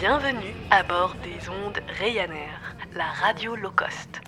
Bienvenue 0.00 0.54
à 0.70 0.84
bord 0.84 1.16
des 1.24 1.48
ondes 1.48 1.80
Ryanair, 1.98 2.60
la 2.94 3.06
radio 3.06 3.56
low 3.56 3.72
cost. 3.72 4.20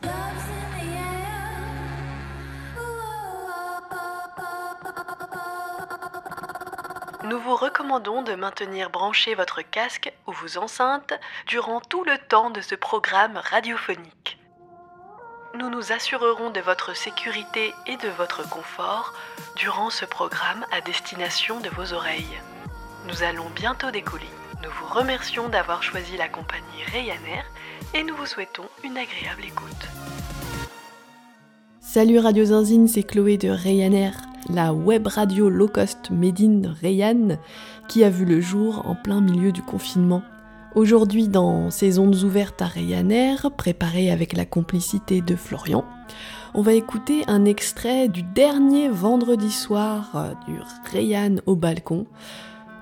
Nous 7.23 7.39
vous 7.39 7.55
recommandons 7.55 8.23
de 8.23 8.35
maintenir 8.35 8.91
branché 8.91 9.37
votre 9.37 9.63
casque 9.63 10.13
ou 10.27 10.33
vos 10.33 10.59
enceintes 10.59 11.15
durant 11.47 11.81
tout 11.81 12.03
le 12.03 12.19
temps 12.19 12.51
de 12.51 12.61
ce 12.61 12.75
programme 12.75 13.37
radiophonique. 13.37 14.41
Nous 15.55 15.71
nous 15.71 15.93
assurerons 15.93 16.51
de 16.51 16.61
votre 16.61 16.97
sécurité 16.97 17.73
et 17.87 17.97
de 17.97 18.09
votre 18.09 18.49
confort 18.49 19.15
durant 19.55 19.91
ce 19.91 20.05
programme 20.05 20.67
à 20.73 20.81
destination 20.81 21.61
de 21.61 21.69
vos 21.69 21.93
oreilles. 21.93 22.41
Nous 23.07 23.23
allons 23.23 23.49
bientôt 23.51 23.93
décoller. 23.93 24.27
Nous 24.63 24.69
vous 24.69 24.95
remercions 24.95 25.49
d'avoir 25.49 25.83
choisi 25.83 26.19
la 26.19 26.29
compagnie 26.29 26.85
Ryanair 26.93 27.45
et 27.95 28.03
nous 28.03 28.15
vous 28.15 28.27
souhaitons 28.27 28.65
une 28.85 28.99
agréable 28.99 29.43
écoute. 29.47 29.89
Salut 31.81 32.19
Radio 32.19 32.45
Zinzine, 32.45 32.87
c'est 32.87 33.03
Chloé 33.03 33.39
de 33.39 33.49
Ryanair, 33.49 34.13
la 34.51 34.75
web 34.75 35.07
radio 35.07 35.49
low 35.49 35.67
cost 35.67 36.11
made 36.11 36.43
in 36.43 36.75
Rayan 36.83 37.39
qui 37.89 38.05
a 38.05 38.11
vu 38.11 38.27
le 38.27 38.43
jour 38.43 38.87
en 38.87 38.95
plein 38.95 39.23
milieu 39.23 39.51
du 39.51 39.63
confinement. 39.63 40.23
Aujourd'hui, 40.75 41.29
dans 41.29 41.71
ces 41.71 41.99
ondes 41.99 42.23
ouvertes 42.23 42.61
à 42.61 42.67
Ryanair, 42.67 43.51
préparées 43.57 44.11
avec 44.11 44.35
la 44.35 44.45
complicité 44.45 45.23
de 45.23 45.37
Florian, 45.37 45.87
on 46.53 46.61
va 46.61 46.75
écouter 46.75 47.25
un 47.29 47.47
extrait 47.47 48.09
du 48.09 48.23
dernier 48.23 48.91
vendredi 48.91 49.51
soir 49.51 50.11
euh, 50.17 50.35
du 50.47 50.59
Rayan 50.93 51.37
au 51.47 51.57
balcon, 51.57 52.07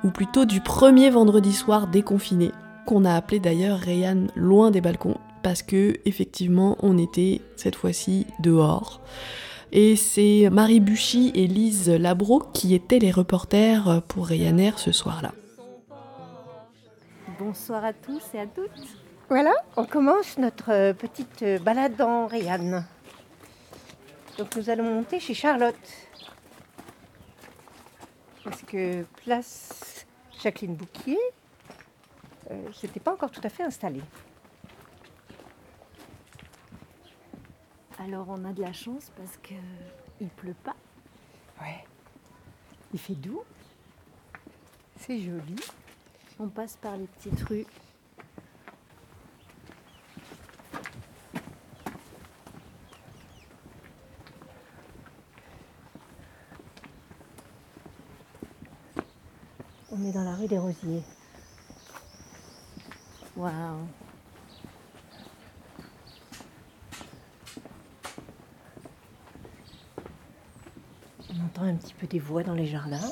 ou 0.05 0.11
plutôt 0.11 0.45
du 0.45 0.61
premier 0.61 1.11
vendredi 1.11 1.53
soir 1.53 1.87
déconfiné, 1.87 2.53
qu'on 2.87 3.05
a 3.05 3.15
appelé 3.15 3.41
d'ailleurs 3.41 3.79
Rayan 3.79 4.27
loin 4.35 4.71
des 4.71 4.81
balcons, 4.81 5.19
parce 5.43 5.63
que 5.63 5.95
effectivement 6.05 6.77
on 6.81 6.99
était 6.99 7.41
cette 7.57 7.77
fois-ci 7.77 8.27
dehors. 8.41 9.01
Et 9.73 9.97
c'est 9.97 10.49
Marie 10.51 10.81
Buchy 10.81 11.31
et 11.35 11.47
Lise 11.47 11.91
Labro 11.91 12.41
qui 12.55 12.75
étaient 12.75 12.99
les 12.99 13.11
reporters 13.11 14.03
pour 14.09 14.27
Ryanair 14.27 14.79
ce 14.79 14.93
soir-là. 14.93 15.33
Bonsoir 17.39 17.85
à 17.85 17.93
tous 17.93 18.23
et 18.35 18.41
à 18.41 18.47
toutes. 18.47 18.71
Voilà, 19.29 19.53
on 19.77 19.85
commence 19.85 20.39
notre 20.39 20.93
petite 20.93 21.45
balade 21.63 22.01
en 22.01 22.27
Rayanne. 22.27 22.87
Donc 24.39 24.57
nous 24.57 24.71
allons 24.71 24.85
monter 24.85 25.21
chez 25.21 25.35
Charlotte. 25.35 25.75
Parce 28.49 28.63
que 28.63 29.03
place 29.25 30.07
Jacqueline 30.41 30.75
Bouquier, 30.75 31.19
euh, 32.51 32.71
c'était 32.73 32.99
pas 32.99 33.13
encore 33.13 33.31
tout 33.31 33.43
à 33.45 33.51
fait 33.51 33.63
installé. 33.63 34.01
Alors 37.99 38.27
on 38.31 38.43
a 38.47 38.55
de 38.55 38.63
la 38.63 38.73
chance 38.73 39.13
parce 39.19 39.37
que 39.43 39.53
il 40.19 40.29
pleut 40.29 40.57
pas. 40.65 40.77
Ouais. 41.61 41.85
Il 42.95 42.99
fait 42.99 43.17
doux. 43.17 43.43
C'est 44.97 45.21
joli. 45.21 45.57
On 46.39 46.49
passe 46.49 46.77
par 46.77 46.97
les 46.97 47.07
petites 47.07 47.43
rues. 47.43 47.67
Est 60.09 60.13
dans 60.13 60.25
la 60.25 60.35
rue 60.35 60.47
des 60.47 60.59
Rosiers. 60.59 61.03
Waouh. 63.37 63.87
On 71.31 71.45
entend 71.45 71.63
un 71.63 71.75
petit 71.75 71.95
peu 71.95 72.07
des 72.07 72.19
voix 72.19 72.43
dans 72.43 72.55
les 72.55 72.67
jardins. 72.67 73.11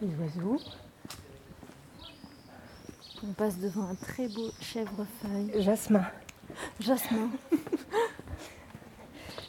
Les 0.00 0.14
oiseaux. 0.16 0.58
On 3.22 3.32
passe 3.32 3.58
devant 3.58 3.88
un 3.88 3.94
très 3.94 4.28
beau 4.28 4.50
chèvrefeuille. 4.60 5.62
Jasmin. 5.62 6.06
Jasmin. 6.80 7.30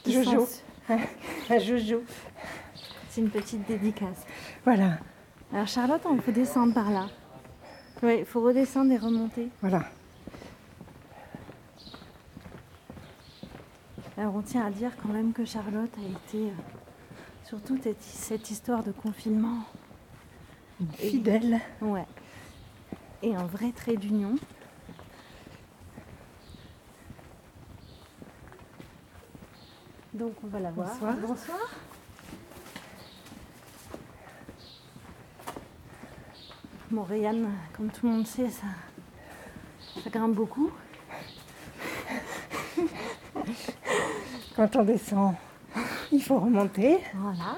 Jojo. 0.06 0.48
Un 0.88 1.58
Jojo. 1.58 2.02
C'est 3.08 3.20
une 3.20 3.30
petite 3.30 3.66
dédicace. 3.66 4.24
Voilà. 4.64 4.98
Alors 5.52 5.66
Charlotte, 5.66 6.02
il 6.12 6.20
faut 6.20 6.32
descendre 6.32 6.74
par 6.74 6.90
là. 6.90 7.06
Oui, 8.02 8.16
il 8.20 8.24
faut 8.24 8.40
redescendre 8.42 8.92
et 8.92 8.96
remonter. 8.98 9.48
Voilà. 9.60 9.82
Alors 14.16 14.34
on 14.34 14.42
tient 14.42 14.66
à 14.66 14.70
dire 14.70 14.90
quand 15.02 15.08
même 15.08 15.32
que 15.32 15.44
Charlotte 15.44 15.90
a 15.96 16.02
été, 16.02 16.48
euh, 16.48 16.54
sur 17.44 17.60
toute 17.62 17.82
cette- 18.02 18.50
histoire 18.50 18.82
de 18.82 18.92
confinement, 18.92 19.62
Une 20.80 20.90
fidèle. 20.92 21.60
ouais, 21.80 22.04
et 23.22 23.34
un 23.34 23.44
vrai 23.46 23.70
trait 23.72 23.96
d'union. 23.96 24.34
Donc 30.14 30.32
on 30.44 30.48
va 30.48 30.60
la 30.60 30.70
voir. 30.70 30.88
Bonsoir. 30.88 31.14
Bonsoir. 31.16 31.58
Rayane, 36.96 37.50
comme 37.72 37.90
tout 37.90 38.06
le 38.06 38.12
monde 38.12 38.26
sait, 38.26 38.50
ça, 38.50 38.66
ça 40.02 40.10
grimpe 40.10 40.34
beaucoup. 40.34 40.70
Quand 44.56 44.76
on 44.76 44.84
descend, 44.84 45.34
il 46.10 46.22
faut 46.22 46.38
remonter. 46.38 46.98
Voilà. 47.14 47.56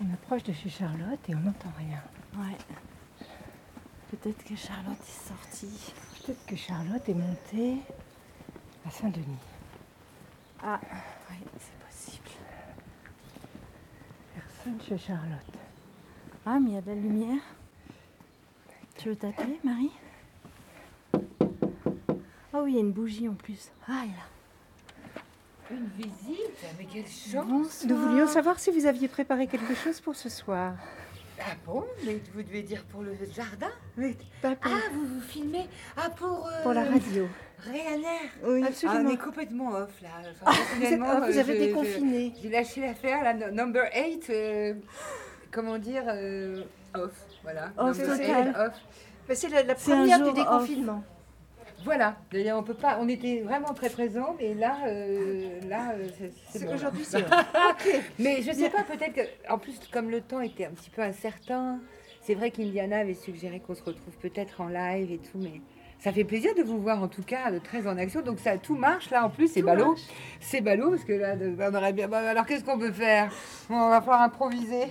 On 0.00 0.12
approche 0.12 0.42
de 0.44 0.52
chez 0.52 0.68
Charlotte 0.68 1.20
et 1.28 1.34
on 1.34 1.40
n'entend 1.40 1.72
rien. 1.78 2.02
Ouais. 2.36 2.56
Peut-être 4.10 4.44
que 4.44 4.56
Charlotte 4.56 5.00
est 5.00 5.28
sortie. 5.28 5.94
Peut-être 6.24 6.46
que 6.46 6.56
Charlotte 6.56 7.08
est 7.08 7.14
montée 7.14 7.78
à 8.86 8.90
Saint-Denis. 8.90 9.38
Ah, 10.62 10.80
oui, 11.30 11.36
c'est 11.58 11.86
possible. 11.86 12.28
Personne 14.34 14.80
chez 14.88 14.98
Charlotte. 14.98 15.54
Ah, 16.46 16.58
mais 16.60 16.70
il 16.70 16.74
y 16.74 16.78
a 16.78 16.80
de 16.80 16.88
la 16.88 16.94
lumière. 16.94 17.40
Tu 18.96 19.08
veux 19.10 19.16
t'appeler, 19.16 19.58
Marie? 19.64 19.90
Ah 22.52 22.62
oui, 22.62 22.72
il 22.72 22.74
y 22.74 22.78
a 22.78 22.80
une 22.80 22.92
bougie 22.92 23.28
en 23.28 23.34
plus. 23.34 23.70
Ah, 23.86 24.02
il 24.04 24.10
y 24.10 24.14
a. 24.14 25.74
Une 25.74 25.86
visite? 25.98 26.64
Mais 26.78 26.86
quelle 26.86 27.06
chance 27.06 27.44
Bonsoir. 27.46 27.86
Nous 27.88 27.96
voulions 27.96 28.26
savoir 28.26 28.58
si 28.58 28.70
vous 28.70 28.86
aviez 28.86 29.06
préparé 29.06 29.46
quelque 29.46 29.74
chose 29.74 30.00
pour 30.00 30.16
ce 30.16 30.28
soir. 30.30 30.74
Ah 31.40 31.52
bon? 31.66 31.84
Mais 32.04 32.20
vous 32.34 32.42
devez 32.42 32.62
dire 32.62 32.84
pour 32.86 33.02
le 33.02 33.14
jardin? 33.32 33.68
Oui, 33.98 34.16
pas 34.42 34.56
pour, 34.56 34.72
Ah, 34.74 34.88
vous 34.94 35.06
vous 35.06 35.20
filmez 35.20 35.68
Ah, 35.96 36.08
pour... 36.10 36.46
euh, 36.48 36.62
pour 36.62 36.72
la 36.72 36.84
radio. 36.84 37.28
Ryanair 37.64 38.20
Oui, 38.44 38.60
Ah, 38.64 38.68
absolument. 38.68 39.10
on 39.10 39.12
est 39.12 39.16
complètement 39.16 39.68
off, 39.72 40.00
là. 40.02 40.08
Enfin, 40.30 40.44
ah, 41.04 41.20
vous 41.26 41.36
euh, 41.36 41.40
avez 41.40 41.58
déconfiné. 41.58 42.32
J'ai 42.40 42.48
lâché 42.48 42.80
l'affaire, 42.80 43.22
la 43.24 43.34
no- 43.34 43.50
number 43.50 43.82
8, 43.94 44.30
comment 45.50 45.78
dire, 45.78 46.04
euh, 46.06 46.62
off, 46.94 47.12
voilà. 47.42 47.72
Off 47.76 47.98
Number 47.98 48.16
total. 48.18 48.48
eight, 48.48 48.56
off. 48.56 48.74
Mais 49.28 49.34
C'est 49.34 49.48
la, 49.48 49.62
la 49.62 49.76
C'est 49.76 49.92
un 49.92 49.96
première 49.98 50.18
jour 50.18 50.32
du 50.34 50.40
off. 50.40 50.46
déconfinement. 50.46 51.04
Voilà, 51.84 52.16
D'ailleurs, 52.32 52.58
on 52.58 52.64
peut 52.64 52.74
pas, 52.74 52.98
on 53.00 53.08
était 53.08 53.40
vraiment 53.40 53.72
très 53.72 53.88
présents, 53.88 54.34
mais 54.38 54.52
là, 54.52 54.78
euh, 54.86 55.60
là, 55.68 55.92
euh, 55.94 56.08
c'est- 56.18 56.32
c'est 56.50 56.58
C'est- 56.58 56.66
bon. 56.66 56.74
Aujourd'hui, 56.74 57.04
c'est 57.04 57.24
Mais 58.18 58.42
je 58.42 58.50
sais 58.52 58.68
pas, 58.68 58.82
peut-être 58.82 59.12
que, 59.14 59.52
en 59.52 59.58
plus, 59.58 59.78
comme 59.92 60.10
le 60.10 60.20
temps 60.20 60.40
était 60.40 60.64
un 60.66 60.70
petit 60.70 60.90
peu 60.90 61.02
incertain, 61.02 61.78
c'est 62.22 62.34
vrai 62.34 62.50
qu'Indiana 62.50 62.98
avait 62.98 63.14
suggéré 63.14 63.60
qu'on 63.60 63.76
se 63.76 63.82
retrouve 63.84 64.16
peut-être 64.20 64.60
en 64.60 64.66
live 64.68 65.12
et 65.12 65.18
tout, 65.18 65.38
mais 65.38 65.60
ça 66.00 66.12
fait 66.12 66.24
plaisir 66.24 66.54
de 66.54 66.62
vous 66.62 66.78
voir 66.80 67.02
en 67.02 67.08
tout 67.08 67.22
cas 67.22 67.50
euh, 67.50 67.58
très 67.62 67.86
en 67.86 67.96
action. 67.98 68.20
Donc 68.22 68.38
ça, 68.38 68.56
tout 68.58 68.76
marche 68.76 69.10
là 69.10 69.24
en 69.24 69.30
plus, 69.30 69.48
c'est 69.52 69.62
ballot. 69.62 69.96
C'est 70.40 70.60
ballot 70.60 70.90
parce 70.90 71.04
que 71.04 71.12
là, 71.12 71.34
on 71.70 71.74
aurait 71.74 71.92
bien. 71.92 72.10
alors 72.12 72.46
qu'est-ce 72.46 72.64
qu'on 72.64 72.78
peut 72.78 72.92
faire? 72.92 73.32
On 73.68 73.88
va 73.90 74.00
falloir 74.00 74.22
improviser. 74.22 74.84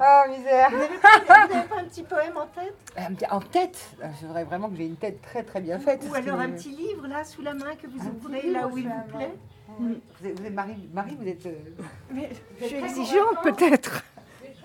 Ah 0.00 0.24
misère. 0.30 0.70
Vous 0.70 0.76
n'avez 0.76 1.68
pas 1.68 1.76
un 1.78 1.84
petit 1.84 2.02
poème 2.02 2.36
en 2.36 2.46
tête? 2.46 2.74
Petit- 3.14 3.26
En 3.30 3.40
tête, 3.40 3.78
Ah, 4.02 4.06
c'est 4.20 4.26
vrai 4.26 4.44
vraiment 4.44 4.68
que 4.68 4.76
j'ai 4.76 4.86
une 4.86 4.96
tête 4.96 5.22
très 5.22 5.42
très 5.42 5.60
bien 5.60 5.78
faite. 5.78 6.04
Ou 6.10 6.14
alors 6.14 6.36
que- 6.38 6.42
un 6.42 6.50
petit 6.50 6.70
livre 6.70 7.06
là 7.06 7.22
sous 7.24 7.42
la 7.42 7.54
main 7.54 7.74
que 7.80 7.86
vous 7.86 8.08
ouvrez 8.08 8.50
là 8.50 8.66
où 8.68 8.76
il 8.78 8.88
vous 8.88 9.16
plaît 9.16 9.32
Vous 9.78 10.26
êtes, 10.26 10.40
vous 10.40 10.46
êtes 10.46 10.52
Marie, 10.54 10.88
Marie, 10.92 11.16
vous 11.20 11.28
êtes. 11.28 11.46
euh, 11.46 11.54
Mais 12.12 12.28
je 12.60 12.66
suis 12.66 12.76
exigeante 12.76 13.42
peut-être. 13.42 14.02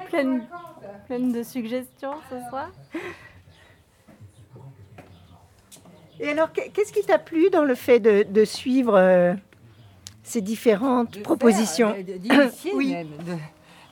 Pleine, 0.10 0.46
pleine 1.08 1.32
de 1.32 1.44
suggestions 1.44 2.14
ce 2.30 2.36
soir. 2.50 2.70
Et 6.20 6.30
alors, 6.30 6.52
qu'est- 6.52 6.70
qu'est-ce 6.70 6.92
qui 6.94 7.04
t'a 7.04 7.20
plu 7.20 7.50
dans 7.50 7.64
le 7.64 7.76
fait 7.76 8.00
de, 8.00 8.24
de 8.24 8.46
suivre 8.46 8.96
euh, 8.96 9.34
ces 10.24 10.42
différentes 10.42 11.14
de 11.18 11.22
propositions 11.22 11.94
faire, 11.94 12.40
euh, 12.40 12.50
Oui. 12.76 12.92
même, 12.94 13.08
de- 13.26 13.38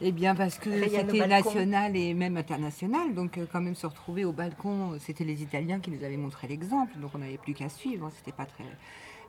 Eh 0.01 0.11
bien, 0.11 0.35
parce 0.35 0.57
que 0.57 0.69
c'était 0.89 1.27
national 1.27 1.95
et 1.95 2.13
même 2.13 2.35
international. 2.37 3.13
Donc, 3.13 3.37
euh, 3.37 3.45
quand 3.51 3.61
même, 3.61 3.75
se 3.75 3.87
retrouver 3.87 4.25
au 4.25 4.31
balcon, 4.31 4.97
c'était 4.99 5.23
les 5.23 5.41
Italiens 5.43 5.79
qui 5.79 5.91
nous 5.91 6.03
avaient 6.03 6.17
montré 6.17 6.47
l'exemple. 6.47 6.91
Donc, 6.99 7.11
on 7.15 7.19
n'avait 7.19 7.37
plus 7.37 7.53
qu'à 7.53 7.69
suivre. 7.69 8.11
C'était 8.17 8.35
pas 8.35 8.45
très, 8.45 8.65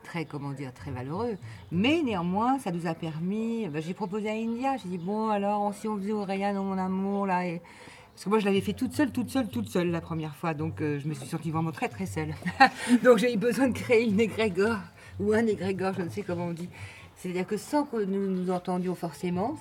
très, 0.02 0.24
comment 0.24 0.50
dire, 0.52 0.72
très 0.72 0.90
valeureux. 0.90 1.36
Mais 1.70 2.02
néanmoins, 2.02 2.58
ça 2.58 2.72
nous 2.72 2.86
a 2.86 2.94
permis. 2.94 3.68
ben, 3.68 3.80
j'ai 3.82 3.94
proposé 3.94 4.28
à 4.30 4.32
India. 4.34 4.76
J'ai 4.82 4.88
dit, 4.88 4.98
bon, 4.98 5.28
alors, 5.28 5.72
si 5.74 5.86
on 5.86 5.96
faisait 5.98 6.12
au 6.12 6.24
Rayane, 6.24 6.56
mon 6.56 6.78
amour, 6.78 7.26
là. 7.26 7.46
Et... 7.46 7.60
Parce 8.16 8.24
que 8.24 8.30
moi, 8.30 8.38
je 8.38 8.46
l'avais 8.46 8.62
fait 8.62 8.72
toute 8.72 8.94
seule, 8.94 9.10
toute 9.10 9.28
seule, 9.28 9.46
toute 9.46 9.68
seule 9.68 9.90
la 9.90 10.00
première 10.00 10.34
fois. 10.34 10.54
Donc, 10.54 10.80
euh, 10.80 10.98
je 10.98 11.06
me 11.06 11.12
suis 11.12 11.26
sentie 11.26 11.50
vraiment 11.50 11.70
très, 11.70 11.90
très 11.90 12.06
seule. 12.06 12.32
donc, 13.04 13.18
j'ai 13.18 13.34
eu 13.34 13.36
besoin 13.36 13.68
de 13.68 13.74
créer 13.74 14.08
une 14.08 14.18
égrégore 14.18 14.78
ou 15.20 15.34
un 15.34 15.46
égrégore, 15.46 15.92
je 15.92 16.00
ne 16.00 16.08
sais 16.08 16.22
comment 16.22 16.46
on 16.46 16.54
dit. 16.54 16.70
C'est-à-dire 17.14 17.46
que 17.46 17.58
sans 17.58 17.84
que 17.84 18.02
nous 18.02 18.26
nous 18.26 18.50
entendions 18.50 18.94
forcément, 18.94 19.54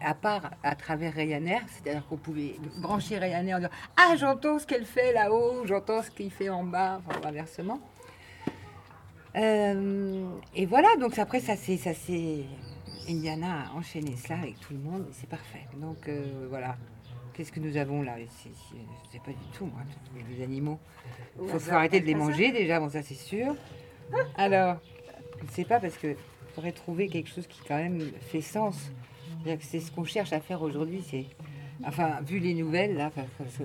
à 0.00 0.14
part 0.14 0.52
à 0.62 0.74
travers 0.74 1.12
Ryanair, 1.12 1.60
c'est-à-dire 1.68 2.06
qu'on 2.06 2.16
pouvait 2.16 2.56
brancher 2.80 3.18
Ryanair 3.18 3.56
en 3.56 3.58
disant 3.60 3.72
Ah, 3.98 4.14
j'entends 4.16 4.58
ce 4.58 4.66
qu'elle 4.66 4.86
fait 4.86 5.12
là-haut, 5.12 5.66
j'entends 5.66 6.02
ce 6.02 6.10
qu'il 6.10 6.30
fait 6.30 6.48
en 6.48 6.64
bas, 6.64 7.02
enfin, 7.06 7.28
inversement. 7.28 7.78
Euh, 9.36 10.24
et 10.54 10.64
voilà, 10.64 10.88
donc 10.98 11.18
après, 11.18 11.40
ça 11.40 11.56
c'est. 11.56 12.44
Indiana 13.06 13.64
a 13.66 13.76
enchaîné 13.76 14.16
cela 14.16 14.38
avec 14.38 14.58
tout 14.60 14.72
le 14.72 14.78
monde, 14.78 15.06
c'est 15.12 15.28
parfait. 15.28 15.66
Donc 15.76 16.08
euh, 16.08 16.46
voilà. 16.48 16.76
Qu'est-ce 17.34 17.52
que 17.52 17.60
nous 17.60 17.76
avons 17.76 18.02
là 18.02 18.16
Je 18.18 18.26
sais 19.10 19.18
pas 19.24 19.30
du 19.30 19.46
tout, 19.56 19.66
moi, 19.66 19.80
tous 20.04 20.36
les 20.36 20.42
animaux. 20.42 20.78
Il 21.40 21.48
faut, 21.48 21.58
faut 21.58 21.72
arrêter 21.72 22.00
de 22.00 22.06
les 22.06 22.14
manger 22.14 22.52
déjà, 22.52 22.78
bon, 22.78 22.90
ça 22.90 23.02
c'est 23.02 23.14
sûr. 23.14 23.54
Alors, 24.36 24.76
je 25.40 25.46
ne 25.46 25.50
sais 25.50 25.64
pas 25.64 25.80
parce 25.80 25.96
que 25.96 26.16
faudrait 26.54 26.72
trouver 26.72 27.08
quelque 27.08 27.30
chose 27.30 27.46
qui 27.46 27.60
quand 27.66 27.76
même 27.76 28.00
fait 28.20 28.40
sens. 28.40 28.92
C'est 29.60 29.80
ce 29.80 29.90
qu'on 29.90 30.04
cherche 30.04 30.32
à 30.32 30.40
faire 30.40 30.62
aujourd'hui. 30.62 31.02
C'est, 31.08 31.26
enfin, 31.84 32.20
vu 32.22 32.38
les 32.38 32.54
nouvelles 32.54 32.96
là, 32.96 33.10
parce 33.14 33.56
que 33.56 33.64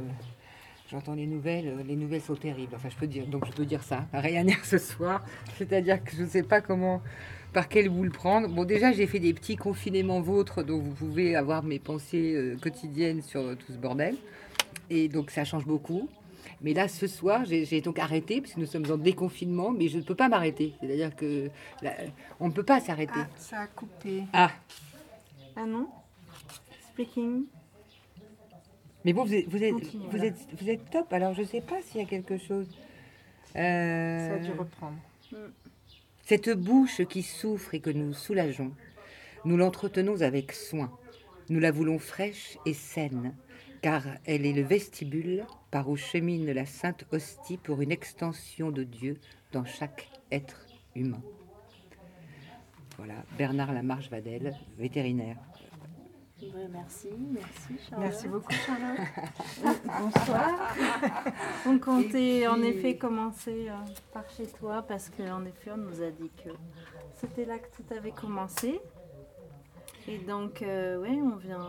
j'entends 0.89 1.13
les 1.13 1.27
nouvelles, 1.27 1.67
euh, 1.67 1.83
les 1.83 1.95
nouvelles 1.95 2.21
sont 2.21 2.35
terribles. 2.35 2.73
Enfin, 2.75 2.89
je 2.89 2.95
peux 2.95 3.07
dire, 3.07 3.27
donc 3.27 3.45
je 3.45 3.51
peux 3.51 3.65
dire 3.65 3.83
ça. 3.83 4.07
Ryanair 4.13 4.57
ce 4.63 4.77
soir, 4.77 5.23
c'est-à-dire 5.57 6.03
que 6.03 6.15
je 6.15 6.23
ne 6.23 6.27
sais 6.27 6.43
pas 6.43 6.61
comment, 6.61 7.01
par 7.57 7.69
quel 7.69 7.89
bout 7.89 8.03
le 8.03 8.11
prendre. 8.11 8.47
Bon, 8.49 8.65
déjà 8.65 8.91
j'ai 8.91 9.07
fait 9.07 9.17
des 9.17 9.33
petits 9.33 9.55
confinements 9.55 10.21
vôtres, 10.21 10.63
donc 10.63 10.83
vous 10.83 10.93
pouvez 10.93 11.35
avoir 11.35 11.63
mes 11.63 11.79
pensées 11.79 12.35
euh, 12.35 12.55
quotidiennes 12.61 13.23
sur 13.23 13.41
euh, 13.41 13.55
tout 13.55 13.71
ce 13.71 13.79
bordel. 13.79 14.15
Et 14.91 15.07
donc 15.07 15.31
ça 15.31 15.43
change 15.43 15.65
beaucoup. 15.65 16.07
Mais 16.61 16.75
là, 16.75 16.87
ce 16.87 17.07
soir, 17.07 17.45
j'ai 17.45 17.81
donc 17.81 17.97
arrêté, 17.97 18.41
parce 18.41 18.53
que 18.53 18.59
nous 18.59 18.67
sommes 18.67 18.85
en 18.91 18.97
déconfinement, 18.97 19.71
mais 19.71 19.87
je 19.87 19.97
ne 19.97 20.03
peux 20.03 20.13
pas 20.13 20.29
m'arrêter. 20.29 20.75
C'est-à-dire 20.79 21.15
que 21.15 21.49
là, 21.81 21.93
on 22.39 22.49
ne 22.49 22.53
peut 22.53 22.61
pas 22.61 22.79
s'arrêter. 22.79 23.13
Ah, 23.15 23.27
ça 23.37 23.61
a 23.61 23.67
coupé. 23.67 24.21
Ah, 24.33 24.51
Ah 25.55 25.65
non 25.65 25.87
Speaking. 26.93 27.45
mais 29.03 29.13
bon, 29.13 29.23
vous 29.25 29.33
êtes, 29.33 29.47
vous 29.49 29.63
êtes, 29.63 29.73
Continue, 29.73 30.05
vous 30.11 30.23
êtes, 30.23 30.47
vous 30.61 30.69
êtes 30.69 30.89
top. 30.91 31.11
Alors, 31.11 31.33
je 31.33 31.41
ne 31.41 31.47
sais 31.47 31.61
pas 31.61 31.81
s'il 31.81 32.01
y 32.01 32.03
a 32.03 32.07
quelque 32.07 32.37
chose. 32.37 32.67
Euh, 33.55 34.27
Ça 34.29 34.35
a 34.35 34.37
dû 34.37 34.51
reprendre. 34.51 34.97
Cette 36.27 36.49
bouche 36.49 37.03
qui 37.05 37.23
souffre 37.23 37.73
et 37.73 37.79
que 37.79 37.89
nous 37.89 38.11
soulageons, 38.11 38.73
nous 39.45 39.55
l'entretenons 39.55 40.21
avec 40.21 40.51
soin. 40.51 40.91
Nous 41.47 41.61
la 41.61 41.71
voulons 41.71 41.99
fraîche 41.99 42.57
et 42.65 42.73
saine, 42.73 43.33
car 43.81 44.03
elle 44.25 44.45
est 44.45 44.51
le 44.51 44.61
vestibule 44.61 45.45
par 45.71 45.89
où 45.89 45.95
chemine 45.95 46.51
la 46.51 46.65
sainte 46.65 47.05
hostie 47.13 47.55
pour 47.55 47.81
une 47.81 47.93
extension 47.93 48.71
de 48.71 48.83
Dieu 48.83 49.21
dans 49.53 49.63
chaque 49.63 50.09
être 50.29 50.65
humain. 50.97 51.21
Voilà, 52.97 53.23
Bernard 53.37 53.71
Lamarche 53.71 54.09
Vadel, 54.09 54.53
vétérinaire. 54.77 55.37
Merci, 56.71 57.09
merci 57.31 57.79
Charlotte. 57.89 58.07
Merci 58.09 58.27
beaucoup, 58.27 58.51
Charlotte. 58.51 58.99
Bonsoir. 59.99 60.75
On 61.65 61.79
comptait 61.79 62.47
en 62.47 62.61
effet 62.61 62.95
commencer 62.97 63.69
euh, 63.69 63.75
par 64.13 64.29
chez 64.29 64.45
toi 64.47 64.83
parce 64.83 65.09
qu'en 65.09 65.43
effet 65.45 65.71
on 65.71 65.77
nous 65.77 66.01
a 66.01 66.11
dit 66.11 66.29
que 66.43 66.49
c'était 67.15 67.45
là 67.45 67.57
que 67.57 67.67
tout 67.75 67.91
avait 67.93 68.11
commencé. 68.11 68.79
Et 70.07 70.19
donc, 70.19 70.61
euh, 70.61 70.99
ouais, 71.01 71.09
on 71.21 71.35
vient. 71.37 71.67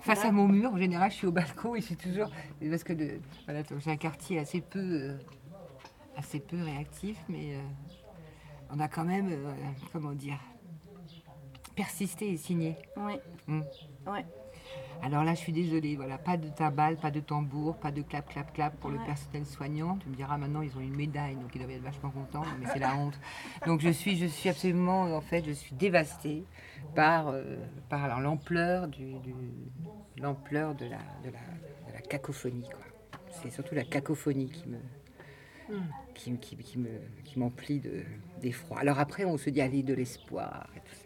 Face 0.00 0.22
là. 0.22 0.28
à 0.30 0.32
mon 0.32 0.48
mur, 0.48 0.72
en 0.72 0.78
général, 0.78 1.10
je 1.10 1.16
suis 1.16 1.26
au 1.26 1.32
balcon 1.32 1.74
et 1.74 1.80
je 1.80 1.86
suis 1.86 1.96
toujours. 1.96 2.30
Parce 2.70 2.84
que 2.84 2.92
de- 2.94 3.18
voilà, 3.44 3.62
j'ai 3.78 3.90
un 3.90 3.96
quartier 3.96 4.38
assez 4.38 4.62
peu, 4.62 4.78
euh, 4.78 5.18
assez 6.16 6.40
peu 6.40 6.62
réactif, 6.62 7.18
mais 7.28 7.56
euh, 7.56 7.60
on 8.70 8.80
a 8.80 8.88
quand 8.88 9.04
même, 9.04 9.28
euh, 9.30 9.52
comment 9.92 10.12
dire, 10.12 10.38
persisté 11.76 12.32
et 12.32 12.36
signé. 12.36 12.76
Ouais. 12.96 13.20
Mm. 13.46 13.60
Ouais. 14.08 14.24
Alors 15.02 15.24
là, 15.24 15.34
je 15.34 15.40
suis 15.40 15.52
désolée, 15.52 15.94
voilà, 15.94 16.18
pas 16.18 16.36
de 16.38 16.48
timbales, 16.48 16.96
pas 16.96 17.10
de 17.10 17.20
tambour, 17.20 17.76
pas 17.76 17.92
de 17.92 18.02
clap, 18.02 18.28
clap, 18.28 18.52
clap 18.52 18.74
pour 18.80 18.90
le 18.90 18.98
personnel 18.98 19.46
soignant. 19.46 19.98
Tu 19.98 20.08
me 20.08 20.16
diras 20.16 20.38
maintenant, 20.38 20.62
ils 20.62 20.76
ont 20.76 20.80
une 20.80 20.96
médaille, 20.96 21.36
donc 21.36 21.54
ils 21.54 21.58
doivent 21.58 21.70
être 21.70 21.82
vachement 21.82 22.10
contents, 22.10 22.44
mais 22.58 22.66
c'est 22.72 22.78
la 22.78 22.96
honte. 22.96 23.18
Donc 23.66 23.80
je 23.82 23.90
suis, 23.90 24.16
je 24.16 24.26
suis 24.26 24.48
absolument, 24.48 25.02
en 25.14 25.20
fait, 25.20 25.44
je 25.44 25.52
suis 25.52 25.76
dévastée 25.76 26.44
par, 26.94 27.28
euh, 27.28 27.56
par 27.90 28.20
l'ampleur 28.20 28.88
du, 28.88 29.18
du- 29.20 29.34
l'ampleur 30.16 30.74
de 30.74 30.86
la, 30.86 30.98
de 31.22 31.30
la, 31.30 31.40
de 31.88 31.92
la 31.92 32.00
cacophonie, 32.00 32.68
quoi. 32.70 32.80
C'est 33.30 33.50
surtout 33.50 33.74
la 33.74 33.84
cacophonie 33.84 34.50
qui 34.50 34.68
me, 34.68 34.78
qui, 36.14 36.38
qui, 36.38 36.56
qui 36.56 36.78
me, 36.78 36.88
qui 37.24 37.38
m'emplit 37.38 37.80
de, 37.80 38.04
d'effroi. 38.38 38.78
Alors 38.80 38.98
après, 38.98 39.24
on 39.24 39.36
se 39.36 39.50
dit, 39.50 39.60
allez, 39.60 39.82
de 39.82 39.94
l'espoir 39.94 40.68
et 40.76 40.80
tout 40.80 40.94
ça. 41.04 41.05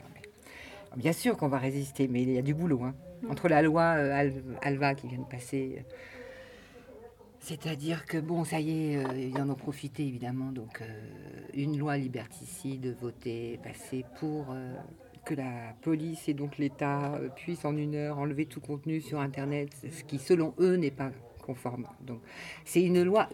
Bien 0.97 1.13
sûr 1.13 1.37
qu'on 1.37 1.49
va 1.49 1.59
résister, 1.59 2.09
mais 2.09 2.23
il 2.23 2.31
y 2.33 2.39
a 2.39 2.43
du 2.43 2.55
boulot. 2.55 2.83
hein. 2.83 2.95
Entre 3.29 3.49
la 3.49 3.63
loi 3.63 3.83
euh, 3.97 4.13
Al- 4.13 4.43
Alva 4.63 4.95
qui 4.95 5.07
vient 5.09 5.19
de 5.19 5.25
passer, 5.25 5.77
euh, 5.79 5.83
c'est-à-dire 7.39 8.05
que, 8.07 8.19
bon, 8.19 8.45
ça 8.45 8.61
y 8.61 8.71
est, 8.95 8.97
euh, 8.97 9.17
ils 9.17 9.41
en 9.41 9.49
ont 9.51 9.55
profité 9.55 10.07
évidemment. 10.07 10.53
Donc, 10.53 10.81
euh, 10.81 10.87
une 11.55 11.79
loi 11.79 11.97
liberticide 11.97 12.97
votée, 13.01 13.59
passée 13.63 14.05
pour 14.19 14.47
euh, 14.51 14.75
que 15.25 15.35
la 15.35 15.75
police 15.83 16.29
et 16.29 16.35
donc 16.35 16.59
l'État 16.59 17.21
puissent 17.37 17.65
en 17.65 17.77
une 17.77 17.95
heure 17.95 18.19
enlever 18.19 18.47
tout 18.47 18.61
contenu 18.61 19.01
sur 19.01 19.21
Internet, 19.21 19.71
ce 19.91 20.03
qui, 20.05 20.19
selon 20.19 20.55
eux, 20.59 20.77
n'est 20.77 20.91
pas 20.91 21.11
conforme. 21.43 21.87
Donc, 22.07 22.21
c'est 22.65 22.83
une 22.83 23.03
loi 23.03 23.29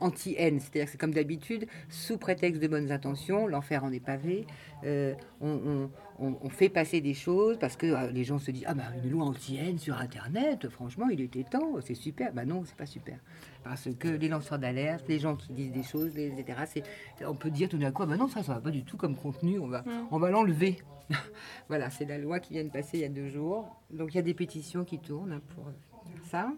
anti-haine, 0.00 0.60
c'est-à-dire 0.60 0.84
que 0.86 0.90
c'est 0.92 0.98
comme 0.98 1.14
d'habitude, 1.14 1.66
sous 1.88 2.16
prétexte 2.18 2.60
de 2.60 2.68
bonnes 2.68 2.90
intentions, 2.92 3.46
l'enfer 3.46 3.84
en 3.84 3.92
est 3.92 4.00
pavé, 4.04 4.46
on, 4.84 5.14
on- 5.40 5.90
on- 6.20 6.36
on 6.42 6.48
fait 6.50 6.68
passer 6.68 7.00
des 7.00 7.14
choses 7.14 7.58
parce 7.58 7.76
que 7.76 7.86
euh, 7.86 8.10
les 8.10 8.24
gens 8.24 8.38
se 8.38 8.50
disent 8.50 8.64
ah 8.66 8.74
bah 8.74 8.84
une 9.02 9.10
loi 9.10 9.24
anti-haine 9.24 9.78
sur 9.78 9.96
Internet, 9.96 10.68
franchement 10.68 11.08
il 11.10 11.20
était 11.20 11.44
temps, 11.44 11.72
c'est 11.84 11.94
super. 11.94 12.32
Bah 12.32 12.44
non, 12.44 12.62
c'est 12.64 12.76
pas 12.76 12.86
super 12.86 13.18
parce 13.64 13.88
que 13.98 14.08
les 14.08 14.28
lanceurs 14.28 14.58
d'alerte, 14.58 15.04
les 15.08 15.18
gens 15.18 15.36
qui 15.36 15.52
disent 15.52 15.72
des 15.72 15.82
choses, 15.82 16.16
etc. 16.16 16.84
On 17.26 17.34
peut 17.34 17.50
dire 17.50 17.68
tout 17.68 17.78
d'un 17.78 17.90
coup 17.92 18.02
ah 18.02 18.06
bah 18.06 18.16
non 18.16 18.28
ça 18.28 18.42
ça 18.42 18.54
va 18.54 18.60
pas 18.60 18.70
du 18.70 18.84
tout 18.84 18.96
comme 18.96 19.16
contenu, 19.16 19.58
on 19.58 19.66
va 19.68 19.84
on 20.10 20.18
va 20.18 20.30
l'enlever. 20.30 20.76
voilà, 21.68 21.90
c'est 21.90 22.04
la 22.04 22.18
loi 22.18 22.38
qui 22.38 22.52
vient 22.52 22.62
de 22.64 22.70
passer 22.70 22.98
il 22.98 23.00
y 23.00 23.04
a 23.04 23.08
deux 23.08 23.28
jours. 23.28 23.76
Donc 23.90 24.14
il 24.14 24.16
y 24.16 24.20
a 24.20 24.22
des 24.22 24.34
pétitions 24.34 24.84
qui 24.84 24.98
tournent 24.98 25.32
hein, 25.32 25.40
pour 25.54 25.64
faire 25.64 26.24
ça, 26.30 26.52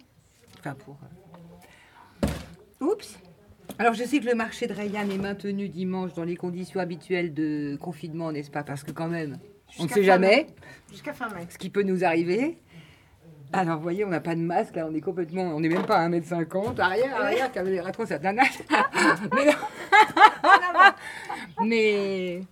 enfin 0.58 0.74
pour. 0.74 0.98
euh, 2.22 2.84
Oups. 2.84 3.18
Alors 3.78 3.94
je 3.94 4.02
sais 4.04 4.18
que 4.20 4.26
le 4.26 4.34
marché 4.34 4.66
de 4.66 4.74
Rayan 4.74 5.08
est 5.08 5.18
maintenu 5.18 5.68
dimanche 5.68 6.12
dans 6.14 6.24
les 6.24 6.36
conditions 6.36 6.80
habituelles 6.80 7.32
de 7.32 7.76
confinement, 7.80 8.30
n'est-ce 8.32 8.50
pas? 8.50 8.62
Parce 8.64 8.82
que 8.84 8.90
quand 8.90 9.08
même, 9.08 9.38
on 9.78 9.84
ne 9.84 9.88
sait 9.88 10.04
jamais 10.04 10.46
Jusqu'à 10.90 11.12
fin 11.12 11.28
mai. 11.28 11.46
ce 11.48 11.58
qui 11.58 11.70
peut 11.70 11.82
nous 11.82 12.04
arriver. 12.04 12.58
Alors 13.54 13.76
vous 13.76 13.82
voyez, 13.82 14.04
on 14.04 14.08
n'a 14.08 14.20
pas 14.20 14.34
de 14.34 14.40
masque, 14.40 14.76
là 14.76 14.86
on 14.90 14.94
est 14.94 15.00
complètement, 15.00 15.42
on 15.42 15.60
n'est 15.60 15.68
même 15.68 15.84
pas 15.84 15.98
à 15.98 16.08
1m50. 16.08 16.80
Arrière, 16.80 17.14
arrière, 17.16 17.52
car 17.52 17.64
les 17.64 17.80
rétros 17.80 18.06
ça 18.06 18.18
âge. 18.24 18.62
mais 19.34 19.52
mais, 21.62 22.42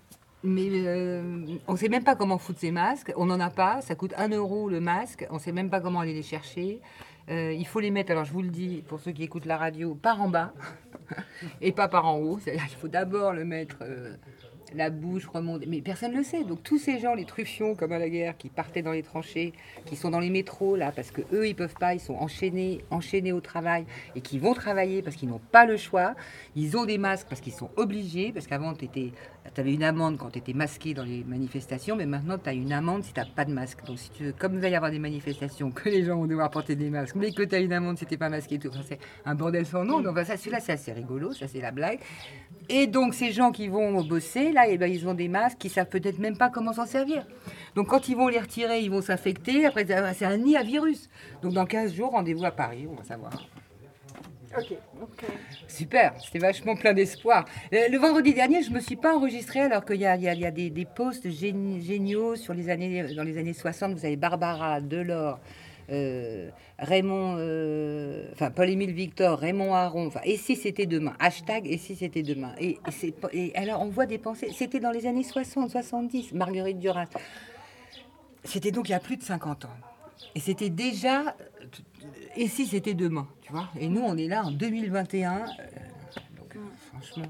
mais 0.43 0.69
euh, 0.73 1.47
on 1.67 1.73
ne 1.73 1.79
sait 1.79 1.89
même 1.89 2.05
pas 2.05 2.17
comment 2.17 2.39
foutre 2.39 2.61
ces 2.61 2.71
masques. 2.71 3.13
On 3.17 3.27
n'en 3.27 3.41
a 3.41 3.51
pas, 3.51 3.81
ça 3.81 3.95
coûte 3.95 4.13
1 4.17 4.29
euro 4.31 4.69
le 4.69 4.81
masque. 4.81 5.27
On 5.31 5.35
ne 5.35 5.41
sait 5.41 5.53
même 5.53 5.71
pas 5.71 5.81
comment 5.81 6.01
aller 6.01 6.15
les 6.15 6.23
chercher. 6.23 6.81
Euh, 7.31 7.53
il 7.53 7.67
faut 7.67 7.81
les 7.81 7.91
mettre, 7.91 8.11
alors 8.11 8.25
je 8.25 8.33
vous 8.33 8.43
le 8.43 8.49
dis, 8.49 8.83
pour 8.89 9.01
ceux 9.01 9.13
qui 9.13 9.23
écoutent 9.23 9.47
la 9.47 9.57
radio, 9.57 9.95
par 9.95 10.21
en 10.21 10.29
bas 10.29 10.53
et 11.61 11.73
pas 11.73 11.89
par 11.89 12.07
en 12.07 12.19
haut. 12.19 12.39
C'est-à-dire 12.43 12.67
qu'il 12.67 12.77
faut 12.79 12.89
d'abord 12.89 13.33
le 13.33 13.45
mettre 13.45 13.77
euh, 13.83 14.17
la 14.75 14.91
bouche 14.91 15.27
remonte. 15.27 15.65
Mais 15.67 15.81
personne 15.81 16.13
ne 16.13 16.19
le 16.19 16.23
sait. 16.23 16.45
Donc 16.45 16.63
tous 16.63 16.79
ces 16.79 16.99
gens, 16.99 17.15
les 17.15 17.25
truffions 17.25 17.75
comme 17.75 17.93
à 17.93 17.99
la 17.99 18.09
guerre, 18.09 18.37
qui 18.37 18.49
partaient 18.49 18.83
dans 18.83 18.93
les 18.93 19.03
tranchées, 19.03 19.53
qui 19.87 19.97
sont 19.97 20.11
dans 20.11 20.21
les 20.21 20.31
métros 20.31 20.77
là, 20.77 20.93
parce 20.93 21.11
que 21.11 21.23
eux 21.33 21.49
ils 21.49 21.55
peuvent 21.55 21.75
pas, 21.79 21.95
ils 21.95 22.01
sont 22.01 22.15
enchaînés, 22.15 22.85
enchaînés 22.91 23.33
au 23.33 23.41
travail 23.41 23.85
et 24.15 24.21
qui 24.21 24.39
vont 24.39 24.55
travailler 24.55 25.03
parce 25.03 25.17
qu'ils 25.17 25.29
n'ont 25.29 25.41
pas 25.53 25.67
le 25.67 25.77
choix. 25.77 26.15
Ils 26.57 26.77
ont 26.77 26.85
des 26.85 26.99
masques 26.99 27.27
parce 27.29 27.41
qu'ils 27.41 27.53
sont 27.53 27.71
obligés, 27.77 28.33
parce 28.33 28.47
qu'avant 28.47 28.75
tu 28.75 28.89
avais 29.57 29.73
une 29.75 29.83
amende 29.83 30.17
quand 30.19 30.31
tu 30.31 30.39
étais 30.39 30.53
masqué 30.53 30.95
dans 30.95 31.05
les 31.05 31.25
manifestations, 31.25 31.97
mais 31.97 32.07
maintenant 32.07 32.39
tu 32.39 32.49
as 32.49 32.53
une 32.53 32.73
amende 32.73 33.05
si 33.05 33.13
tu 33.13 33.21
n'as 33.21 33.27
pas 33.27 33.45
de 33.45 33.53
masque. 33.53 33.85
Donc 33.85 33.99
si 33.99 34.11
tu 34.11 34.25
veux, 34.25 34.33
comme 34.33 34.55
il 34.55 34.61
va 34.61 34.69
y 34.69 34.75
avoir 34.75 34.91
des 34.91 34.99
manifestations, 34.99 35.71
que 35.81 35.89
les 35.89 36.05
gens 36.05 36.17
vont 36.17 36.27
devoir 36.27 36.51
porter 36.51 36.77
des 36.77 36.91
masques, 36.91 37.17
mais 37.17 37.33
que 37.33 37.43
tu 37.43 37.55
as 37.55 37.59
une 37.59 37.73
amende 37.73 37.99
si 37.99 38.07
tu 38.07 38.17
pas 38.17 38.29
masqué, 38.29 38.59
tout. 38.59 38.69
Enfin, 38.69 38.81
c'est 38.87 38.99
un 39.25 39.35
bordel 39.35 39.67
sans 39.67 39.85
nom. 39.85 40.01
Donc 40.01 40.19
ça, 40.19 40.37
celui-là, 40.37 40.61
c'est 40.61 40.73
assez 40.73 40.93
rigolo, 40.93 41.33
ça 41.33 41.49
c'est 41.49 41.61
la 41.61 41.71
blague. 41.71 42.01
Et 42.69 42.87
donc 42.87 43.15
ces 43.15 43.33
gens 43.33 43.51
qui 43.51 43.69
vont 43.69 44.03
bosser, 44.05 44.53
là, 44.53 44.60
là, 44.67 44.69
et 44.69 44.79
ben, 44.79 44.87
ils 44.93 45.07
ont 45.09 45.15
des 45.15 45.29
masques 45.29 45.59
qui 45.59 45.69
savent 45.69 45.89
peut-être 45.89 46.19
même 46.19 46.37
pas 46.37 46.51
comment 46.51 46.73
s'en 46.73 46.87
servir. 46.87 47.27
Donc 47.75 47.89
quand 47.89 48.09
ils 48.09 48.17
vont 48.17 48.29
les 48.29 48.39
retirer, 48.39 48.81
ils 48.81 48.91
vont 48.91 49.03
s'infecter. 49.03 49.67
Après, 49.67 49.87
c'est 50.15 50.25
un 50.25 50.37
nid 50.37 50.57
à 50.57 50.63
virus. 50.63 51.09
Donc 51.43 51.53
dans 51.53 51.67
15 51.67 51.95
jours, 51.95 52.11
rendez-vous 52.11 52.45
à 52.45 52.51
Paris, 52.51 52.87
on 52.91 52.95
va 52.95 53.05
savoir. 53.05 53.33
Ok. 54.59 55.25
Super, 55.69 56.13
c'était 56.21 56.41
vachement 56.41 56.75
plein 56.75 56.93
d'espoir. 56.93 57.45
Euh, 57.73 57.89
Le, 57.89 57.99
vendredi 57.99 58.35
dernier, 58.35 58.63
je 58.65 58.73
me 58.73 58.81
suis 58.81 58.97
pas 58.97 59.15
enregistrée 59.17 59.61
alors 59.61 59.85
qu'il 59.85 60.01
y 60.01 60.07
a, 60.07 60.17
il 60.17 60.23
y 60.23 60.29
a- 60.29 60.35
il 60.35 60.41
y 60.41 60.45
a 60.47 60.51
des, 60.51 60.71
des 60.71 60.85
posts 60.85 61.29
géni- 61.29 61.81
géniaux 61.81 62.35
sur 62.35 62.53
les 62.53 62.69
années, 62.69 63.15
dans 63.15 63.23
les 63.23 63.39
années 63.39 63.53
60. 63.53 63.93
Vous 63.95 64.05
avez 64.05 64.17
Barbara, 64.17 64.81
Delors, 64.81 65.37
euh, 65.37 65.41
Raymond, 66.79 67.37
euh, 67.39 68.29
enfin 68.33 68.51
Paul-Émile 68.51 68.93
Victor, 68.93 69.39
Raymond 69.39 69.75
Aron. 69.75 70.07
Enfin, 70.07 70.21
et 70.25 70.37
si 70.37 70.57
c'était 70.57 70.87
demain? 70.87 71.15
Hashtag 71.19 71.67
et 71.67 71.79
si 71.79 71.95
c'était 71.97 72.23
demain? 72.23 72.55
Et, 72.61 72.79
alors 73.57 73.83
on 73.83 73.89
voit 73.89 74.07
des 74.07 74.19
pensées. 74.19 74.51
C'était 74.55 74.81
dans 74.81 74.91
les 74.91 75.07
années 75.07 75.23
60, 75.25 75.71
70. 75.71 76.33
Marguerite 76.33 76.79
Duras. 76.79 77.07
C'était 78.45 78.71
donc 78.71 78.89
il 78.89 78.93
y 78.93 78.95
a 78.95 79.01
plus 79.01 79.17
de 79.17 79.23
50 79.23 79.67
ans. 79.67 79.69
Et 80.35 80.41
c'était 80.41 80.71
déjà. 80.71 81.21
euh, 81.23 81.65
Et 82.37 82.47
si 82.49 82.67
c'était 82.67 82.95
demain, 82.95 83.27
tu 83.43 83.53
vois? 83.53 83.69
Et 83.79 83.89
nous, 83.89 84.03
on 84.03 84.17
est 84.17 84.29
là 84.29 84.45
en 84.45 84.51
2021. 84.51 85.33
euh, 85.35 85.43
donc, 86.39 86.57
euh, 86.57 86.59
franchement. 86.91 87.27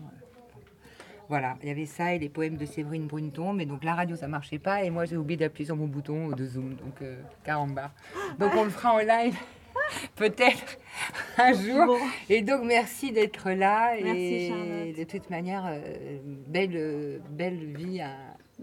Voilà, 1.30 1.56
il 1.62 1.68
y 1.68 1.70
avait 1.72 1.86
ça 1.86 2.12
et 2.12 2.18
les 2.18 2.28
poèmes 2.28 2.56
de 2.56 2.66
Séverine 2.66 3.06
Brunton, 3.06 3.54
mais 3.54 3.64
donc 3.64 3.84
la 3.84 3.94
radio 3.94 4.16
ça 4.16 4.26
marchait 4.28 4.58
pas 4.58 4.82
et 4.82 4.90
moi 4.90 5.04
j'ai 5.06 5.16
oublié 5.16 5.38
d'appuyer 5.38 5.64
sur 5.64 5.76
mon 5.76 5.86
bouton 5.86 6.28
de 6.30 6.44
Zoom, 6.44 6.74
donc 6.74 7.00
euh, 7.02 7.22
caramba. 7.44 7.92
Donc 8.38 8.50
on 8.56 8.64
le 8.64 8.70
fera 8.70 8.94
en 8.94 8.98
live 8.98 9.36
peut-être 10.16 10.78
un 11.38 11.52
jour. 11.52 11.96
Et 12.28 12.42
donc 12.42 12.62
merci 12.64 13.12
d'être 13.12 13.50
là 13.52 13.92
Merci, 14.02 14.20
et 14.20 14.48
Charlotte. 14.48 14.96
de 14.98 15.04
toute 15.04 15.30
manière 15.30 15.66
euh, 15.66 16.18
belle 16.48 16.72
euh, 16.76 17.18
belle 17.30 17.76
vie 17.76 18.00
à, 18.00 18.10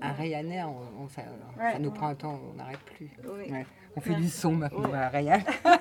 à 0.01 0.12
Ryanair, 0.12 0.69
on, 0.69 1.03
on- 1.03 1.07
ça, 1.07 1.24
nous 1.79 1.91
prend 1.91 2.07
un 2.09 2.15
temps, 2.15 2.39
on 2.51 2.57
n'arrête 2.57 2.79
plus. 2.79 3.09
Oui. 3.24 3.50
Ouais. 3.51 3.65
On 3.97 3.99
fait 3.99 4.13
du 4.13 4.29
son 4.29 4.51
maintenant 4.51 4.93
à 4.93 5.07
Ryanair. 5.09 5.41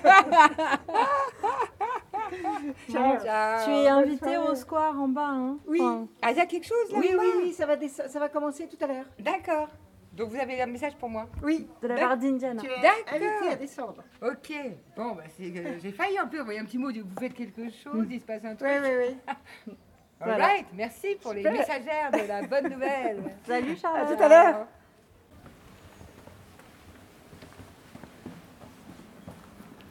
Ciao. 2.91 3.65
Tu 3.65 3.71
es 3.71 3.89
invité 3.89 4.37
au 4.39 4.55
square 4.55 4.99
en 4.99 5.09
bas, 5.09 5.29
hein 5.29 5.59
Oui. 5.67 5.81
Enfin, 5.83 6.09
Ah, 6.23 6.31
il 6.33 6.39
y 6.39 6.41
a 6.41 6.47
quelque 6.47 6.67
chose 6.67 6.91
là 6.93 6.99
Oui, 6.99 7.11
oui, 7.19 7.27
oui, 7.45 7.53
ça 7.53 7.67
va, 7.67 7.77
descendre- 7.77 8.09
ça 8.09 8.19
va 8.19 8.29
commencer 8.31 8.67
tout 8.69 8.79
à 8.83 8.87
l'heure. 8.87 9.05
D'accord. 9.19 9.69
Donc 10.13 10.31
vous 10.31 10.41
avez 10.41 10.61
un 10.63 10.67
message 10.67 10.97
pour 10.97 11.11
moi 11.11 11.29
Oui. 11.43 11.69
de 11.83 11.89
la 11.89 11.95
part 11.97 12.17
d'Indiana. 12.17 12.63
Tu 12.63 12.69
es 12.69 12.81
D'accord. 12.81 13.15
invité 13.15 13.49
à 13.53 13.57
descendre. 13.57 14.03
Ok. 14.23 14.51
Bon, 14.97 15.15
bah, 15.15 15.25
j'ai 15.39 15.93
failli 15.93 16.17
un 16.19 16.27
peu 16.27 16.41
envoyer 16.41 16.61
un 16.61 16.65
petit 16.65 16.79
mot, 16.79 16.91
vous 16.91 17.21
faites 17.21 17.35
quelque 17.35 17.69
chose, 17.71 18.07
il 18.11 18.19
se 18.21 18.25
passe 18.25 18.43
un 18.45 18.53
Oui, 18.53 18.57
truc. 18.57 18.71
oui, 18.83 18.91
oui. 18.99 19.17
All 20.19 20.29
Voilà. 20.31 20.47
right, 20.47 20.67
merci 20.73 21.09
pour 21.23 21.35
les 21.35 21.43
messagères 21.43 22.11
de 22.11 22.27
la 22.27 22.41
bonne 22.47 22.73
nouvelle. 22.73 23.23
Salut 23.47 23.77
Charlotte. 23.77 24.11
À 24.11 24.17
tout 24.17 24.23
à 24.23 24.29
l'heure. 24.29 24.67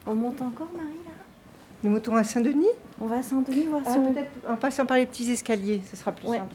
On 0.06 0.14
monte 0.14 0.40
encore, 0.40 0.68
Marie, 0.76 0.88
là 1.04 1.10
Nous 1.82 1.90
montons 1.90 2.14
à 2.16 2.24
Saint-Denis 2.24 2.66
On 3.00 3.06
va 3.06 3.16
à 3.16 3.22
Saint-Denis 3.22 3.66
voir 3.66 3.82
Ah, 3.86 3.92
si 3.92 3.98
on... 3.98 4.12
peut-être 4.12 4.30
en 4.48 4.56
passant 4.56 4.86
par 4.86 4.96
les 4.96 5.06
petits 5.06 5.30
escaliers, 5.30 5.82
ce 5.90 5.96
sera 5.96 6.12
plus 6.12 6.28
Ouais. 6.28 6.38
simple. 6.38 6.54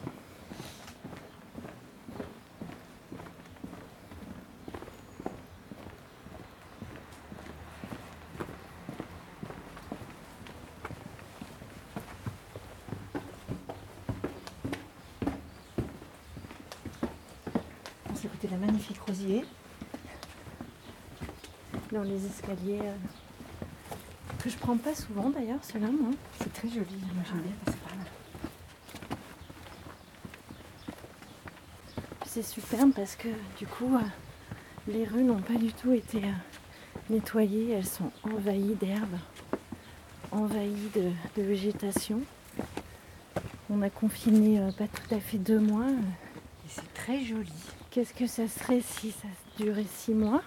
On 18.10 18.14
s'est 18.14 18.26
écouté 18.26 18.48
la 18.50 18.56
magnifique 18.58 18.98
rosier. 19.00 19.44
dans 21.92 22.02
les 22.02 22.24
escaliers. 22.24 22.78
Que 24.42 24.50
je 24.50 24.56
prends 24.56 24.76
pas 24.76 24.92
souvent 24.92 25.30
d'ailleurs, 25.30 25.62
ceux-là, 25.62 25.86
moi. 25.86 26.10
C'est 26.40 26.52
très 26.52 26.68
joli, 26.68 26.98
j'aime 27.24 27.42
bien 27.42 27.52
passer 27.64 27.78
par 27.78 27.94
là. 27.96 28.02
Puis 32.20 32.28
C'est 32.28 32.42
superbe 32.42 32.90
parce 32.92 33.14
que 33.14 33.28
du 33.56 33.68
coup, 33.68 33.94
euh, 33.94 34.00
les 34.88 35.04
rues 35.04 35.22
n'ont 35.22 35.40
pas 35.40 35.54
du 35.54 35.72
tout 35.72 35.92
été 35.92 36.24
euh, 36.24 36.32
nettoyées. 37.08 37.70
Elles 37.70 37.86
sont 37.86 38.10
envahies 38.24 38.74
d'herbes, 38.74 39.18
envahies 40.32 40.90
de, 40.96 41.12
de 41.36 41.46
végétation. 41.46 42.20
On 43.70 43.80
a 43.80 43.90
confiné 43.90 44.58
euh, 44.58 44.72
pas 44.72 44.88
tout 44.88 45.14
à 45.14 45.20
fait 45.20 45.38
deux 45.38 45.60
mois. 45.60 45.88
Et 45.88 46.68
c'est 46.68 46.94
très 46.94 47.24
joli. 47.24 47.52
Qu'est-ce 47.92 48.12
que 48.12 48.26
ça 48.26 48.48
serait 48.48 48.80
si 48.80 49.12
ça 49.12 49.28
durait 49.56 49.86
six 49.98 50.14
mois? 50.14 50.42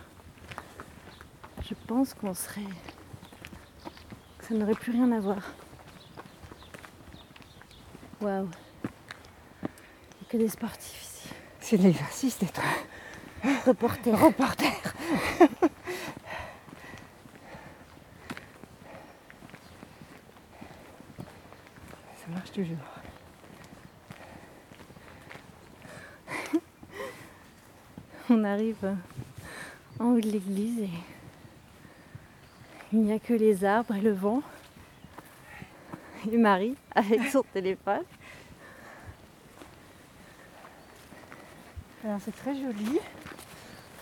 Je 1.62 1.76
pense 1.88 2.14
qu'on 2.14 2.34
serait. 2.34 2.62
Ça 4.48 4.54
n'aurait 4.54 4.76
plus 4.76 4.92
rien 4.92 5.12
à 5.12 5.20
voir. 5.20 5.42
Waouh! 8.22 8.48
Il 9.64 9.68
n'y 10.22 10.28
a 10.28 10.30
que 10.30 10.38
des 10.38 10.50
sportifs 10.50 11.02
ici. 11.02 11.30
C'est 11.60 11.78
de 11.78 11.84
l'exercice 11.84 12.38
d'être 12.38 12.62
Reporter. 13.66 14.12
reporter. 14.20 14.94
Ça 22.16 22.28
marche 22.30 22.52
toujours. 22.52 22.78
On 28.30 28.44
arrive 28.44 28.96
en 30.00 30.06
haut 30.06 30.20
de 30.20 30.30
l'église 30.30 30.80
et 30.80 30.90
il 32.94 33.00
n'y 33.02 33.14
a 33.14 33.20
que 33.20 33.34
les 33.34 33.64
arbres 33.66 33.96
et 33.96 34.02
le 34.02 34.12
vent. 34.12 34.42
Et 36.32 36.38
Marie 36.38 36.76
avec 36.94 37.24
son 37.26 37.44
téléphone. 37.54 38.04
Alors 42.04 42.20
c'est 42.24 42.36
très 42.36 42.56
joli, 42.56 43.00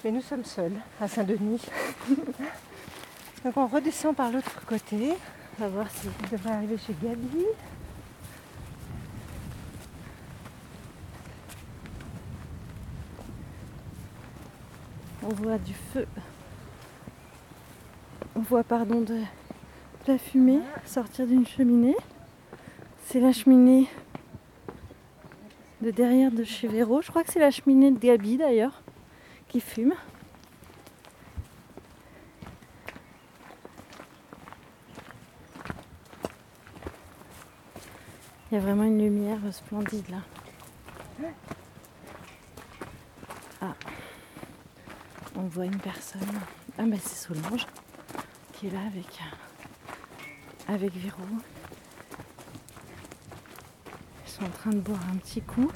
mais 0.03 0.11
nous 0.11 0.21
sommes 0.21 0.45
seuls 0.45 0.75
à 0.99 1.07
Saint-Denis. 1.07 1.61
Donc 3.45 3.57
on 3.57 3.67
redescend 3.67 4.15
par 4.15 4.31
l'autre 4.31 4.65
côté. 4.65 5.13
On 5.57 5.63
va 5.63 5.67
voir 5.69 5.89
si 5.89 6.07
On 6.07 6.31
devrait 6.31 6.51
arriver 6.51 6.77
chez 6.77 6.95
Gabi. 7.01 7.45
on 15.25 15.33
voit 15.35 15.57
du 15.57 15.73
feu. 15.73 16.05
On 18.35 18.39
voit 18.39 18.63
pardon 18.63 19.01
de, 19.01 19.19
la 20.07 20.17
fumée 20.17 20.59
sortir 20.85 21.27
d'une 21.27 21.45
cheminée. 21.45 21.95
C'est 23.05 23.19
la 23.19 23.31
cheminée 23.31 23.87
de 25.81 25.91
derrière 25.91 26.31
de 26.31 26.43
chez 26.43 26.67
Véro. 26.67 27.01
Je 27.01 27.09
crois 27.09 27.23
que 27.23 27.31
c'est 27.31 27.39
la 27.39 27.51
cheminée 27.51 27.91
de 27.91 27.99
Gabi 27.99 28.37
d'ailleurs 28.37 28.81
qui 29.49 29.59
fume. 29.59 29.93
Il 38.51 38.55
y 38.55 38.57
a 38.57 38.61
vraiment 38.61 38.83
une 38.83 38.99
lumière 38.99 39.39
splendide 39.51 40.09
là. 40.09 41.29
Ah, 43.61 43.75
on 45.35 45.43
voit 45.43 45.65
une 45.65 45.77
personne. 45.77 46.21
Ah 46.79 46.83
bah 46.85 46.97
c'est 46.99 47.27
Solange 47.27 47.67
qui 48.63 48.69
est 48.69 48.71
là 48.71 48.85
avec 48.87 49.19
avec 50.69 50.93
Véro. 50.93 51.17
Ils 54.25 54.31
sont 54.31 54.45
en 54.45 54.49
train 54.49 54.69
de 54.69 54.79
boire 54.79 55.01
un 55.11 55.17
petit 55.17 55.41
coup. 55.41 55.69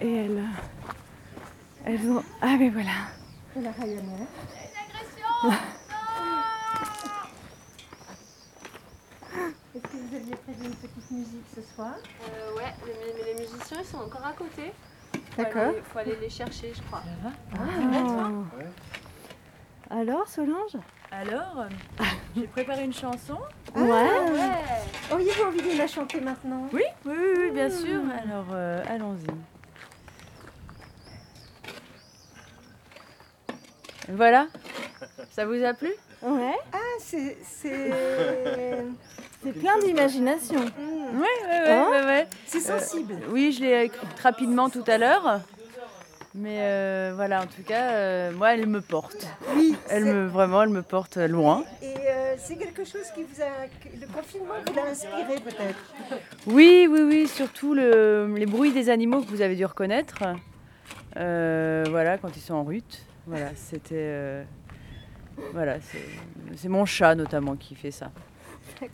Et 0.00 0.24
elles, 0.24 0.42
elles 1.84 2.10
ont. 2.10 2.24
Ah 2.40 2.56
mais 2.58 2.70
voilà. 2.70 3.10
Et 3.56 3.60
la 3.60 3.72
Ryanair. 3.72 4.26
Est-ce 9.74 9.82
que 9.82 9.96
vous 9.96 10.16
aviez 10.16 10.36
prévu 10.36 10.64
une 10.64 10.74
petite 10.76 11.10
musique 11.10 11.44
ce 11.54 11.60
soir? 11.74 11.92
Euh, 12.22 12.56
ouais, 12.56 12.74
les, 12.86 13.34
les 13.34 13.40
musiciens 13.40 13.80
ils 13.80 13.86
sont 13.86 13.98
encore 13.98 14.24
à 14.24 14.32
côté. 14.32 14.72
D'accord. 15.36 15.72
Il 15.76 15.82
faut 15.82 15.98
aller 15.98 16.16
les 16.16 16.30
chercher, 16.30 16.72
je 16.74 16.80
crois. 16.84 17.02
Ah. 17.52 18.30
Alors 19.90 20.26
Solange? 20.26 20.78
Alors, 21.20 21.60
euh, 21.60 22.04
j'ai 22.36 22.46
préparé 22.46 22.84
une 22.84 22.92
chanson. 22.92 23.38
Ouais. 23.76 24.08
Auriez-vous 25.12 25.44
envie 25.44 25.62
de 25.62 25.78
la 25.78 25.86
chanter 25.86 26.20
maintenant? 26.20 26.68
Oui, 26.72 26.82
oui, 27.04 27.14
oui, 27.16 27.34
oui, 27.38 27.50
bien 27.52 27.70
sûr. 27.70 28.00
Alors, 28.24 28.46
euh, 28.52 28.82
allons-y. 28.88 29.26
Voilà. 34.08 34.48
Ça 35.30 35.46
vous 35.46 35.62
a 35.64 35.72
plu? 35.74 35.90
Ouais. 36.22 36.56
Ah, 36.72 36.78
c'est. 36.98 37.36
C'est 37.42 37.90
C'est 39.44 39.52
plein 39.52 39.78
d'imagination. 39.78 40.58
Oui, 40.58 40.64
oui, 41.12 41.26
oui, 41.48 41.70
Hein? 41.70 41.86
oui, 41.90 41.98
oui. 42.06 42.22
C'est 42.46 42.60
sensible. 42.60 43.16
Oui, 43.28 43.52
je 43.52 43.60
l'ai 43.62 43.84
écrite 43.84 44.18
rapidement 44.22 44.70
tout 44.70 44.84
à 44.86 44.96
l'heure. 44.96 45.40
Mais 46.36 46.56
euh, 46.62 47.12
voilà, 47.14 47.42
en 47.42 47.46
tout 47.46 47.62
cas, 47.64 47.92
euh, 47.92 48.32
moi, 48.32 48.54
elle 48.54 48.66
me 48.66 48.80
porte. 48.80 49.24
Oui. 49.54 49.76
Elle 49.88 50.04
me, 50.04 50.26
vraiment, 50.26 50.64
elle 50.64 50.70
me 50.70 50.82
porte 50.82 51.16
loin. 51.16 51.62
Et 51.80 51.94
euh, 51.96 52.34
c'est 52.38 52.56
quelque 52.56 52.84
chose 52.84 53.08
qui 53.14 53.22
vous 53.22 53.40
a. 53.40 53.66
Le 54.00 54.06
confinement 54.12 54.54
vous 54.66 54.74
l'a 54.74 54.86
inspiré 54.90 55.36
peut-être? 55.36 55.94
Oui, 56.48 56.88
oui, 56.90 57.02
oui, 57.02 57.28
surtout 57.28 57.72
le- 57.72 58.32
les 58.36 58.46
bruits 58.46 58.72
des 58.72 58.90
animaux 58.90 59.20
que 59.22 59.28
vous 59.28 59.42
avez 59.42 59.54
dû 59.54 59.64
reconnaître. 59.64 60.24
Voilà, 61.14 62.18
quand 62.18 62.36
ils 62.36 62.40
sont 62.42 62.54
en 62.54 62.64
rut. 62.64 63.02
Voilà, 63.28 63.50
c'était. 63.54 64.44
voilà, 65.52 65.76
c'est 66.56 66.68
mon 66.68 66.84
chat 66.84 67.14
notamment 67.14 67.54
qui 67.54 67.76
fait 67.76 67.92
ça. 67.92 68.10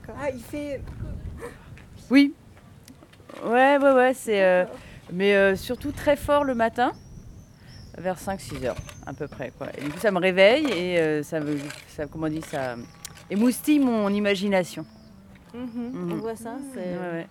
Ah, 0.08 0.28
il 0.30 0.40
fait. 0.42 0.82
Oui. 2.10 2.34
Ouais, 3.46 3.78
ouais, 3.78 3.92
ouais, 3.92 4.12
c'est. 4.12 4.66
mais 5.10 5.56
surtout 5.56 5.92
très 5.92 6.16
fort 6.16 6.44
le 6.44 6.54
matin, 6.54 6.92
vers 8.00 8.16
5-6 8.18 8.64
heures 8.66 8.76
à 9.06 9.12
peu 9.12 9.28
près. 9.28 9.52
Quoi. 9.56 9.68
Et 9.78 9.82
du 9.82 9.90
coup, 9.90 9.98
ça 9.98 10.10
me 10.10 10.18
réveille 10.18 10.66
et 10.66 10.98
euh, 10.98 11.22
ça 11.22 11.40
me. 11.40 11.56
Ça, 11.88 12.06
comment 12.06 12.26
on 12.26 12.30
dit 12.30 12.42
Ça 12.42 12.76
émoustille 13.30 13.78
mon 13.80 14.08
imagination. 14.08 14.84
Mhm, 15.54 16.12
On 16.12 16.16
voit 16.16 16.36
ça. 16.36 16.54
Ouais, 16.76 16.82
ouais. 17.12 17.26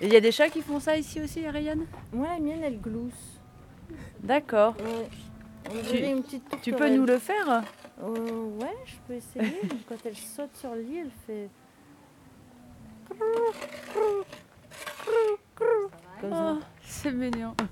Et 0.00 0.06
il 0.06 0.12
y 0.12 0.16
a 0.16 0.20
des 0.20 0.32
chats 0.32 0.48
qui 0.48 0.60
font 0.60 0.80
ça 0.80 0.96
ici 0.96 1.20
aussi, 1.20 1.46
Ariane? 1.46 1.86
Moi, 2.12 2.28
la 2.28 2.40
mienne, 2.40 2.60
elle 2.62 2.80
glousse. 2.80 3.40
D'accord. 4.22 4.74
Ouais. 4.80 5.08
Tu- 5.70 5.96
dirait 5.96 6.10
une 6.10 6.22
petite 6.22 6.44
Tu 6.62 6.72
peux 6.72 6.90
nous 6.90 7.06
le 7.06 7.18
faire? 7.18 7.62
Euh, 8.02 8.44
ouais, 8.60 8.74
je 8.86 8.94
peux 9.06 9.14
essayer. 9.14 9.60
Quand 9.88 9.94
elle 10.04 10.16
saute 10.16 10.54
sur 10.56 10.74
le 10.74 10.82
lit, 10.82 10.98
elle 10.98 11.10
fait. 11.26 11.48
Comme 16.20 16.32
ça. 16.32 16.56
Oh, 16.58 16.62
C'est 16.82 17.12
mignon. 17.12 17.54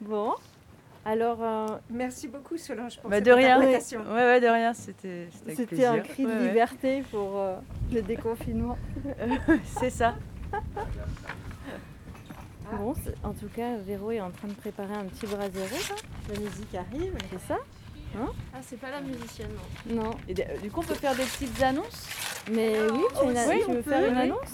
Bon. 0.00 0.32
Alors, 1.04 1.38
euh, 1.42 1.66
Merci 1.90 2.28
beaucoup 2.28 2.56
Solange 2.58 2.98
pour 3.00 3.08
Bah, 3.10 3.16
cette 3.16 3.26
de 3.26 3.32
rien. 3.32 3.58
Ouais, 3.60 3.78
ouais, 4.10 4.40
de 4.40 4.46
rien. 4.46 4.74
C'était 4.74 5.28
c'était 5.56 5.86
un 5.86 6.00
cri 6.00 6.24
de 6.24 6.28
Ouais, 6.28 6.34
ouais. 6.36 6.48
liberté 6.48 7.02
pour 7.10 7.38
euh, 7.38 7.56
le 7.92 8.02
déconfinement. 8.02 8.76
C'est 9.80 9.90
ça. 9.90 10.14
Bon, 12.72 12.94
c'est- 13.02 13.14
en 13.24 13.32
tout 13.32 13.48
cas, 13.56 13.76
Véro 13.78 14.10
est 14.10 14.20
en 14.20 14.30
train 14.30 14.48
de 14.48 14.52
préparer 14.52 14.92
un 14.94 15.04
petit 15.06 15.26
brasero. 15.26 15.64
là. 15.64 16.34
La 16.34 16.40
musique 16.40 16.74
arrive, 16.74 17.14
c'est 17.30 17.48
ça 17.48 17.56
Ah, 18.18 18.58
c'est 18.60 18.78
pas 18.78 18.90
la 18.90 19.00
musicienne, 19.00 19.48
non. 19.88 20.02
Non. 20.04 20.10
Et 20.28 20.34
du 20.34 20.70
coup, 20.70 20.80
on 20.80 20.84
peut 20.84 20.94
faire 20.94 21.14
des 21.14 21.22
petites 21.24 21.62
annonces? 21.62 22.06
Mais 22.52 22.74
oui, 22.92 23.00
une- 23.24 23.28
Oui, 23.30 23.62
tu 23.64 23.72
veux 23.72 23.80
peut, 23.82 23.90
faire 23.90 24.06
une 24.10 24.14
oui. 24.16 24.20
annonce? 24.22 24.52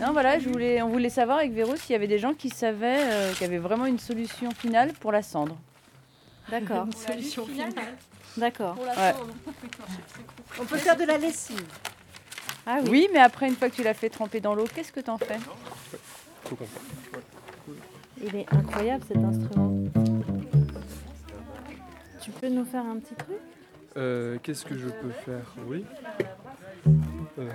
Non, 0.00 0.12
voilà, 0.12 0.38
je 0.38 0.48
voulais, 0.48 0.82
on 0.82 0.88
voulait 0.88 1.08
savoir 1.10 1.38
avec 1.38 1.52
Véro 1.52 1.74
s'il 1.76 1.92
y 1.92 1.96
avait 1.96 2.06
des 2.06 2.18
gens 2.18 2.32
qui 2.34 2.48
savaient 2.48 3.00
euh, 3.10 3.32
qu'il 3.32 3.42
y 3.42 3.44
avait 3.44 3.58
vraiment 3.58 3.86
une 3.86 3.98
solution 3.98 4.50
finale 4.52 4.92
pour 5.00 5.10
la 5.12 5.22
cendre. 5.22 5.56
D'accord. 6.50 6.86
Solution 6.96 7.44
finale 7.46 7.72
D'accord. 8.36 8.74
pour 8.74 8.84
la 8.86 8.92
Ouais. 8.92 9.12
cendre. 9.12 9.26
On 10.60 10.64
peut 10.64 10.76
faire 10.78 10.96
de 10.96 11.04
la 11.04 11.18
lessive. 11.18 11.64
Ah 12.66 12.78
oui. 12.82 12.88
Oui, 12.90 13.08
mais 13.12 13.18
après, 13.18 13.48
une 13.48 13.56
fois 13.56 13.68
que 13.68 13.74
tu 13.74 13.82
l'as 13.82 13.94
fait 13.94 14.10
tremper 14.10 14.40
dans 14.40 14.54
l'eau, 14.54 14.66
qu'est-ce 14.72 14.92
que 14.92 15.00
t'en 15.00 15.18
fais? 15.18 15.38
Il 18.22 18.36
est 18.36 18.46
incroyable 18.52 19.04
cet 19.08 19.16
instrument. 19.18 19.74
Tu 22.22 22.30
peux 22.32 22.48
nous 22.48 22.64
faire 22.64 22.84
un 22.84 22.96
petit 22.98 23.14
truc? 23.14 23.36
Euh, 23.96 24.38
Qu'est-ce 24.42 24.64
que 24.64 24.76
je 24.78 24.88
peux 24.88 25.10
faire? 25.24 25.52
Oui. 25.66 25.84
Euh. 27.38 27.48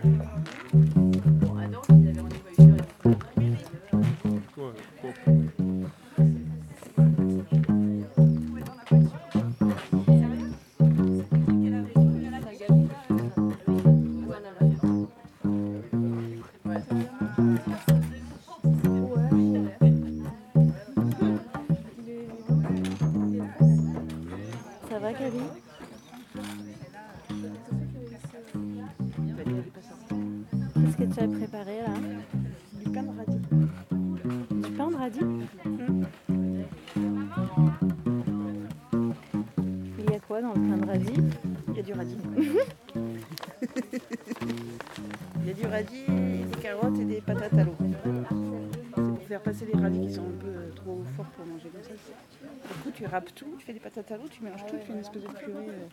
Tu 53.05 53.11
râpes 53.11 53.35
tout, 53.35 53.55
tu 53.59 53.65
fais 53.65 53.73
des 53.73 53.79
patates 53.79 54.11
à 54.11 54.17
l'eau, 54.17 54.27
tu 54.29 54.41
mélanges 54.41 54.65
tout, 54.65 54.77
tu 54.77 54.85
fais 54.85 54.93
une 54.93 54.99
espèce 54.99 55.21
de 55.21 55.27
purée 55.27 55.69
euh, 55.69 55.87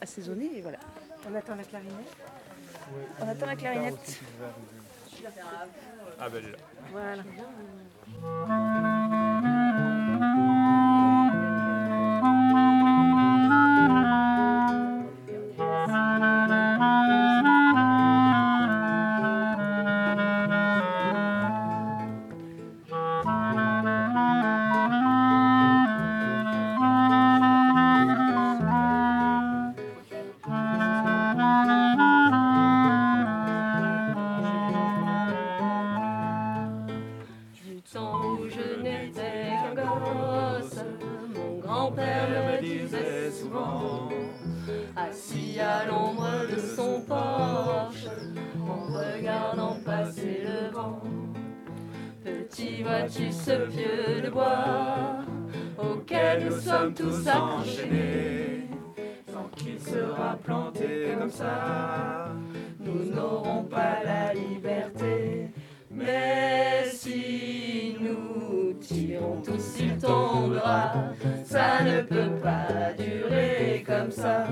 assaisonnée 0.00 0.50
et 0.56 0.62
voilà. 0.62 0.78
On 1.30 1.34
attend 1.34 1.54
la 1.56 1.64
clarinette. 1.64 2.16
On 3.20 3.28
attend 3.28 3.46
la 3.46 3.56
clarinette. 3.56 4.20
Ah, 6.18 6.28
bah, 6.28 6.38
elle 6.38 6.46
est 6.46 6.52
là. 6.52 6.58
Voilà. 6.90 7.22
Planté 60.36 61.14
comme 61.18 61.30
ça, 61.30 62.28
nous 62.80 63.14
n'aurons 63.14 63.64
pas 63.64 64.02
la 64.04 64.34
liberté. 64.34 65.48
Mais 65.90 66.84
si 66.92 67.96
nous 68.00 68.74
tirons 68.74 69.40
tous, 69.42 69.80
il 69.80 69.96
tombera. 69.98 70.92
Ça 71.44 71.82
ne 71.82 72.02
peut 72.02 72.34
pas 72.42 72.92
durer 72.96 73.84
comme 73.86 74.10
ça. 74.10 74.46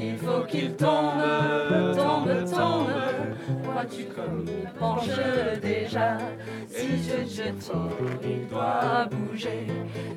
Il 0.00 0.16
faut 0.16 0.44
qu'il 0.46 0.74
tombe, 0.76 1.22
tombe, 1.96 2.44
tombe. 2.44 2.92
Vois-tu 3.64 4.04
comme 4.04 4.44
il 4.46 4.68
penche 4.78 5.08
déjà? 5.60 6.18
Si 6.68 6.88
je, 7.02 7.42
je 7.42 7.50
tire, 7.50 8.20
il 8.22 8.46
doit 8.48 9.08
bouger. 9.10 9.66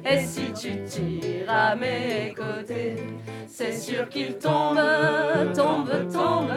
Et 0.09 0.19
si 0.19 0.51
tu 0.53 0.83
tires 0.83 1.49
à 1.49 1.75
mes 1.75 2.33
côtés, 2.35 2.95
c'est 3.47 3.73
sûr 3.73 4.07
qu'il 4.09 4.37
tombe, 4.37 4.79
tombe, 5.55 5.89
tombe. 6.11 6.53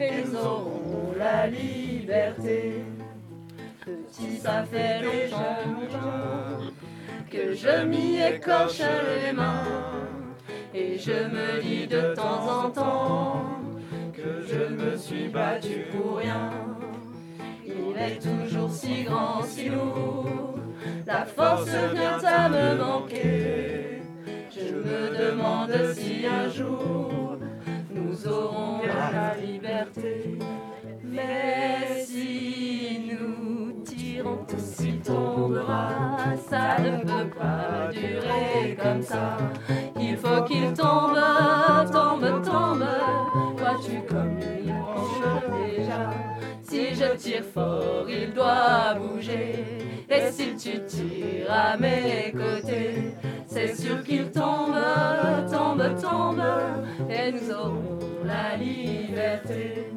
Et 0.00 0.24
nous 0.24 1.18
la 1.18 1.46
liberté. 1.46 2.84
Petit, 3.84 4.36
ça 4.38 4.64
fait 4.64 5.02
longtemps 5.02 6.72
que 7.30 7.54
je 7.54 7.84
m'y 7.84 8.20
écorche 8.20 8.80
les 8.80 9.32
mains. 9.32 9.64
Et 10.74 10.98
je 10.98 11.12
me 11.12 11.60
dis 11.60 11.86
de 11.86 12.14
temps 12.14 12.64
en 12.64 12.70
temps 12.70 13.44
que 14.14 14.40
je 14.40 14.74
me 14.74 14.96
suis 14.96 15.28
battu 15.28 15.84
pour 15.92 16.16
rien. 16.16 16.50
Il 17.66 17.96
est 17.98 18.18
toujours 18.18 18.70
si 18.70 19.04
grand, 19.04 19.42
si 19.42 19.68
lourd. 19.68 20.54
La 21.06 21.26
force 21.26 21.68
vient 21.68 22.18
à 22.24 22.48
me 22.48 22.76
manquer. 22.78 24.02
Je 24.50 24.74
me 24.74 25.30
demande 25.30 25.92
si 25.94 26.26
un 26.26 26.48
jour 26.48 27.36
nous 27.90 28.26
aurons 28.26 28.80
la 28.86 29.34
liberté. 29.36 30.38
Mais 31.04 32.02
si 32.06 32.51
s'il 34.58 35.00
tombera. 35.00 35.88
Ça 36.48 36.78
ne 36.80 37.00
peut 37.00 37.30
pas 37.38 37.90
durer 37.92 38.76
comme 38.82 39.02
ça. 39.02 39.36
Il 40.00 40.16
faut 40.16 40.42
qu'il 40.44 40.72
tombe, 40.72 41.18
tombe, 41.92 42.42
tombe. 42.42 42.86
Vois-tu 43.56 44.02
comme 44.08 44.38
il 44.64 44.72
penche 44.72 45.76
déjà? 45.76 46.10
Si 46.62 46.94
je 46.94 47.16
tire 47.16 47.44
fort, 47.44 48.06
il 48.08 48.32
doit 48.32 48.94
bouger. 48.98 49.64
Et 50.08 50.30
si 50.30 50.54
tu 50.56 50.84
tires 50.84 51.50
à 51.50 51.76
mes 51.76 52.32
côtés, 52.32 53.14
c'est 53.46 53.74
sûr 53.74 54.02
qu'il 54.02 54.30
tombe, 54.30 54.76
tombe, 55.50 56.00
tombe. 56.00 56.42
Et 57.10 57.32
nous 57.32 57.50
aurons 57.50 57.98
la 58.24 58.56
liberté. 58.56 59.91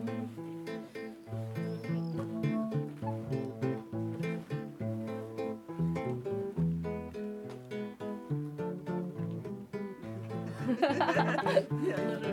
good. 11.96 12.25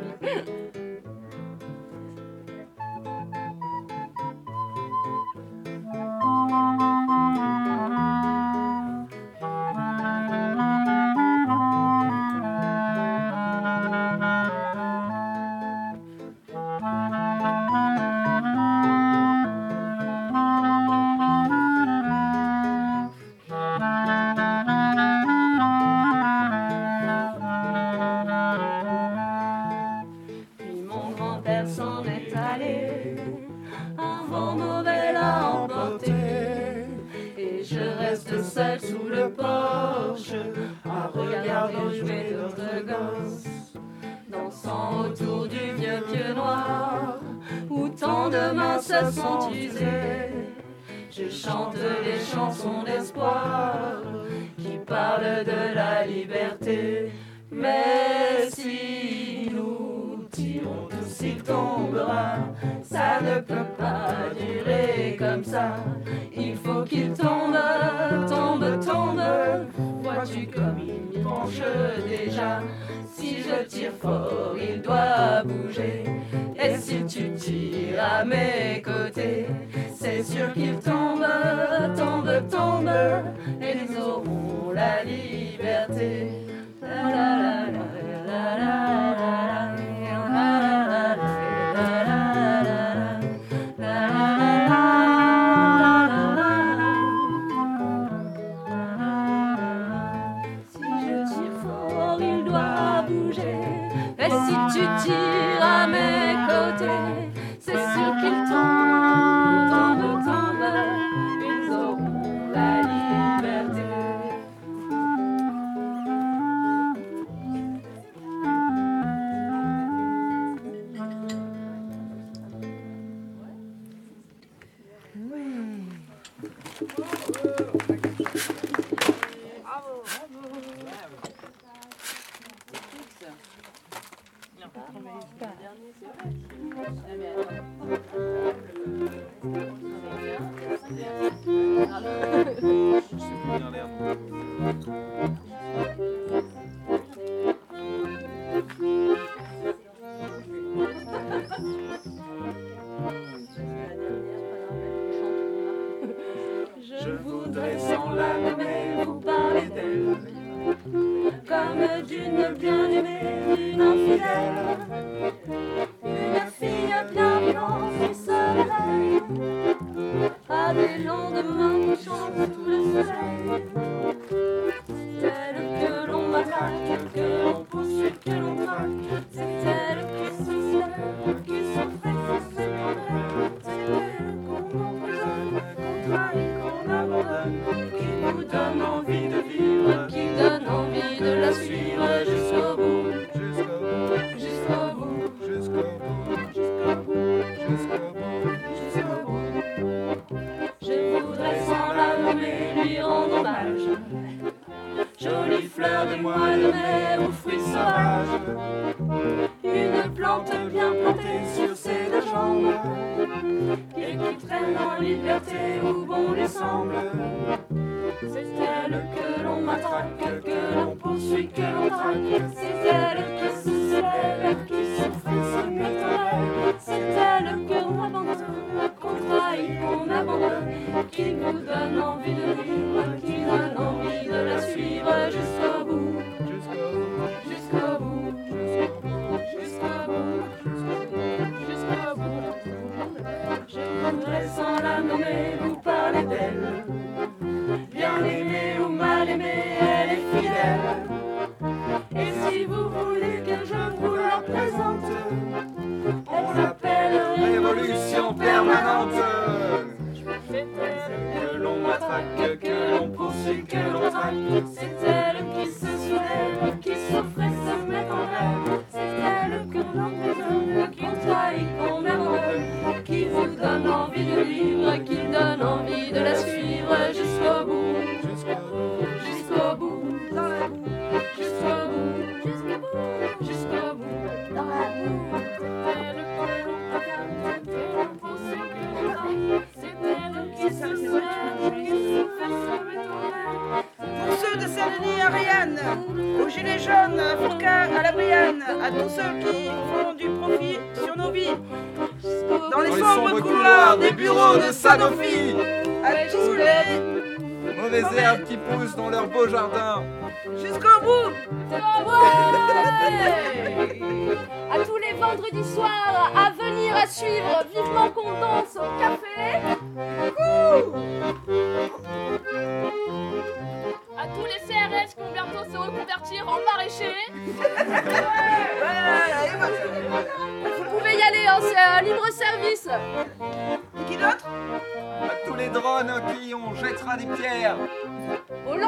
Whoa. 126.82 127.31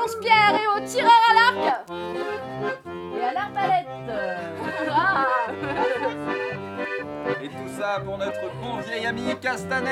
Lance-pierres 0.04 0.60
et 0.62 0.66
aux 0.66 0.86
tireurs 0.86 1.10
à 1.30 1.34
l'arc. 1.34 1.84
Et 3.16 3.24
à 3.24 3.32
l'arbalète. 3.32 3.86
Ah. 4.90 5.26
Et 7.42 7.48
tout 7.48 7.68
ça 7.78 8.00
pour 8.04 8.18
notre 8.18 8.52
bon 8.60 8.76
vieil 8.86 9.06
ami 9.06 9.34
Castaner. 9.40 9.88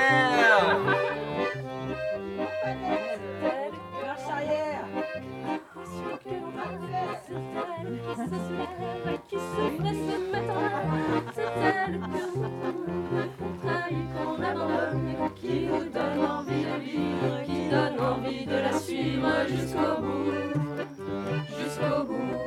Qui 9.29 9.37
souffrait 9.37 9.95
ce 9.95 10.33
matin, 10.33 10.67
c'est 11.35 11.53
elle 11.65 11.99
que 11.99 12.07
vous 13.39 13.55
trahit, 13.63 14.07
qu'on 14.13 14.43
abandonne, 14.43 15.31
qui 15.35 15.67
vous 15.67 15.85
donne 15.85 16.21
envie 16.25 16.65
de 16.65 16.77
vivre, 16.81 17.43
qui 17.45 17.61
donne 17.71 17.99
envie 18.01 18.45
de 18.47 18.53
la 18.53 18.73
suivre 18.79 19.33
jusqu'au 19.49 19.95
bout, 20.01 20.53
jusqu'au 21.59 22.05
bout, 22.05 22.42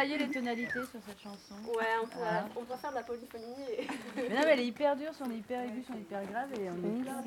travailler 0.00 0.26
les 0.26 0.32
tonalités 0.32 0.72
sur 0.72 1.00
cette 1.06 1.20
chanson. 1.22 1.54
Ouais, 1.76 1.84
on 2.02 2.06
pourrait, 2.06 2.26
Ah. 2.30 2.46
on 2.56 2.64
pourrait 2.64 2.78
faire 2.78 2.90
de 2.90 2.94
la 2.96 3.02
polyphonie. 3.02 3.44
Et... 3.78 3.86
Mais 4.16 4.28
non, 4.34 4.40
mais 4.44 4.52
elle 4.52 4.60
est 4.60 4.66
hyper 4.66 4.96
dure, 4.96 5.12
si 5.12 5.22
on 5.22 5.30
est 5.30 5.36
hyper 5.36 5.60
aigu, 5.62 5.82
si 5.84 5.90
on 5.92 5.96
est 5.96 6.00
hyper 6.00 6.24
grave 6.24 6.48
et 6.58 6.70
on 6.70 6.76
est 6.76 7.02
plein. 7.02 7.22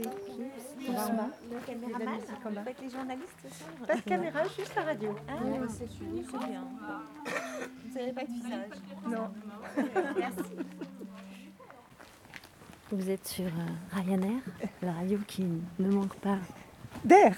Le 1.51 1.59
caméraman 1.65 2.57
Avec 2.57 2.81
les 2.81 2.89
journalistes, 2.89 3.36
c'est 3.43 3.53
ça 3.53 3.65
Pas 3.86 3.95
de 3.95 4.01
caméra, 4.01 4.43
juste 4.45 4.75
la 4.75 4.81
radio. 4.83 5.15
Ah, 5.27 5.33
c'est 5.69 5.88
c'est 5.88 6.47
bien. 6.47 6.63
Vous 7.86 7.99
n'avez 7.99 8.13
pas 8.13 8.23
de 8.23 8.31
visage 8.31 8.69
Non. 9.07 9.31
Merci. 10.17 10.41
Vous 12.91 13.09
êtes 13.09 13.27
sur 13.27 13.45
euh, 13.45 13.91
Ryanair, 13.91 14.41
la 14.81 14.93
radio 14.93 15.19
qui 15.27 15.45
ne 15.79 15.89
manque 15.91 16.15
pas. 16.15 16.38
D'air 17.03 17.36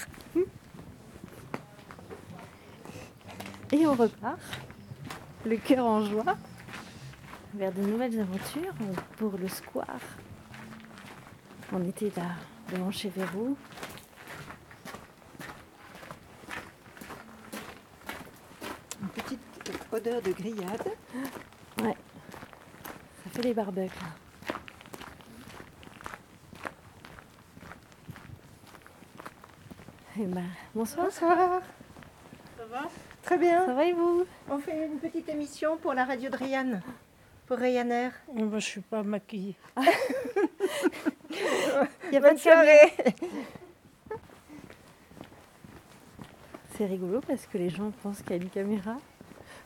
Et 3.72 3.86
on 3.88 3.94
repart, 3.94 4.40
le 5.46 5.58
cœur 5.58 5.86
en 5.86 6.02
joie, 6.04 6.38
vers 7.54 7.72
de 7.72 7.82
nouvelles 7.82 8.20
aventures 8.20 8.74
pour 9.18 9.38
le 9.38 9.48
square. 9.48 9.86
On 11.72 11.84
était 11.88 12.12
là, 12.18 12.32
devant 12.72 12.92
chez 12.92 13.10
Verrou. 13.10 13.56
Une 19.02 19.08
petite 19.10 19.40
odeur 19.92 20.22
de 20.22 20.32
grillade. 20.32 20.88
Ouais, 21.82 21.96
ça 23.24 23.30
fait 23.32 23.42
les 23.44 23.54
barbecues. 23.54 23.94
là. 24.02 24.56
Eh 30.18 30.26
ben, 30.26 30.46
bonsoir. 30.74 31.08
Bonsoir. 31.08 31.62
Ça 32.58 32.66
va? 32.66 32.84
Très 33.26 33.38
bien. 33.38 33.66
Ça 33.66 33.74
va 33.74 33.86
et 33.86 33.94
vous? 33.94 34.26
On 34.50 34.58
fait 34.60 34.86
une 34.86 35.00
petite 35.00 35.28
émission 35.30 35.78
pour 35.78 35.94
la 35.94 36.06
radio 36.06 36.30
de 36.30 36.36
Ryan, 36.38 36.80
pour 37.48 37.58
Ryanair. 37.58 38.12
Moi, 38.32 38.60
je 38.60 38.66
suis 38.66 38.82
pas 38.82 39.02
maquillée. 39.04 39.56
Il 39.78 39.84
y 42.14 42.18
a 42.18 42.22
pas 42.22 42.28
Bonne 42.30 42.38
de 42.38 42.42
caméra. 42.42 42.42
soirée. 42.42 42.94
C'est 46.78 46.86
rigolo 46.86 47.22
parce 47.26 47.46
que 47.48 47.58
les 47.58 47.70
gens 47.70 47.92
pensent 48.04 48.22
qu'il 48.22 48.36
y 48.36 48.40
a 48.40 48.44
une 48.44 48.50
caméra. 48.50 48.98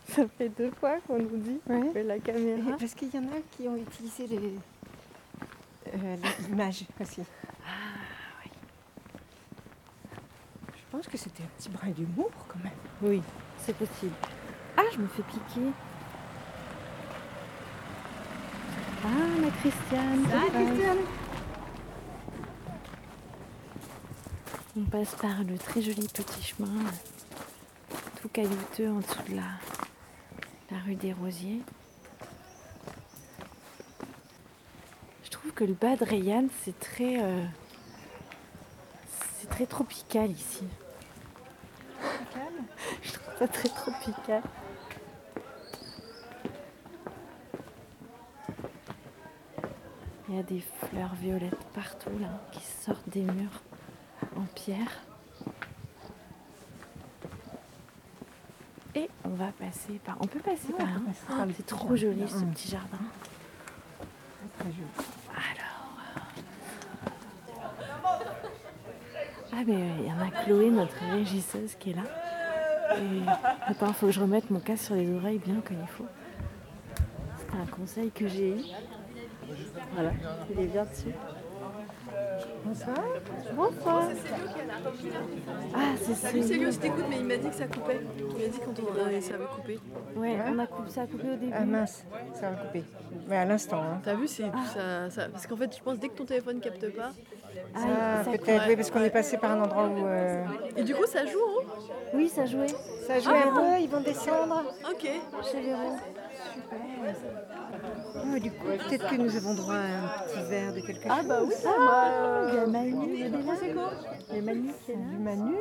Ça 0.09 0.23
fait 0.37 0.49
deux 0.49 0.71
fois 0.71 0.97
qu'on 1.07 1.17
nous 1.19 1.37
dit 1.37 1.59
Ouais. 1.67 1.91
que 1.93 1.99
la 1.99 2.19
caméra. 2.19 2.77
Parce 2.79 2.93
qu'il 2.93 3.13
y 3.13 3.17
en 3.17 3.23
a 3.23 3.41
qui 3.51 3.67
ont 3.67 3.75
utilisé 3.75 4.27
les- 4.27 4.53
euh, 5.95 6.15
l'image 6.47 6.83
aussi. 7.01 7.21
Ah, 7.65 7.69
Je 10.75 10.81
pense 10.99 11.07
que 11.07 11.17
c'était 11.17 11.43
un 11.43 11.47
petit 11.57 11.69
brin 11.69 11.91
d'humour 11.91 12.29
quand 12.49 12.61
même. 12.61 12.73
Oui, 13.01 13.21
c'est 13.57 13.73
possible. 13.73 14.11
Ah, 14.75 14.81
je 14.93 14.97
me 14.97 15.07
fais 15.07 15.23
piquer. 15.23 15.67
Ah, 19.05 19.07
la 19.41 19.49
Christiane. 19.49 20.23
qui 20.23 20.51
passe. 20.51 20.97
On 24.77 24.83
passe 24.83 25.15
par 25.15 25.43
le 25.45 25.57
très 25.57 25.81
joli 25.81 26.05
petit 26.09 26.43
chemin, 26.43 26.83
tout 28.21 28.27
caillouteux 28.27 28.89
en 28.89 28.99
dessous 28.99 29.23
de 29.29 29.35
la, 29.37 29.51
la 30.71 30.79
rue 30.83 30.95
des 30.95 31.13
Rosiers. 31.13 31.61
Je 35.23 35.29
trouve 35.29 35.53
que 35.53 35.63
le 35.63 35.73
bas 35.73 35.95
de 35.95 36.03
Rayanne, 36.03 36.49
c'est 36.65 36.77
très, 36.77 37.23
euh, 37.23 37.45
c'est 39.39 39.49
très 39.49 39.65
tropical 39.65 40.29
ici. 40.31 40.65
Très 43.47 43.69
tropical. 43.69 44.41
Il 50.27 50.35
y 50.35 50.39
a 50.39 50.43
des 50.43 50.59
fleurs 50.61 51.15
violettes 51.15 51.57
partout 51.73 52.11
là 52.19 52.27
qui 52.51 52.61
sortent 52.61 53.07
des 53.09 53.21
murs 53.23 53.61
en 54.35 54.43
pierre. 54.53 55.01
Et 58.95 59.09
on 59.23 59.29
va 59.29 59.51
passer 59.51 59.99
par. 60.03 60.17
On 60.19 60.27
peut 60.27 60.39
passer 60.39 60.71
par 60.73 60.87
le 61.45 61.53
C'est 61.55 61.65
trop 61.65 61.95
joli 61.95 62.27
ce 62.27 62.35
Mm. 62.37 62.51
petit 62.51 62.69
jardin. 62.69 62.97
Très 64.59 64.69
joli. 64.71 64.87
Alors. 65.29 65.65
Ah 69.51 69.63
mais 69.65 69.89
il 69.99 70.07
y 70.07 70.11
en 70.13 70.19
a 70.19 70.29
Chloé, 70.43 70.69
notre 70.69 70.95
régisseuse, 71.11 71.75
qui 71.79 71.91
est 71.91 71.95
là. 71.95 72.03
Et... 72.97 73.71
Attends, 73.71 73.93
faut 73.93 74.07
que 74.07 74.11
je 74.11 74.19
remette 74.21 74.49
mon 74.49 74.59
casque 74.59 74.85
sur 74.85 74.95
les 74.95 75.11
oreilles 75.13 75.39
bien 75.39 75.61
comme 75.65 75.77
il 75.81 75.87
faut. 75.87 76.05
C'est 77.37 77.57
un 77.57 77.65
conseil 77.65 78.11
que 78.11 78.27
j'ai 78.27 78.49
eu. 78.51 78.61
Voilà, 79.93 80.11
il 80.51 80.59
est 80.59 80.67
bien 80.67 80.85
dessus. 80.85 81.13
Bonsoir. 82.65 82.95
Bonsoir. 83.55 84.03
Ah, 85.73 85.79
c'est 85.97 86.13
Salut, 86.13 86.41
ça. 86.41 86.47
c'est 86.47 86.53
lui 86.55 86.65
aussi 86.67 86.79
t'écoute, 86.79 87.05
mais 87.09 87.17
il 87.17 87.25
m'a 87.25 87.37
dit 87.37 87.49
que 87.49 87.55
ça 87.55 87.67
coupait. 87.67 88.01
Il 88.17 88.25
m'a 88.25 88.47
dit 88.47 88.59
quand 88.63 88.79
on 88.79 88.97
euh, 88.97 89.21
ça 89.21 89.35
avait 89.35 89.45
coupé. 89.45 89.79
Ouais, 90.15 90.37
on 90.47 90.59
a 90.59 90.67
coupé, 90.67 90.89
ça 90.89 91.01
a 91.01 91.07
coupé 91.07 91.27
au 91.27 91.35
début. 91.35 91.51
Ah 91.53 91.65
mince, 91.65 92.05
ça 92.33 92.51
va 92.51 92.55
couper. 92.57 92.83
Mais 93.27 93.37
à 93.37 93.45
l'instant. 93.45 93.81
Hein. 93.81 94.01
T'as 94.03 94.15
vu, 94.15 94.27
c'est 94.27 94.43
ça, 94.73 95.09
ça- 95.09 95.29
Parce 95.29 95.47
qu'en 95.47 95.55
fait, 95.57 95.75
je 95.75 95.81
pense 95.83 95.97
dès 95.99 96.09
que 96.09 96.15
ton 96.15 96.25
téléphone 96.25 96.59
capte 96.59 96.87
pas. 96.95 97.09
Ah, 97.75 97.79
Ah, 97.79 98.23
peut-être, 98.25 98.65
oui, 98.67 98.75
parce 98.75 98.91
qu'on 98.91 99.03
est 99.03 99.09
passé 99.09 99.37
par 99.37 99.51
un 99.51 99.61
endroit 99.61 99.87
où. 99.87 100.05
euh, 100.05 100.43
Et 100.75 100.83
du 100.83 100.93
coup, 100.95 101.05
ça 101.05 101.25
joue, 101.25 101.37
hein 101.37 101.63
Oui, 102.13 102.27
ça 102.29 102.45
jouait. 102.45 102.67
Ça 103.07 103.19
joue 103.19 103.29
un 103.31 103.53
peu, 103.55 103.79
ils 103.81 103.89
vont 103.89 104.01
descendre. 104.01 104.63
Ok. 104.89 105.09
Chez 105.51 105.61
Véro. 105.61 105.95
Ah, 108.15 108.39
du 108.39 108.51
coup, 108.51 108.67
peut-être 108.67 109.07
que 109.09 109.15
nous 109.15 109.35
avons 109.35 109.53
droit 109.53 109.75
à 109.75 109.77
un 109.77 110.07
petit 110.27 110.49
verre 110.49 110.73
de 110.73 110.79
quelque 110.81 111.03
chose. 111.03 111.11
Ah 111.11 111.21
bah 111.27 111.39
oui, 111.43 111.53
ça, 111.53 111.69
moi, 111.79 112.03
il 112.49 112.55
y 112.55 112.57
a 112.59 112.67
Manu, 112.67 113.19
elle 113.19 113.25
est 113.35 113.73
là. 113.73 113.89
Il 114.31 114.35
y 114.35 114.39
a 114.39 114.41
Manu 114.41 114.69
qui 114.85 114.91
est 114.91 114.95
là. 114.95 115.01
Manu. 115.19 115.55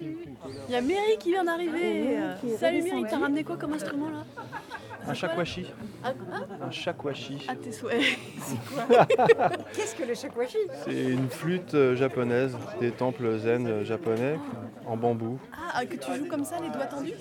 Il 0.00 0.72
y 0.72 0.76
a 0.76 0.80
Mary 0.80 1.16
qui 1.18 1.30
vient 1.32 1.44
d'arriver. 1.44 2.18
Salut. 2.58 2.82
Mary, 2.82 3.04
t'as 3.08 3.18
ramené 3.18 3.44
quoi 3.44 3.56
comme 3.56 3.72
instrument 3.74 4.08
là? 4.10 4.24
Un 5.08 5.14
shakuhachi. 5.14 5.66
Ah, 6.04 6.12
ah, 6.32 6.66
Un 6.66 6.70
shakuhachi. 6.70 7.46
à 7.48 7.54
tes 7.54 7.72
souhaits. 7.72 8.00
Qu'est-ce 9.74 9.94
que 9.94 10.04
le 10.04 10.14
shakuhachi 10.14 10.58
C'est 10.84 11.04
une 11.04 11.28
flûte 11.28 11.74
euh, 11.74 11.94
japonaise, 11.96 12.56
des 12.80 12.90
temples 12.90 13.38
zen 13.38 13.66
euh, 13.66 13.84
japonais, 13.84 14.38
en 14.86 14.96
bambou. 14.96 15.38
Ah, 15.74 15.84
que 15.84 15.96
tu 15.96 16.14
joues 16.16 16.28
comme 16.28 16.44
ça, 16.44 16.56
les 16.62 16.68
doigts 16.68 16.86
tendus? 16.86 17.14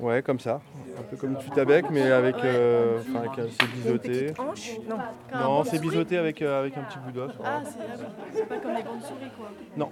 Ouais, 0.00 0.22
comme 0.22 0.40
ça. 0.40 0.60
Un 0.98 1.02
peu 1.02 1.16
comme 1.16 1.32
une 1.32 1.40
flûte 1.40 1.58
à 1.58 1.64
bec, 1.64 1.86
mais 1.90 2.10
avec. 2.10 2.36
euh, 2.44 2.98
Enfin, 3.00 3.18
avec, 3.20 3.38
euh, 3.38 3.48
c'est 3.60 3.70
biseauté. 3.70 4.32
hanche? 4.38 4.70
Non. 4.88 4.96
Comme 5.30 5.40
Non, 5.40 5.64
c'est 5.64 5.78
biseauté 5.80 6.18
avec, 6.18 6.40
euh, 6.42 6.60
avec 6.60 6.76
un 6.76 6.82
petit 6.82 6.98
bout 6.98 7.12
d'os. 7.12 7.30
Ah, 7.44 7.60
c'est 7.64 8.42
ah 8.42 8.46
pas 8.46 8.56
comme 8.58 8.74
les 8.74 8.82
bandes 8.82 9.02
souris 9.02 9.30
quoi. 9.36 9.50
Non. 9.76 9.90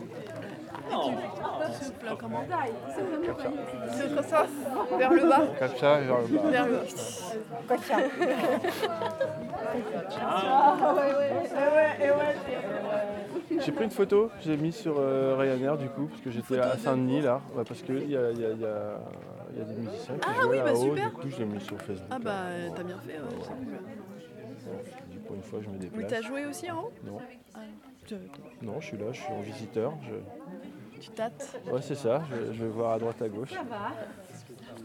Et 0.88 0.94
tu, 0.94 1.10
tu 1.90 2.16
comment? 2.16 2.44
C'est 3.90 4.14
comme 4.14 4.24
ça, 4.24 4.46
vers 4.98 5.12
le 5.12 5.28
bas. 5.28 5.42
Comme 5.58 5.76
ça, 5.76 6.04
genre, 6.04 6.20
bah, 6.30 6.50
Vers 6.50 6.66
le 6.66 6.72
bas. 6.72 6.82
Gotcha. 7.68 7.96
J'ai 13.50 13.72
pris 13.72 13.84
une 13.84 13.90
photo, 13.90 14.30
j'ai 14.40 14.56
mis 14.56 14.72
sur 14.72 14.96
euh, 14.98 15.36
Ryanair 15.38 15.76
du 15.78 15.88
coup, 15.88 16.06
parce 16.06 16.20
que 16.20 16.30
j'étais 16.30 16.58
à 16.58 16.76
Saint-Denis 16.76 17.20
là, 17.20 17.40
Ouais, 17.54 17.62
parce 17.66 17.80
qu'il 17.82 18.10
y 18.10 18.16
a, 18.16 18.30
il 18.32 18.40
y, 18.40 18.44
a, 18.44 18.50
il 18.50 18.60
y, 18.60 18.64
a, 18.64 18.98
il 19.52 19.58
y 19.58 19.60
a 19.60 19.64
des 19.64 19.74
musiciens 19.74 20.14
qui 20.18 20.28
Ah 20.28 20.34
jouaient 20.42 20.48
oui, 20.50 20.58
bah, 20.58 20.64
là-haut, 20.72 20.94
super. 20.96 21.10
du 21.10 21.16
coup 21.16 21.30
je 21.30 21.36
l'ai 21.38 21.44
mis 21.44 21.60
sur 21.60 21.80
Facebook. 21.80 22.08
Ah 22.10 22.18
bah 22.18 22.30
euh, 22.46 22.68
t'as 22.74 22.82
bien 22.82 22.98
fait, 22.98 23.12
ouais, 23.12 23.18
c'est 23.40 23.48
cool. 23.48 23.78
Je 24.84 25.12
dis, 25.12 25.18
pour 25.18 25.36
une 25.36 25.42
fois 25.42 25.60
je 25.62 25.68
me 25.68 25.72
Oui, 25.74 25.78
déplace. 25.78 26.06
t'as 26.10 26.22
joué 26.22 26.46
aussi 26.46 26.70
en 26.70 26.80
haut 26.82 26.92
Non, 27.04 27.18
Ah, 27.54 27.58
tu, 28.04 28.14
non, 28.62 28.80
je 28.80 28.86
suis 28.86 28.96
là, 28.96 29.06
je 29.12 29.20
suis 29.20 29.32
en 29.32 29.40
visiteur. 29.42 29.92
Je... 30.02 31.00
tu 31.00 31.10
tâtes. 31.10 31.60
Ouais, 31.70 31.82
c'est 31.82 31.94
ça, 31.94 32.22
je, 32.30 32.52
je 32.52 32.64
vais 32.64 32.70
voir 32.70 32.92
à 32.94 32.98
droite 32.98 33.22
à 33.22 33.28
gauche. 33.28 33.52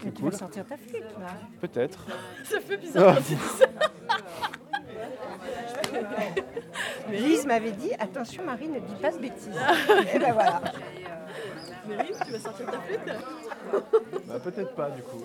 Mais 0.05 0.11
tu 0.11 0.23
vas 0.23 0.31
sortir 0.31 0.65
ta 0.65 0.77
flûte 0.77 1.01
là. 1.19 1.27
Peut-être. 1.59 2.05
Ça 2.43 2.59
fait 2.59 2.77
bizarre 2.77 3.15
quand 3.15 3.21
tu 3.23 3.33
dis 3.33 3.39
ça. 3.57 3.65
Lise 7.09 7.45
m'avait 7.45 7.71
dit 7.71 7.91
attention 7.99 8.43
Marie, 8.43 8.67
ne 8.67 8.79
dis 8.79 8.95
pas 9.01 9.11
de 9.11 9.17
bêtises. 9.17 9.59
Et 10.13 10.19
ben 10.19 10.33
voilà. 10.33 10.61
Mais 11.87 11.95
oui, 11.99 12.11
tu 12.25 12.31
vas 12.31 12.39
sortir 12.39 12.65
ta 12.67 12.79
flûte 12.79 12.99
Bah, 14.27 14.39
peut-être 14.43 14.75
pas 14.75 14.89
du 14.91 15.01
coup. 15.01 15.23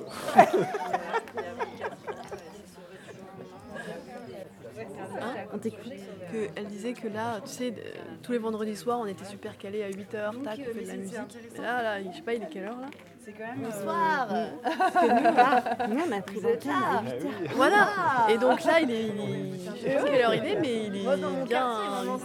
Hein 5.21 5.35
On 5.53 5.59
t'écoute 5.59 5.93
que 6.33 6.49
Elle 6.57 6.67
disait 6.67 6.93
que 6.93 7.09
là, 7.09 7.41
tu 7.45 7.51
sais, 7.51 7.69
euh, 7.71 7.99
tous 8.23 8.33
les 8.33 8.39
vendredis 8.39 8.77
soirs, 8.77 8.99
on 9.01 9.07
était 9.07 9.25
super 9.25 9.57
calés 9.57 9.83
à 9.83 9.91
8h, 9.91 10.43
tac, 10.43 10.59
on 10.61 10.75
fait 10.75 10.83
de 10.83 10.89
la 10.89 10.97
musique. 10.97 11.19
Mais 11.55 11.63
là, 11.63 11.83
là, 11.83 12.03
je 12.03 12.17
sais 12.17 12.23
pas, 12.23 12.35
il 12.35 12.43
est 12.43 12.49
quelle 12.49 12.65
heure 12.65 12.81
là? 12.81 12.89
C'est 13.27 13.33
quand 13.33 13.45
même. 13.45 13.69
Bonsoir 13.69 14.29
Nous, 15.89 15.99
on 16.09 16.13
a 16.17 16.21
pris 16.21 16.37
l'antenne 16.41 16.71
à 16.71 17.03
8 17.03 17.25
heures. 17.25 17.53
Voilà 17.57 17.89
Et 18.29 18.39
donc 18.39 18.63
là, 18.63 18.81
il 18.81 18.91
est. 18.93 19.03
Il 19.03 19.21
est- 19.21 19.77
je 19.77 19.83
sais 19.83 19.95
pas 19.97 20.03
quelle 20.05 20.21
heure 20.23 20.35
il 20.35 20.47
est, 20.47 20.61
mais 20.61 20.85
il 20.87 20.97
est 20.97 21.45
bien. 21.45 21.71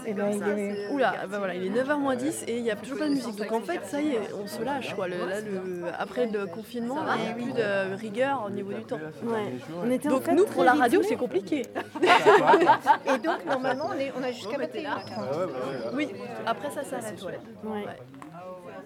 Et 0.05 0.13
ben, 0.13 0.29
il 0.31 0.59
est- 0.59 0.89
Oula, 0.91 1.13
bah 1.27 1.39
voilà, 1.39 1.55
il 1.55 1.65
est 1.65 1.69
9h 1.71 1.97
moins 1.97 2.15
10 2.15 2.43
et 2.47 2.57
il 2.57 2.61
n'y 2.63 2.69
a 2.69 2.75
toujours 2.75 2.99
pas 2.99 3.05
de 3.05 3.15
musique. 3.15 3.35
Donc 3.35 3.51
en 3.51 3.61
fait, 3.61 3.83
ça 3.85 3.99
y 3.99 4.09
est, 4.09 4.29
on 4.39 4.45
se 4.45 4.61
lâche 4.61 4.93
quoi. 4.93 5.07
Le, 5.07 5.17
là, 5.17 5.41
le, 5.41 5.85
après 5.97 6.27
le 6.27 6.45
confinement, 6.45 6.99
il 7.17 7.23
n'y 7.23 7.29
a 7.29 7.33
plus 7.33 7.53
de 7.53 7.95
rigueur 7.95 8.43
au 8.45 8.51
niveau 8.51 8.71
du 8.71 8.83
temps. 8.83 8.99
Ouais. 9.23 9.53
On 9.83 9.89
était 9.89 10.07
en 10.07 10.11
Donc 10.11 10.23
fait 10.23 10.35
nous, 10.35 10.45
pour 10.45 10.63
la 10.63 10.73
radio, 10.73 11.01
c'est 11.01 11.15
compliqué. 11.15 11.63
Et 13.05 13.17
donc 13.17 13.43
normalement 13.47 13.89
on, 13.89 13.99
est, 13.99 14.13
on 14.19 14.23
a 14.23 14.31
jusqu'à 14.31 14.57
21h30. 14.57 15.93
Oui, 15.95 16.09
après 16.45 16.69
ça 16.69 16.83
s'arrête. 16.83 17.19
Ouais. 17.63 17.85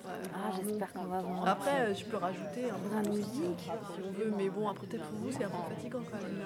Ouais. 0.04 0.30
Ah, 0.34 0.52
j'espère 0.64 0.94
qu'on 0.94 1.06
va 1.06 1.18
avoir 1.20 1.48
Après, 1.48 1.72
euh, 1.82 1.94
je 1.94 2.06
peux 2.06 2.18
rajouter 2.18 2.66
un 2.70 3.02
peu 3.02 3.10
de 3.10 3.16
musique. 3.16 3.60
si 3.60 3.70
on 4.04 4.12
veut, 4.12 4.34
mais 4.38 4.50
bon, 4.50 4.68
après 4.68 4.88
peut-être 4.88 5.06
pour 5.06 5.20
vous, 5.20 5.32
c'est 5.32 5.44
un 5.46 5.50
peu 5.50 5.74
fatigant 5.76 6.00
quand 6.12 6.18
même. 6.18 6.42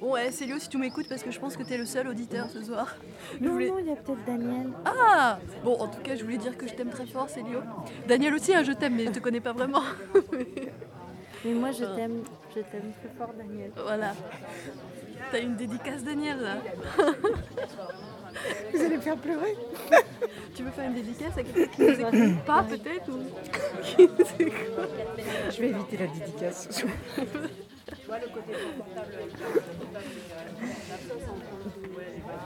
Bon, 0.00 0.12
ouais, 0.14 0.32
Célio, 0.32 0.58
si 0.58 0.68
tu 0.68 0.78
m'écoutes, 0.78 1.08
parce 1.08 1.22
que 1.22 1.30
je 1.30 1.38
pense 1.38 1.56
que 1.56 1.62
t'es 1.62 1.78
le 1.78 1.86
seul 1.86 2.08
auditeur 2.08 2.50
ce 2.50 2.60
soir. 2.62 2.96
Je 3.38 3.44
Non, 3.44 3.52
voulais- 3.52 3.68
non, 3.70 3.78
il 3.78 3.86
y 3.86 3.92
a 3.92 3.96
peut-être 3.96 4.24
Daniel. 4.26 4.70
Ah 4.84 5.38
Bon, 5.62 5.78
en 5.78 5.86
tout 5.86 6.00
cas, 6.00 6.16
je 6.16 6.24
voulais 6.24 6.38
dire 6.38 6.56
que 6.56 6.66
je 6.66 6.74
t'aime 6.74 6.90
très 6.90 7.06
fort, 7.06 7.28
Célio. 7.28 7.60
Daniel 8.08 8.34
aussi, 8.34 8.52
hein, 8.54 8.64
je 8.64 8.72
t'aime, 8.72 8.96
mais 8.96 9.06
je 9.06 9.10
te 9.12 9.18
connais 9.20 9.40
pas 9.40 9.52
vraiment. 9.52 9.82
Mais 11.44 11.54
moi, 11.54 11.72
je 11.72 11.84
t'aime. 11.84 12.22
Je 12.54 12.60
t'aime 12.60 12.92
très 13.00 13.08
fort, 13.18 13.32
Daniel. 13.36 13.72
voilà. 13.76 14.12
T'as 15.32 15.40
une 15.40 15.56
dédicace, 15.56 16.04
Daniel, 16.04 16.38
là. 16.40 16.56
Vous 18.72 18.80
allez 18.80 18.96
me 18.96 19.02
faire 19.02 19.16
pleurer. 19.16 19.56
Tu 20.54 20.62
veux 20.62 20.70
faire 20.70 20.86
une 20.86 20.94
dédicace 20.94 21.36
à 21.36 21.42
quelqu'un 21.42 21.72
qui 21.72 21.82
nous 21.82 22.00
écoute 22.00 22.44
pas, 22.44 22.62
peut-être 22.62 23.08
ou... 23.08 23.22
Je 23.98 25.60
vais 25.60 25.68
éviter 25.68 25.96
la 25.98 26.06
dédicace. 26.06 26.84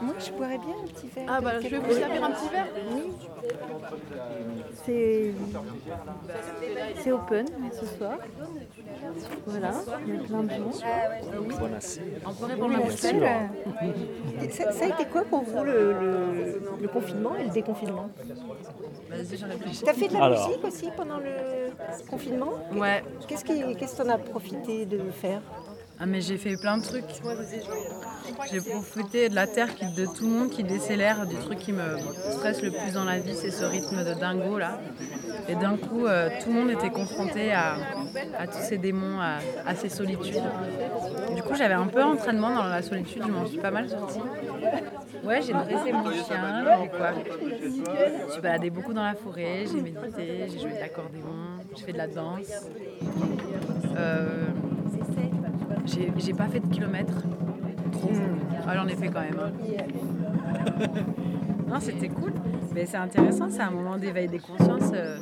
Moi 0.03 0.15
je 0.19 0.31
boirais 0.33 0.59
bien 0.59 0.75
un 0.83 0.87
petit 0.87 1.09
verre. 1.09 1.25
Ah 1.29 1.41
bah, 1.41 1.61
je 1.61 1.69
vais 1.69 1.79
vous 1.79 1.93
servir 1.93 2.25
un 2.25 2.31
petit 2.31 2.49
verre. 2.51 2.67
C'est. 4.85 5.33
C'est 7.03 7.13
open 7.13 7.47
ce 7.73 7.87
soir. 7.87 8.19
Voilà, 9.47 9.71
il 10.07 10.15
y 10.15 10.19
a 10.19 10.21
plein 10.23 10.43
de 10.43 10.51
gens. 10.51 10.71
Oui, 11.41 11.55
la 11.71 12.91
salle, 12.91 13.23
euh, 13.23 14.49
ça, 14.51 14.73
ça 14.73 14.85
a 14.85 14.89
été 14.89 15.05
quoi 15.07 15.23
pour 15.25 15.43
vous 15.43 15.65
le, 15.65 15.93
le- 15.93 16.63
le 16.81 16.89
confinement 16.89 17.35
et 17.37 17.45
le 17.45 17.51
déconfinement? 17.51 18.09
T'as 19.85 19.93
fait 19.93 20.09
de 20.09 20.13
la 20.15 20.25
Alors. 20.25 20.49
musique 20.49 20.65
aussi 20.65 20.91
pendant 20.97 21.19
le 21.19 21.71
confinement? 22.11 22.53
Ouais, 22.75 23.03
qu'est-ce 23.29 23.45
que 23.45 24.03
t'en 24.03 24.09
as 24.09 24.19
profité 24.19 24.87
de 24.87 24.99
faire? 25.11 25.41
Ah, 25.99 26.05
mais 26.07 26.21
j'ai 26.21 26.37
fait 26.37 26.57
plein 26.57 26.77
de 26.77 26.83
trucs. 26.83 27.05
J'ai 28.51 28.61
profité 28.61 29.29
de 29.29 29.35
la 29.35 29.47
terre, 29.47 29.69
de 29.97 30.05
tout 30.05 30.25
le 30.25 30.31
monde 30.31 30.51
qui 30.51 30.63
décélère, 30.63 31.27
du 31.27 31.37
truc 31.37 31.59
qui 31.59 31.73
me 31.73 31.97
stresse 32.33 32.63
le 32.63 32.71
plus 32.71 32.93
dans 32.93 33.05
la 33.05 33.19
vie, 33.19 33.35
c'est 33.35 33.51
ce 33.51 33.65
rythme 33.65 34.05
de 34.05 34.13
dingo 34.13 34.59
là. 34.59 34.79
Et 35.49 35.55
d'un 35.55 35.77
coup, 35.77 36.07
euh, 36.07 36.29
tout 36.43 36.51
le 36.51 36.55
monde 36.55 36.71
était 36.71 36.91
confronté 36.91 37.53
à, 37.53 37.77
tous 38.47 38.63
ces 38.63 38.79
démons, 38.79 39.21
à, 39.21 39.75
ces 39.75 39.89
solitudes. 39.89 40.43
Du 41.35 41.43
coup, 41.43 41.55
j'avais 41.55 41.75
un 41.75 41.87
peu 41.87 42.03
entraînement 42.03 42.51
dans 42.55 42.65
la 42.65 42.83
solitude, 42.83 43.23
je 43.27 43.33
m'en 43.33 43.47
suis 43.47 43.59
pas 43.59 43.71
mal 43.71 43.89
sortie. 43.89 44.21
Ouais, 45.25 45.41
j'ai 45.41 45.53
dressé 45.53 45.93
mon 45.93 46.11
chien, 46.13 46.65
j'ai. 46.83 46.91
Je 48.27 48.33
suis 48.33 48.43
baladée 48.43 48.71
beaucoup 48.71 48.93
dans 48.93 49.05
la 49.05 49.15
forêt, 49.15 49.65
j'ai 49.73 49.81
médité, 49.81 50.47
j'ai 50.49 50.59
joué 50.59 50.73
de 50.73 50.81
l'accordéon, 50.81 51.25
j'ai 51.75 51.85
fait 51.85 51.93
de 51.93 51.99
la 51.99 52.07
danse. 52.07 52.67
Euh, 53.97 54.45
j'ai 55.87 56.33
pas 56.35 56.49
fait 56.49 56.61
de 56.61 56.67
kilomètres. 56.73 57.23
Trop. 57.93 58.11
Ah, 58.67 58.75
j'en 58.77 58.87
ai 58.89 58.97
fait 58.97 59.09
quand 59.09 59.21
même. 59.21 59.37
non, 61.69 61.81
c'était 61.81 62.09
cool. 62.09 62.33
Mais 62.75 62.87
c'est 62.87 62.97
intéressant, 62.97 63.47
c'est 63.49 63.63
un 63.63 63.71
moment 63.71 63.97
d'éveil 63.97 64.29
des 64.29 64.39
consciences. 64.39 64.91
euh, 64.95 65.19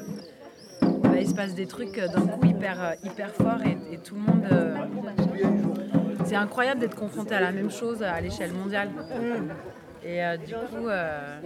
bah, 1.03 1.21
il 1.21 1.29
se 1.29 1.35
passe 1.35 1.55
des 1.55 1.67
trucs 1.67 1.99
euh, 1.99 2.09
d'un 2.09 2.27
coup 2.27 2.47
hyper, 2.47 2.83
euh, 2.83 2.93
hyper 3.05 3.35
forts 3.35 3.61
et, 3.65 3.95
et 3.95 3.99
tout 3.99 4.15
le 4.15 4.21
monde. 4.23 4.45
euh, 4.51 4.75
c'est 6.25 6.37
incroyable 6.37 6.81
d'être 6.81 6.97
confronté 6.97 7.35
à 7.35 7.41
la 7.41 7.53
même 7.53 7.71
chose 7.71 8.03
à 8.03 8.21
l'échelle 8.21 8.53
mondiale. 8.53 8.89
Et 10.05 10.25
euh, 10.25 10.37
du 10.37 10.55
coup. 10.55 10.89
euh, 10.89 11.41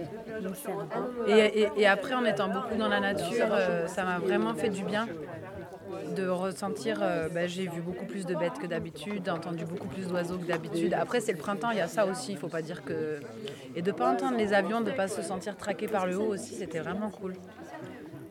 et, 1.27 1.61
et- 1.61 1.67
et 1.77 1.87
après, 1.87 2.15
en 2.15 2.23
étant 2.25 2.47
beaucoup 2.49 2.75
dans 2.77 2.87
la 2.87 2.99
nature, 3.01 3.47
euh, 3.51 3.87
ça 3.87 4.03
m'a 4.05 4.19
vraiment 4.19 4.53
fait 4.53 4.69
du 4.69 4.83
bien 4.83 5.07
de 6.15 6.27
ressentir. 6.27 6.99
euh, 7.01 7.27
bah, 7.29 7.47
j'ai 7.47 7.67
vu 7.67 7.81
beaucoup 7.81 8.05
plus 8.05 8.25
de 8.25 8.35
bêtes 8.35 8.57
que 8.61 8.67
d'habitude, 8.67 9.29
entendu 9.29 9.65
beaucoup 9.65 9.87
plus 9.87 10.07
d'oiseaux 10.07 10.37
que 10.37 10.45
d'habitude. 10.45 10.93
Après, 10.93 11.19
c'est 11.21 11.31
le 11.31 11.37
printemps, 11.37 11.71
il 11.71 11.77
y 11.77 11.81
a 11.81 11.87
ça 11.87 12.05
aussi, 12.05 12.31
il 12.33 12.37
faut 12.37 12.47
pas 12.47 12.61
dire 12.61 12.83
que. 12.83 13.19
Et 13.75 13.81
de 13.81 13.91
pas 13.91 14.11
entendre 14.11 14.37
les 14.37 14.53
avions, 14.53 14.81
de 14.81 14.91
pas 14.91 15.07
se 15.07 15.21
sentir 15.21 15.55
traqué 15.57 15.87
par 15.87 16.05
le 16.07 16.17
haut 16.17 16.33
aussi, 16.33 16.55
c'était 16.55 16.79
vraiment 16.79 17.09
cool. 17.09 17.35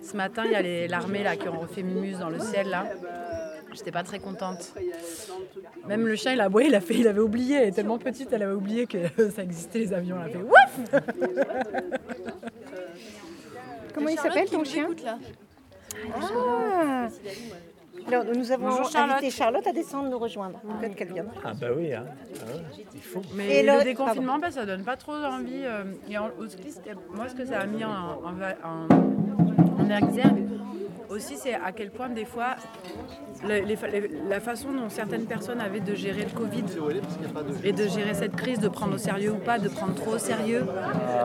Ce 0.02 0.16
matin, 0.16 0.42
il 0.46 0.52
y 0.52 0.54
a 0.56 0.62
les- 0.62 0.88
l'armée 0.88 1.22
là 1.22 1.36
qui 1.36 1.48
ont 1.48 1.58
refait 1.58 1.82
Mimuse 1.82 2.18
dans 2.18 2.30
le 2.30 2.38
ciel 2.38 2.68
là. 2.68 2.86
J'étais 3.74 3.92
pas 3.92 4.02
très 4.02 4.18
contente. 4.18 4.72
Même 5.86 6.06
le 6.06 6.16
chien, 6.16 6.32
il 6.32 6.40
a 6.40 6.44
aboyé, 6.44 6.68
il 6.68 6.74
a 6.74 6.80
fait, 6.80 6.94
il 6.94 7.06
avait 7.06 7.20
oublié, 7.20 7.56
elle 7.56 7.68
est 7.68 7.72
tellement 7.72 7.98
petite, 7.98 8.32
elle 8.32 8.42
avait 8.42 8.54
oublié 8.54 8.86
que 8.86 8.98
ça 9.36 9.42
existait 9.42 9.78
les 9.80 9.92
avions. 9.92 10.16
Elle 10.20 10.28
a 10.28 10.30
fait 10.30 10.42
ouf 10.42 11.02
Comment 13.94 14.08
il 14.08 14.18
s'appelle 14.18 14.48
ton 14.48 14.64
chien? 14.64 14.84
écoute, 14.84 15.02
là. 15.04 15.18
Ah 16.14 17.08
Alors, 18.06 18.24
nous 18.34 18.52
avons 18.52 18.68
Bonjour, 18.68 18.90
Charlotte. 18.90 19.16
invité 19.18 19.30
Charlotte 19.30 19.66
à 19.66 19.72
descendre 19.72 20.08
nous 20.08 20.18
rejoindre. 20.18 20.58
Peut-être 20.80 20.94
qu'elle 20.94 21.12
viendra. 21.12 21.34
Ah 21.44 21.52
bah 21.60 21.66
oui, 21.76 21.92
hein. 21.92 22.04
Ah 22.40 22.46
ouais, 22.52 22.84
il 22.94 23.00
faut. 23.00 23.20
Mais 23.34 23.56
Et 23.60 23.62
le, 23.62 23.78
le- 23.78 23.84
déconfinement, 23.84 24.38
bah, 24.38 24.50
ça 24.50 24.64
donne 24.64 24.82
pas 24.82 24.96
trop 24.96 25.12
envie. 25.14 25.62
euh, 25.64 25.84
et 26.08 26.16
en- 26.16 26.30
moi, 27.14 27.28
ce 27.28 27.34
que 27.34 27.44
ça 27.44 27.60
a 27.60 27.66
mis 27.66 27.84
en, 27.84 27.90
en, 27.90 28.32
va- 28.32 28.54
en- 28.64 29.82
en 29.82 29.90
exergue, 30.06 30.44
aussi, 31.10 31.36
c'est 31.36 31.54
à 31.54 31.72
quel 31.72 31.90
point 31.90 32.08
des 32.08 32.24
fois, 32.24 32.56
les 33.46 33.62
les- 33.62 33.76
la 34.28 34.40
façon 34.40 34.68
dont 34.72 34.88
certaines 34.88 35.24
personnes 35.24 35.60
avaient 35.60 35.80
de 35.80 35.94
gérer 35.94 36.22
le 36.24 36.30
Covid 36.38 36.64
et 37.64 37.72
de 37.72 37.88
gérer 37.88 38.14
cette 38.14 38.36
crise, 38.36 38.58
de 38.58 38.68
prendre 38.68 38.94
au 38.94 38.98
sérieux 38.98 39.32
ou 39.32 39.38
pas, 39.44 39.58
de 39.58 39.68
prendre 39.68 39.94
trop 39.94 40.12
au 40.12 40.18
sérieux. 40.18 40.64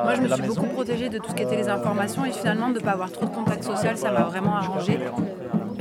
Moi, 0.04 0.16
je 0.16 0.22
me 0.22 0.28
suis 0.30 0.42
maison. 0.42 0.54
beaucoup 0.62 0.74
protégée 0.74 1.10
de 1.10 1.18
tout 1.18 1.30
ce 1.30 1.36
qui 1.36 1.44
était 1.44 1.58
les 1.58 1.70
informations 1.70 2.26
et 2.26 2.32
finalement 2.32 2.70
de 2.70 2.76
ne 2.76 2.80
pas 2.80 2.92
avoir 2.92 3.12
trop 3.12 3.26
de 3.26 3.32
contact 3.34 3.64
social, 3.64 3.98
ça 3.98 4.12
m'a 4.12 4.24
vraiment 4.24 4.56
arrangé. 4.56 4.98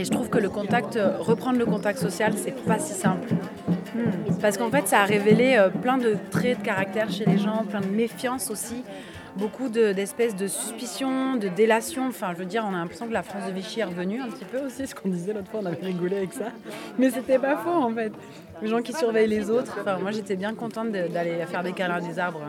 Et 0.02 0.04
je 0.04 0.10
trouve 0.10 0.28
que 0.28 0.38
le 0.38 0.48
contact, 0.50 0.96
euh, 0.96 1.16
reprendre 1.20 1.60
le 1.60 1.64
contact 1.64 1.96
social, 2.00 2.32
c'est 2.36 2.50
pas 2.64 2.80
si 2.80 2.92
simple. 2.92 3.28
Parce 4.40 4.58
qu'en 4.58 4.68
fait, 4.68 4.88
ça 4.88 5.02
a 5.02 5.04
révélé 5.04 5.54
euh, 5.56 5.68
plein 5.68 5.96
de 5.96 6.16
traits 6.32 6.58
de 6.58 6.64
caractère 6.64 7.08
chez 7.08 7.24
les 7.24 7.38
gens, 7.38 7.62
plein 7.70 7.80
de 7.82 7.86
méfiance 7.86 8.50
aussi, 8.50 8.82
beaucoup 9.36 9.68
de- 9.68 9.92
d'espèces 9.92 10.34
de, 10.34 10.48
suspicions, 10.48 11.36
de 11.36 11.46
délation. 11.46 12.08
Enfin, 12.08 12.30
je 12.32 12.38
veux 12.38 12.46
dire, 12.46 12.64
on 12.68 12.74
a 12.74 12.78
l'impression 12.78 13.06
que 13.06 13.12
la 13.12 13.22
France 13.22 13.46
de 13.46 13.52
Vichy 13.52 13.78
est 13.78 13.84
revenue 13.84 14.20
un 14.20 14.26
petit 14.26 14.44
peu 14.44 14.58
aussi, 14.66 14.88
ce 14.88 14.94
qu'on 14.96 15.08
disait 15.08 15.34
l'autre 15.34 15.48
fois, 15.52 15.60
on 15.62 15.66
avait 15.66 15.78
rigolé 15.86 16.16
avec 16.16 16.32
ça. 16.32 16.46
Mais 16.98 17.10
c'était 17.10 17.38
pas 17.38 17.56
faux 17.58 17.70
en 17.70 17.94
fait. 17.94 18.10
Les 18.60 18.66
gens 18.66 18.82
qui 18.82 18.92
surveillent 18.92 19.28
les 19.28 19.50
autres. 19.50 19.78
Enfin, 19.82 19.98
moi, 20.02 20.10
j'étais 20.10 20.34
bien 20.34 20.52
contente 20.54 20.90
de- 20.90 21.06
d'aller 21.06 21.46
faire 21.46 21.62
des 21.62 21.72
câlins 21.74 22.00
des 22.00 22.18
arbres. 22.18 22.40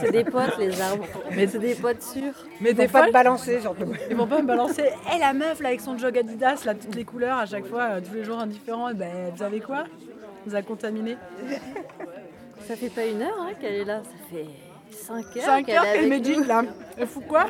C'est 0.00 0.10
des 0.10 0.24
potes, 0.24 0.58
les 0.58 0.80
arbres. 0.80 1.06
Mais 1.34 1.46
c'est 1.46 1.58
des 1.58 1.74
potes 1.74 2.02
sûrs. 2.02 2.32
Mais 2.60 2.70
Ils 2.70 2.76
des 2.76 2.86
vont 2.86 2.92
pas 2.92 3.06
te 3.08 3.12
balancer, 3.12 3.60
surtout. 3.60 3.92
Ils 4.10 4.16
vont 4.16 4.26
pas 4.26 4.40
me 4.40 4.46
balancer. 4.46 4.82
Hé 5.12 5.18
la 5.18 5.32
meuf 5.32 5.60
là 5.60 5.68
avec 5.68 5.80
son 5.80 5.96
jog 5.98 6.16
Adidas, 6.16 6.62
là 6.64 6.74
toutes 6.74 6.94
les 6.94 7.04
couleurs 7.04 7.38
à 7.38 7.46
chaque 7.46 7.66
fois, 7.66 7.82
euh, 7.82 8.00
tous 8.00 8.14
les 8.14 8.24
jours 8.24 8.38
indifférents. 8.38 8.88
Et 8.90 8.94
ben 8.94 9.30
vous 9.32 9.38
savez 9.38 9.60
quoi? 9.60 9.84
On 10.46 10.50
nous 10.50 10.54
a 10.56 10.62
contaminés. 10.62 11.16
Ça 12.66 12.76
fait 12.76 12.90
pas 12.90 13.04
une 13.06 13.22
heure 13.22 13.36
hein, 13.40 13.52
qu'elle 13.60 13.74
est 13.74 13.84
là, 13.84 14.02
ça 14.02 14.10
fait 14.30 14.46
5 14.90 15.36
heures. 15.36 15.42
5 15.44 15.66
qu'elle 15.66 15.76
heures 15.76 15.84
est 15.84 15.92
qu'elle 16.00 16.08
médite 16.08 16.38
nous. 16.38 16.44
là. 16.44 16.62
Elle 16.96 17.06
fout 17.06 17.26
quoi? 17.26 17.46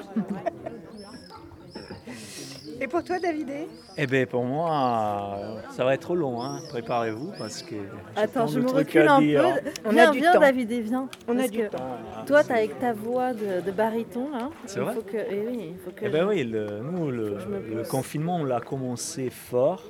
Et 2.81 2.87
pour 2.89 3.03
toi, 3.03 3.19
Davidé 3.19 3.69
Eh 3.97 4.07
bien, 4.07 4.27
pour 4.27 4.45
moi, 4.45 5.39
ça 5.71 5.85
va 5.85 5.95
être 5.95 6.15
long. 6.15 6.43
Hein. 6.43 6.61
Préparez-vous 6.69 7.33
parce 7.39 7.63
que. 7.63 7.75
Attends, 8.15 8.47
je 8.47 8.61
me 8.61 8.69
recule 8.71 9.09
un 9.09 9.21
dire. 9.21 9.43
peu. 9.43 9.71
On 9.87 9.89
a 9.91 9.93
viens, 9.93 10.11
du 10.11 10.19
viens 10.21 10.33
temps. 10.33 10.41
David, 10.41 10.71
viens. 10.73 11.09
On 11.27 11.39
a 11.39 11.49
du 11.49 11.69
temps. 11.69 11.79
Toi, 12.27 12.45
t'as 12.45 12.55
avec 12.57 12.79
ta 12.79 12.93
voix 12.93 13.33
de, 13.33 13.61
de 13.65 13.71
baryton, 13.71 14.31
là. 14.31 14.51
C'est 14.67 14.81
il 14.81 14.83
vrai 14.85 14.95
faut 14.95 15.01
que, 15.03 15.17
eh 15.17 15.47
oui, 15.49 15.71
il 15.73 15.79
faut 15.79 15.91
que 15.91 16.05
Eh 16.05 16.09
ben 16.11 16.27
oui, 16.27 16.45
le- 16.45 16.81
nous, 16.81 17.11
le, 17.11 17.39
le 17.75 17.83
confinement, 17.85 18.37
on 18.37 18.45
l'a 18.45 18.61
commencé 18.61 19.31
fort 19.31 19.83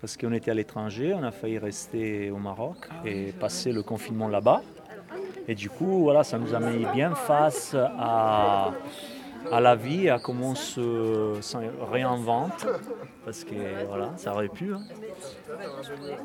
parce 0.00 0.16
qu'on 0.16 0.32
était 0.32 0.50
à 0.50 0.54
l'étranger, 0.54 1.14
on 1.14 1.22
a 1.22 1.30
failli 1.30 1.58
rester 1.58 2.30
au 2.30 2.36
Maroc 2.38 2.76
et 3.06 3.32
passer 3.32 3.72
le 3.72 3.82
confinement 3.82 4.28
là-bas. 4.28 4.60
Et 5.46 5.54
du 5.54 5.70
coup, 5.70 6.02
voilà, 6.02 6.24
ça 6.24 6.38
nous 6.38 6.54
a 6.54 6.58
mis 6.60 6.84
bien 6.94 7.14
face 7.14 7.74
à, 7.98 8.72
à 9.50 9.60
la 9.60 9.74
vie, 9.74 10.08
à 10.10 10.18
comment 10.18 10.50
on 10.50 10.54
se, 10.54 11.36
se 11.40 11.56
réinvente. 11.90 12.66
Parce 13.24 13.42
que 13.44 13.54
voilà, 13.88 14.10
ça 14.16 14.32
aurait 14.34 14.48
pu. 14.48 14.74
hein. 14.74 14.82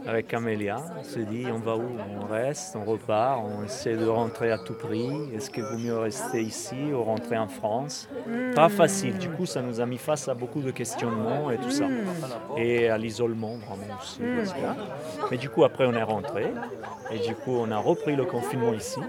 Avec 0.06 0.28
Camélia, 0.28 0.78
on 1.00 1.04
s'est 1.04 1.24
dit 1.24 1.46
on 1.54 1.60
va 1.60 1.76
où? 1.78 1.84
On 2.22 2.26
reste, 2.26 2.76
on 2.76 2.84
repart, 2.84 3.42
on 3.42 3.64
essaie 3.64 3.96
de 3.96 4.06
rentrer 4.08 4.52
à 4.52 4.58
tout 4.58 4.74
prix. 4.74 5.10
Est-ce 5.34 5.50
qu'il 5.50 5.64
vaut 5.64 5.78
mieux 5.78 5.98
rester 5.98 6.42
ici 6.42 6.76
ou 6.92 7.02
rentrer 7.04 7.38
en 7.38 7.48
France? 7.48 8.10
Pas 8.54 8.68
facile. 8.70 9.18
Du 9.18 9.30
coup, 9.30 9.46
ça 9.46 9.62
nous 9.62 9.80
a 9.80 9.86
mis 9.86 9.98
face 9.98 10.28
à 10.28 10.34
beaucoup 10.34 10.62
de 10.62 10.72
questionnements 10.72 11.50
et 11.52 11.58
tout 11.58 11.72
ça. 11.72 11.86
Et 12.58 12.90
à 12.90 12.98
l'isolement 12.98 13.56
vraiment 13.56 13.98
aussi. 14.02 14.22
Mais 15.32 15.38
du 15.38 15.50
coup, 15.50 15.64
après, 15.64 15.86
on 15.86 15.94
est 15.94 16.04
rentré. 16.04 16.52
Et 17.12 17.20
du 17.20 17.34
coup, 17.36 17.56
on 17.56 17.72
a 17.72 17.78
repris 17.78 18.16
le 18.16 18.26
confinement 18.26 18.74
ici. 18.74 19.00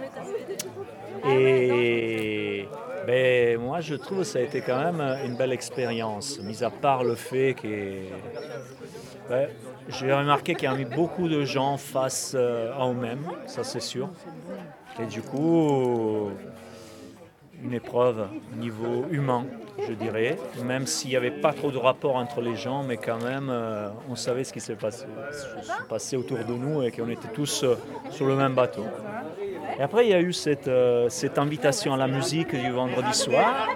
Et 1.28 2.68
ben, 3.06 3.58
moi, 3.58 3.80
je 3.80 3.94
trouve 3.94 4.18
que 4.18 4.24
ça 4.24 4.38
a 4.38 4.42
été 4.42 4.60
quand 4.60 4.78
même 4.78 5.00
une 5.24 5.36
belle 5.36 5.52
expérience, 5.52 6.38
mis 6.40 6.62
à 6.62 6.70
part 6.70 7.04
le 7.04 7.14
fait 7.14 7.54
que 7.54 7.68
j'ai 9.88 10.12
remarqué 10.12 10.54
qu'il 10.54 10.70
y 10.70 10.72
a 10.72 10.78
eu 10.78 10.84
beaucoup 10.84 11.28
de 11.28 11.44
gens 11.44 11.76
face 11.76 12.32
euh, 12.36 12.72
à 12.72 12.88
eux-mêmes, 12.88 13.24
ça 13.46 13.64
c'est 13.64 13.80
sûr. 13.80 14.08
Et 15.00 15.06
du 15.06 15.22
coup, 15.22 16.30
une 17.62 17.72
épreuve 17.72 18.28
au 18.52 18.56
niveau 18.56 19.06
humain, 19.10 19.44
je 19.86 19.92
dirais, 19.94 20.36
même 20.64 20.86
s'il 20.86 21.10
n'y 21.10 21.16
avait 21.16 21.30
pas 21.30 21.52
trop 21.52 21.70
de 21.70 21.78
rapport 21.78 22.16
entre 22.16 22.40
les 22.40 22.56
gens, 22.56 22.82
mais 22.82 22.96
quand 22.96 23.22
même, 23.22 23.48
euh, 23.50 23.88
on 24.08 24.16
savait 24.16 24.44
ce 24.44 24.52
qui 24.52 24.60
s'est 24.60 24.76
passé, 25.88 26.16
autour 26.16 26.38
de 26.38 26.54
nous 26.54 26.82
et 26.82 26.90
qu'on 26.90 27.08
était 27.08 27.28
tous 27.28 27.64
euh, 27.64 27.76
sur 28.10 28.26
le 28.26 28.36
même 28.36 28.54
bateau. 28.54 28.84
Et 29.78 29.82
après, 29.82 30.06
il 30.06 30.10
y 30.10 30.14
a 30.14 30.20
eu 30.20 30.32
cette, 30.32 30.68
euh, 30.68 31.08
cette 31.08 31.38
invitation 31.38 31.94
à 31.94 31.96
la 31.96 32.08
musique 32.08 32.54
du 32.54 32.70
vendredi 32.70 33.14
soir. 33.14 33.68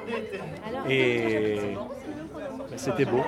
Et 0.89 1.77
c'était 2.77 3.05
beau. 3.05 3.25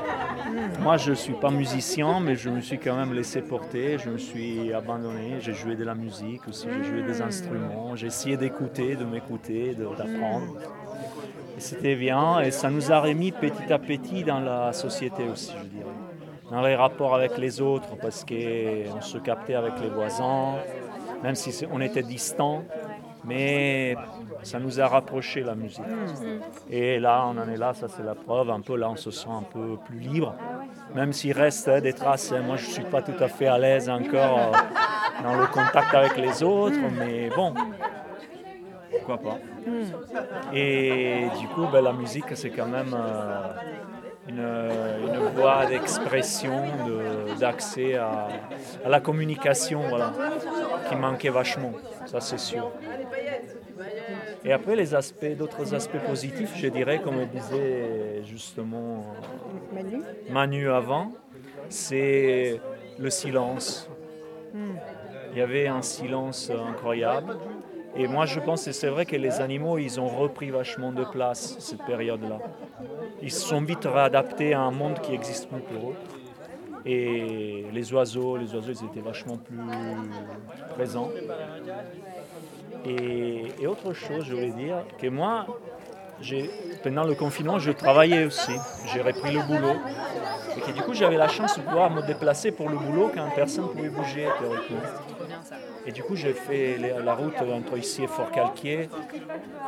Moi, 0.81 0.97
je 0.97 1.11
ne 1.11 1.15
suis 1.15 1.33
pas 1.35 1.51
musicien, 1.51 2.21
mais 2.21 2.37
je 2.37 2.51
me 2.51 2.61
suis 2.61 2.79
quand 2.79 2.97
même 2.97 3.15
laissé 3.15 3.43
porter. 3.43 3.99
Je 3.99 4.11
me 4.11 4.19
suis 4.19 4.73
abandonné. 4.73 5.37
J'ai 5.41 5.55
joué 5.55 5.77
de 5.77 5.85
la 5.85 5.95
musique 5.95 6.47
aussi. 6.49 6.67
J'ai 6.71 6.85
joué 6.85 7.03
des 7.03 7.23
instruments. 7.23 7.95
J'ai 7.97 8.09
essayé 8.09 8.37
d'écouter, 8.37 8.97
de 8.97 9.05
m'écouter, 9.05 9.75
d'apprendre. 9.75 10.57
C'était 11.59 11.97
bien. 11.97 12.41
Et 12.41 12.51
ça 12.51 12.71
nous 12.71 12.93
a 12.93 13.01
remis 13.01 13.33
petit 13.33 13.73
à 13.73 13.79
petit 13.79 14.25
dans 14.25 14.41
la 14.41 14.73
société 14.73 15.25
aussi, 15.29 15.53
je 15.59 15.69
dirais. 15.69 15.91
Dans 16.51 16.63
les 16.63 16.77
rapports 16.77 17.15
avec 17.15 17.39
les 17.39 17.61
autres, 17.61 17.97
parce 18.01 18.25
qu'on 18.25 19.01
se 19.01 19.19
captait 19.19 19.57
avec 19.57 19.81
les 19.81 19.89
voisins, 19.89 20.55
même 21.23 21.35
si 21.35 21.67
on 21.73 21.81
était 21.81 22.03
distants. 22.03 22.63
Mais 23.25 23.97
ça 24.43 24.61
nous 24.61 24.81
a 24.81 24.87
rapprochés 24.87 25.43
la 25.43 25.57
musique. 25.57 25.83
Et 26.71 27.01
là, 27.01 27.25
on 27.27 27.37
en 27.37 27.49
est 27.49 27.57
là, 27.57 27.75
ça 27.75 27.89
c'est 27.89 28.05
la 28.05 28.15
preuve. 28.15 28.51
Un 28.51 28.61
peu 28.61 28.77
là, 28.77 28.89
on 28.89 28.97
se 28.97 29.11
sent 29.11 29.29
un 29.29 29.43
peu 29.43 29.77
plus 29.85 29.99
libre. 29.99 30.37
Même 30.95 31.13
s'il 31.13 31.33
reste 31.33 31.67
hein, 31.67 31.81
des 31.81 31.93
traces, 31.93 32.31
hein, 32.31 32.43
moi 32.47 32.57
je 32.57 32.67
ne 32.67 32.71
suis 32.71 32.85
pas 32.85 33.03
tout 33.03 33.21
à 33.23 33.27
fait 33.27 33.49
à 33.49 33.59
l'aise 33.59 33.89
encore 33.89 34.39
euh, 34.39 35.23
dans 35.25 35.35
le 35.35 35.47
contact 35.47 35.93
avec 35.95 36.17
les 36.17 36.43
autres, 36.45 36.79
mais 36.97 37.29
bon, 37.35 37.53
pourquoi 39.07 39.19
pas. 39.19 39.39
Et 40.53 41.27
du 41.41 41.47
coup, 41.49 41.67
ben, 41.73 41.83
la 41.83 41.93
musique, 41.93 42.25
c'est 42.35 42.51
quand 42.51 42.67
même 42.67 42.95
euh, 42.95 43.49
une, 44.29 45.09
une 45.09 45.19
voie 45.37 45.67
d'expression, 45.67 46.57
de- 46.87 47.39
d'accès 47.39 47.95
à, 47.97 48.29
à 48.85 48.89
la 48.89 49.01
communication, 49.01 49.81
voilà, 49.89 50.13
qui 50.89 50.97
manquait 50.97 51.31
vachement, 51.31 51.73
ça 52.07 52.21
c'est 52.21 52.39
sûr. 52.39 52.71
Et 54.45 54.53
après, 54.53 54.77
les 54.77 54.95
aspects, 54.95 55.37
d'autres 55.37 55.75
aspects 55.75 55.99
positifs, 55.99 56.53
je 56.57 56.69
dirais, 56.69 57.01
comme 57.01 57.25
disait 57.27 58.23
justement 58.25 59.05
Manu 59.73 60.03
Manu 60.31 60.71
avant, 60.71 61.13
c'est 61.69 62.61
le 62.99 63.11
silence. 63.11 63.89
Il 65.33 65.39
y 65.39 65.43
avait 65.43 65.67
un 65.67 65.83
silence 65.83 66.51
incroyable. 66.71 67.37
Et 67.99 68.07
moi, 68.09 68.27
je 68.27 68.41
pense 68.41 68.67
que 68.67 68.73
c'est 68.73 68.89
vrai 68.89 69.07
que 69.07 69.17
les 69.17 69.41
animaux, 69.41 69.79
ils 69.79 69.99
ont 69.99 70.09
repris 70.09 70.51
vachement 70.51 70.93
de 70.93 71.05
place 71.05 71.57
cette 71.59 71.85
période-là. 71.85 72.39
Ils 73.23 73.33
se 73.33 73.41
sont 73.41 73.63
vite 73.63 73.85
réadaptés 73.85 74.53
à 74.53 74.61
un 74.61 74.71
monde 74.71 75.01
qui 75.01 75.13
n'existe 75.13 75.49
plus 75.49 75.63
pour 75.63 75.91
eux. 75.91 75.95
Et 76.85 77.65
les 77.73 77.93
oiseaux, 77.93 78.37
les 78.37 78.55
oiseaux, 78.55 78.73
ils 78.73 78.85
étaient 78.85 79.01
vachement 79.01 79.39
plus 79.39 79.59
présents. 80.75 81.11
Et, 82.85 83.67
autre 83.67 83.93
chose, 83.95 84.25
je 84.25 84.35
voulais 84.35 84.51
dire 84.51 84.85
que 85.01 85.09
moi, 85.09 85.47
pendant 86.85 87.05
le 87.05 87.15
confinement, 87.15 87.59
je 87.59 87.73
travaillais 87.73 88.25
aussi. 88.27 88.53
J'ai 88.93 89.01
repris 89.01 89.33
le 89.33 89.43
boulot. 89.43 89.77
Et 90.57 90.61
que 90.61 90.71
du 90.71 90.83
coup, 90.83 90.95
j'avais 90.95 91.17
la 91.17 91.29
chance 91.29 91.57
de 91.57 91.63
pouvoir 91.63 91.91
me 91.91 92.03
déplacer 92.03 92.53
pour 92.53 92.69
le 92.69 92.77
boulot 92.77 93.11
quand 93.15 93.29
personne 93.35 93.65
ne 93.65 93.69
pouvait 93.71 93.89
bouger 93.89 94.29
théoriquement. 94.39 94.81
Et 95.87 95.93
du 95.93 96.03
coup, 96.03 96.17
j'ai 96.17 96.33
fait 96.33 96.79
la 96.79 97.15
route 97.15 97.41
entre 97.41 97.79
ici 97.79 98.03
et 98.03 98.07
Fort-Calquier. 98.07 98.89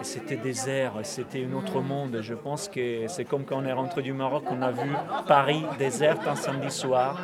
Et 0.00 0.04
c'était 0.04 0.36
désert, 0.36 0.94
c'était 1.02 1.46
un 1.48 1.56
autre 1.56 1.80
monde. 1.80 2.18
Je 2.20 2.34
pense 2.34 2.68
que 2.68 3.06
c'est 3.06 3.24
comme 3.24 3.44
quand 3.44 3.62
on 3.62 3.64
est 3.64 3.72
rentré 3.72 4.02
du 4.02 4.12
Maroc, 4.12 4.44
on 4.50 4.60
a 4.62 4.70
vu 4.70 4.90
Paris 5.26 5.64
déserte 5.78 6.26
un 6.26 6.34
samedi 6.34 6.70
soir. 6.70 7.20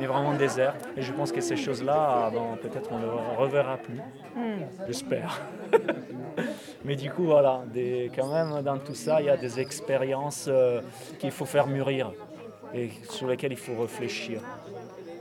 Mais 0.00 0.06
vraiment 0.06 0.34
désert. 0.34 0.74
Et 0.96 1.02
je 1.02 1.12
pense 1.12 1.30
que 1.30 1.40
ces 1.40 1.56
choses-là, 1.56 2.30
bon, 2.32 2.56
peut-être 2.60 2.90
on 2.90 2.98
ne 2.98 3.04
le 3.04 3.36
reverra 3.38 3.76
plus. 3.76 4.00
J'espère. 4.86 5.40
Mais 6.84 6.96
du 6.96 7.10
coup, 7.10 7.24
voilà, 7.24 7.62
des, 7.72 8.10
quand 8.14 8.32
même, 8.32 8.62
dans 8.62 8.78
tout 8.78 8.94
ça, 8.94 9.20
il 9.20 9.26
y 9.26 9.30
a 9.30 9.36
des 9.36 9.60
expériences 9.60 10.46
euh, 10.48 10.80
qu'il 11.18 11.30
faut 11.30 11.44
faire 11.44 11.66
mûrir 11.66 12.12
et 12.74 12.90
sur 13.10 13.28
lesquelles 13.28 13.52
il 13.52 13.58
faut 13.58 13.80
réfléchir. 13.80 14.40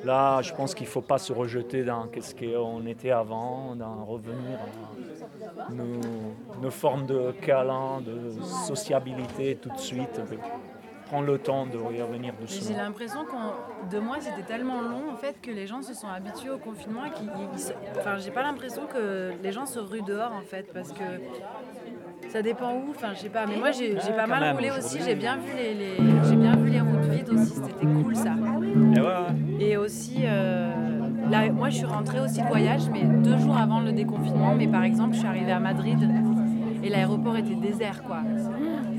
Là, 0.04 0.42
je 0.42 0.54
pense 0.54 0.74
qu'il 0.74 0.86
ne 0.88 0.92
faut 0.92 1.02
pas 1.02 1.18
se 1.20 1.32
rejeter 1.34 1.84
dans 1.84 2.08
ce 2.20 2.34
qu'on 2.34 2.86
était 2.88 3.12
avant, 3.12 3.76
dans 3.76 4.04
revenir 4.06 4.58
à 5.68 5.72
nos, 5.72 5.86
nos 6.62 6.72
formes 6.72 7.06
de 7.06 7.32
câlin, 7.42 8.02
de 8.02 8.32
sociabilité 8.42 9.58
tout 9.62 9.70
de 9.70 9.78
suite. 9.78 10.20
Prendre 11.06 11.28
le 11.28 11.38
temps 11.40 11.66
de 11.66 11.78
revenir 11.78 12.34
Mais 12.40 12.48
J'ai 12.48 12.60
doucement. 12.60 12.78
l'impression 12.78 13.26
que 13.26 13.90
deux 13.92 14.00
mois 14.00 14.16
c'était 14.22 14.44
tellement 14.44 14.80
long 14.82 15.12
en 15.12 15.18
fait 15.18 15.36
que 15.42 15.52
les 15.52 15.68
gens 15.68 15.82
se 15.82 15.94
sont 15.94 16.08
habitués 16.08 16.52
au 16.52 16.58
confinement 16.58 17.02
et 17.06 17.10
enfin 18.00 18.18
j'ai 18.18 18.32
pas 18.32 18.44
l'impression 18.44 18.84
que 18.86 19.32
les 19.44 19.52
gens 19.52 19.66
se 19.66 19.80
ruent 19.80 20.04
dehors 20.04 20.32
en 20.32 20.40
fait 20.40 20.72
parce 20.74 20.94
que 20.94 21.04
Ça 22.30 22.42
dépend 22.42 22.76
où, 22.76 22.92
enfin 22.92 23.10
je 23.14 23.20
sais 23.20 23.30
pas. 23.30 23.46
Mais 23.46 23.58
moi 23.58 23.72
j'ai 23.72 23.98
Ah, 24.02 24.12
pas 24.14 24.26
mal 24.28 24.40
même, 24.42 24.56
roulé 24.56 24.72
aussi. 24.72 25.00
J'ai 25.04 25.16
bien 25.16 25.36
vu 25.36 25.52
les, 25.54 25.74
les- 25.74 25.98
j'ai 26.30 26.36
bien 26.38 26.56
vu 26.56 26.70
les 26.70 26.80
routes 26.80 27.04
vides 27.10 27.30
aussi. 27.30 27.56
C'était 27.56 27.86
cool 27.86 28.16
ça. 28.16 28.30
Et 28.96 29.00
ouais, 29.02 29.06
ouais. 29.06 29.36
Et 29.64 29.78
aussi, 29.78 30.22
euh, 30.24 30.72
là, 31.30 31.50
moi 31.52 31.70
je 31.70 31.78
suis 31.78 31.86
rentrée 31.86 32.20
aussi 32.20 32.42
de 32.42 32.48
voyage, 32.48 32.82
mais 32.92 33.04
deux 33.04 33.38
jours 33.38 33.56
avant 33.58 33.80
le 33.80 33.92
déconfinement. 33.92 34.56
Mais 34.56 34.68
par 34.68 34.84
exemple, 34.84 35.14
je 35.14 35.20
suis 35.20 35.28
arrivée 35.28 35.52
à 35.52 35.60
Madrid 35.60 36.00
et 36.84 36.90
l'aéroport 36.90 37.38
était 37.38 37.54
désert 37.56 38.02
quoi. 38.04 38.22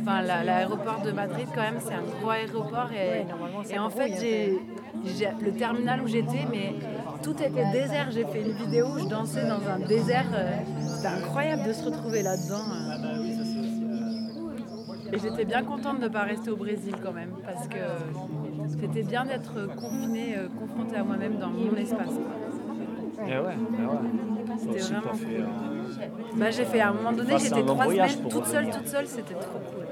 Enfin, 0.03 0.23
la- 0.23 0.45
l'aéroport 0.45 1.01
de 1.05 1.11
Madrid 1.11 1.49
quand 1.55 1.63
même, 1.63 1.81
c'est 1.81 1.95
un 1.95 2.03
gros 2.21 2.31
aéroport 2.31 2.91
et, 2.93 3.27
et 3.75 3.79
en 3.79 3.91
fait 3.91 4.13
j'ai 4.21 4.59
le 5.45 5.53
terminal 5.53 6.01
où 6.03 6.07
j'étais, 6.07 6.47
mais 6.51 6.75
tout 7.25 7.35
était 7.43 7.71
désert. 7.73 8.11
J'ai 8.13 8.25
fait 8.25 8.43
une 8.43 8.53
vidéo 8.53 8.87
où 8.95 8.99
je 9.01 9.07
dansais 9.09 9.45
dans 9.47 9.63
un 9.69 9.81
désert. 9.87 10.27
euh, 10.35 10.53
C'était 10.87 11.09
incroyable 11.09 11.65
de 11.67 11.73
se 11.73 11.85
retrouver 11.85 12.23
là-dedans. 12.23 12.67
euh. 12.73 13.23
Et 15.15 15.19
j'étais 15.19 15.45
bien 15.45 15.63
contente 15.63 15.99
de 15.99 16.05
ne 16.05 16.09
pas 16.09 16.23
rester 16.23 16.51
au 16.51 16.57
Brésil 16.57 16.95
quand 17.03 17.13
même, 17.13 17.33
parce 17.45 17.69
que 17.69 17.77
c'était 18.69 19.03
bien 19.03 19.25
d'être 19.25 19.75
confinée, 19.77 20.37
euh, 20.37 20.49
confrontée 20.59 20.97
à 20.97 21.05
moi-même 21.05 21.37
dans 21.39 21.49
mon 21.51 21.75
espace. 21.77 22.09
quoi. 22.09 23.25
Et 23.27 23.31
ouais, 23.31 23.37
et 23.39 23.41
ouais. 23.41 23.57
C'était 24.59 24.79
vraiment 24.81 25.03
t'as 25.13 25.17
fait, 25.19 25.25
cool. 25.27 25.43
euh, 25.43 26.37
Bah, 26.37 26.51
j'ai 26.51 26.65
fait 26.65 26.81
à 26.81 26.89
un 26.89 26.93
moment 26.93 27.13
donné, 27.13 27.35
j'étais 27.39 27.63
trois 27.63 27.85
semaines 27.87 28.29
toute 28.31 28.47
seule, 28.47 28.71
toute 28.71 28.89
seule, 28.89 29.07
c'était 29.07 29.35
trop 29.35 29.59
cool. 29.75 29.85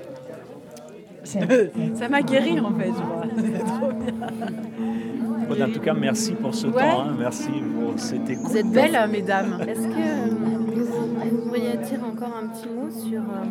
Ça 1.95 2.09
m'a 2.09 2.23
guéri 2.23 2.59
en 2.61 2.73
fait. 2.75 2.91
C'était 3.37 3.59
trop 3.65 3.93
bien. 3.93 4.15
Bon, 5.49 5.63
en 5.63 5.71
tout 5.73 5.81
cas, 5.81 5.95
merci 5.95 6.33
pour 6.35 6.55
ce 6.55 6.67
Ouais. 6.69 6.81
temps. 6.83 7.03
hein. 7.03 7.15
Merci 7.19 7.51
pour 7.51 7.99
cette 7.99 8.29
écoute. 8.31 8.47
Vous 8.49 8.57
êtes 8.57 8.71
belles, 8.71 8.99
mesdames. 9.11 9.59
Est-ce 9.69 9.87
que 9.87 9.93
euh, 9.93 11.29
vous 11.31 11.43
pourriez 11.47 11.77
dire 11.77 12.01
encore 12.05 12.37
un 12.43 12.47
petit 12.49 12.69
mot 12.69 12.91
sur 12.91 13.21
euh, 13.21 13.45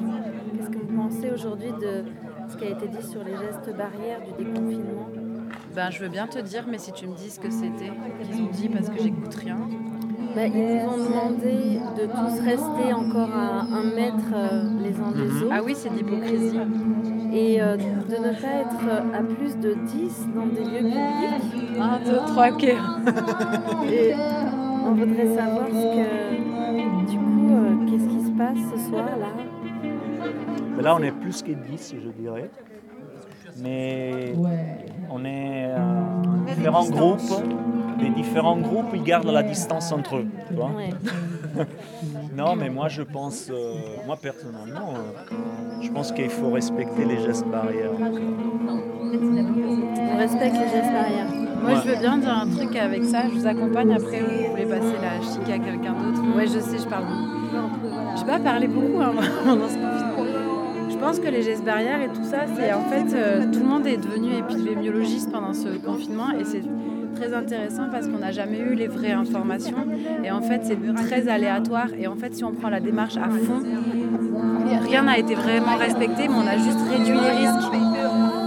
qu'est-ce 0.57 0.69
que 0.69 0.77
vous 0.77 0.97
pensez 0.97 1.31
aujourd'hui 1.31 1.71
de 1.79 2.03
ce 2.49 2.57
qui 2.57 2.65
a 2.65 2.69
été 2.69 2.87
dit 2.87 3.05
sur 3.07 3.23
les 3.23 3.31
gestes 3.37 3.75
barrières 3.77 4.19
du 4.25 4.43
déconfinement 4.43 5.07
Ben, 5.75 5.89
je 5.91 5.99
veux 6.03 6.09
bien 6.09 6.27
te 6.27 6.39
dire, 6.39 6.65
mais 6.69 6.77
si 6.77 6.91
tu 6.91 7.07
me 7.07 7.15
dis 7.15 7.29
ce 7.29 7.39
que 7.39 7.49
c'était, 7.51 7.91
qu'ils 8.23 8.41
ont 8.41 8.49
dit, 8.51 8.69
parce 8.69 8.89
que 8.89 8.99
j'écoute 9.01 9.33
rien. 9.35 9.57
Bah, 10.35 10.45
Ils 10.45 10.53
nous 10.53 10.89
ont 10.89 10.97
demandé 11.09 11.79
de 11.97 12.05
tous 12.05 12.39
rester 12.45 12.93
encore 12.93 13.29
à 13.35 13.61
un 13.61 13.83
mètre 13.95 14.31
euh, 14.33 14.63
les 14.81 14.95
uns 14.99 15.11
des 15.11 15.27
Mhm. 15.31 15.43
autres. 15.43 15.53
Ah 15.55 15.61
oui, 15.65 15.73
c'est 15.75 15.89
de 15.89 15.95
l'hypocrisie. 15.97 16.59
Et 17.33 17.61
euh, 17.61 17.77
de 17.77 18.15
ne 18.15 18.31
pas 18.39 18.61
être 18.61 19.15
à 19.15 19.21
plus 19.23 19.57
de 19.57 19.73
10 19.73 20.27
dans 20.35 20.45
des 20.47 20.63
lieux 20.65 20.89
publics. 20.89 21.79
1, 21.79 21.99
2, 22.11 22.17
3, 22.27 22.49
ok. 22.51 22.63
Et 23.91 24.13
on 24.85 24.91
voudrait 24.93 25.35
savoir 25.35 25.67
ce 25.67 25.73
que, 25.73 27.11
du 27.11 27.17
coup, 27.17 27.49
euh, 27.51 27.85
qu'est-ce 27.87 28.07
qui 28.07 28.21
se 28.25 28.31
passe 28.31 28.57
ce 28.75 28.89
soir 28.89 29.05
là 29.05 29.27
Mais 30.79 30.85
Là, 30.85 30.95
on 30.95 31.03
est 31.03 31.11
plus 31.11 31.41
que 31.41 31.51
10, 31.51 31.95
je 32.05 32.09
dirais. 32.09 32.49
Mais 33.61 34.33
on 35.11 35.25
est 35.25 35.71
euh, 35.71 35.77
différents 36.47 36.89
groupes. 36.89 37.19
Les 37.99 38.09
différents 38.11 38.55
groupes, 38.55 38.91
ils 38.93 39.03
gardent 39.03 39.27
la 39.27 39.43
distance 39.43 39.91
entre 39.91 40.15
eux. 40.15 40.27
tu 40.47 40.53
vois. 40.53 40.71
non, 42.37 42.55
mais 42.55 42.69
moi, 42.69 42.87
je 42.87 43.01
pense, 43.01 43.49
euh, 43.51 43.73
moi 44.07 44.15
personnellement, 44.15 44.93
euh, 44.93 45.11
je 45.81 45.91
pense 45.91 46.13
qu'il 46.13 46.29
faut 46.29 46.51
respecter 46.51 47.03
les 47.03 47.19
gestes 47.25 47.45
barrières. 47.47 47.91
On 47.99 48.05
respecte 50.17 50.53
les 50.53 50.69
gestes 50.69 50.93
barrières. 50.93 51.27
Moi, 51.61 51.73
je 51.83 51.89
veux 51.89 51.97
bien 51.97 52.19
dire 52.19 52.37
un 52.37 52.49
truc 52.49 52.73
avec 52.77 53.03
ça. 53.03 53.23
Je 53.27 53.33
vous 53.37 53.47
accompagne 53.47 53.91
après 53.91 54.21
ou 54.21 54.27
vous 54.27 54.51
voulez 54.51 54.65
passer 54.65 54.95
la 55.01 55.19
chic 55.19 55.43
à 55.43 55.59
quelqu'un 55.59 55.91
d'autre. 55.91 56.21
Ouais, 56.37 56.47
je 56.47 56.59
sais, 56.59 56.77
je 56.77 56.87
parle 56.87 57.03
beaucoup. 57.03 57.35
Je 58.15 58.21
vais 58.21 58.27
pas 58.31 58.39
parler 58.39 58.67
beaucoup 58.67 59.01
hein, 59.01 59.11
pendant 59.43 59.67
ce 59.67 59.75
pense 60.99 61.19
que 61.19 61.27
les 61.27 61.41
gestes 61.41 61.63
barrières 61.63 62.01
et 62.01 62.09
tout 62.09 62.23
ça, 62.23 62.39
c'est 62.55 62.73
en 62.73 62.83
fait, 62.83 63.15
euh, 63.15 63.45
tout 63.51 63.59
le 63.59 63.65
monde 63.65 63.87
est 63.87 63.97
devenu 63.97 64.33
épidémiologiste 64.37 65.31
pendant 65.31 65.53
ce 65.53 65.69
confinement 65.77 66.31
et 66.31 66.43
c'est 66.43 66.61
très 67.15 67.33
intéressant 67.33 67.83
parce 67.91 68.07
qu'on 68.07 68.19
n'a 68.19 68.31
jamais 68.31 68.59
eu 68.59 68.75
les 68.75 68.87
vraies 68.87 69.11
informations 69.11 69.87
et 70.23 70.31
en 70.31 70.41
fait, 70.41 70.61
c'est 70.63 70.77
très 70.95 71.27
aléatoire 71.27 71.87
et 71.97 72.07
en 72.07 72.15
fait, 72.15 72.35
si 72.35 72.43
on 72.43 72.51
prend 72.51 72.69
la 72.69 72.79
démarche 72.79 73.17
à 73.17 73.29
fond, 73.29 73.61
rien 74.81 75.03
n'a 75.03 75.17
été 75.17 75.35
vraiment 75.35 75.77
respecté, 75.77 76.27
mais 76.27 76.35
on 76.35 76.47
a 76.47 76.57
juste 76.57 76.79
réduit 76.89 77.17
les 77.17 77.47
risques. 77.47 77.71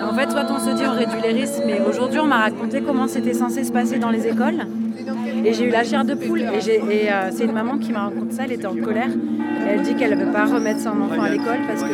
En 0.03 0.15
fait, 0.15 0.31
soit 0.31 0.47
on 0.51 0.59
se 0.59 0.71
dit 0.77 0.83
on 0.87 0.95
réduit 0.95 1.21
les 1.23 1.33
risques, 1.33 1.63
mais 1.67 1.81
aujourd'hui, 1.81 2.21
on 2.21 2.27
m'a 2.27 2.39
raconté 2.39 2.83
comment 2.83 3.09
c'était 3.09 3.35
censé 3.35 3.65
se 3.65 3.73
passer 3.73 3.99
dans 3.99 4.11
les 4.11 4.27
écoles. 4.27 4.67
Et 5.45 5.53
j'ai 5.53 5.69
eu 5.69 5.71
la 5.71 5.85
chair 5.85 6.05
de 6.05 6.15
poule. 6.15 6.41
Et, 6.41 6.47
euh, 6.47 7.31
c'est 7.31 7.45
une 7.45 7.53
maman 7.53 7.79
qui 7.79 7.93
m'a 7.93 8.05
raconté 8.05 8.35
ça, 8.35 8.45
elle 8.45 8.53
était 8.53 8.67
en 8.67 8.77
colère. 8.77 9.11
Elle 9.69 9.83
dit 9.83 9.95
qu'elle 9.95 10.19
ne 10.19 10.25
veut 10.25 10.33
pas 10.33 10.45
remettre 10.47 10.81
son 10.81 11.01
enfant 11.01 11.23
à 11.23 11.31
l'école 11.31 11.59
parce 11.67 11.83
que 11.83 11.89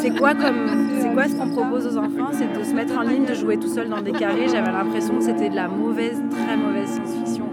c'est 0.00 0.10
quoi, 0.10 0.34
comme, 0.34 0.90
c'est 1.00 1.12
quoi 1.12 1.28
ce 1.28 1.34
qu'on 1.34 1.48
propose 1.48 1.86
aux 1.86 1.98
enfants? 1.98 2.30
C'est 2.32 2.58
de 2.58 2.64
se 2.64 2.74
mettre 2.74 2.96
en 2.96 3.02
ligne, 3.02 3.24
de 3.24 3.34
jouer 3.34 3.58
tout 3.58 3.68
seul 3.68 3.88
dans 3.88 4.00
des 4.00 4.12
carrés. 4.12 4.48
J'avais 4.48 4.72
l'impression 4.72 5.16
que 5.16 5.24
c'était 5.24 5.50
de 5.50 5.56
la 5.56 5.68
mauvaise, 5.68 6.20
très 6.30 6.56
mauvaise 6.56 6.88
science-fiction. 6.88 7.44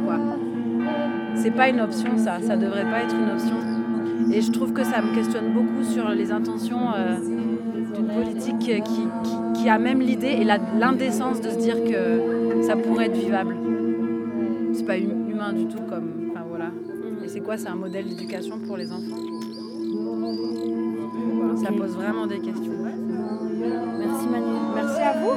C'est 1.36 1.52
pas 1.52 1.70
une 1.70 1.82
option 1.82 2.18
ça, 2.18 2.38
ça 2.42 2.56
devrait 2.56 2.86
pas 2.86 3.04
être 3.04 3.14
une 3.14 3.30
option. 3.32 3.56
Et 4.32 4.42
je 4.42 4.52
trouve 4.52 4.74
que 4.74 4.84
ça 4.84 5.02
me 5.02 5.14
questionne 5.14 5.54
beaucoup 5.54 5.84
sur 5.84 6.10
les 6.10 6.32
intentions 6.32 6.94
euh, 6.98 7.18
d'une 7.94 8.08
politique 8.08 8.58
qui, 9.54 9.70
a 9.70 9.80
même 9.80 10.00
l'idée 10.00 10.38
et 10.40 10.44
l'indécence 10.44 11.42
de 11.42 11.50
se 11.50 11.58
dire 11.58 11.84
que 11.84 12.62
ça 12.62 12.76
pourrait 12.76 13.08
être 13.08 13.18
vivable. 13.18 13.56
C'est 14.88 15.00
pas 15.02 15.04
hum- 15.04 15.30
humain 15.32 15.52
du 15.54 15.66
tout 15.66 15.82
comme. 15.90 16.30
Enfin 16.32 16.46
voilà. 16.48 16.70
Et 17.24 17.28
c'est 17.28 17.40
quoi 17.40 17.58
C'est 17.58 17.70
un 17.70 17.76
modèle 17.76 18.08
d'éducation 18.08 18.60
pour 18.60 18.78
les 18.78 18.92
enfants? 18.92 19.18
Ça 21.64 21.72
pose 21.72 21.96
vraiment 21.96 22.28
des 22.28 22.38
questions. 22.40 22.74
Merci 22.84 24.28
Manu. 24.28 24.46
Merci 24.76 25.02
à 25.02 25.14
vous. 25.14 25.32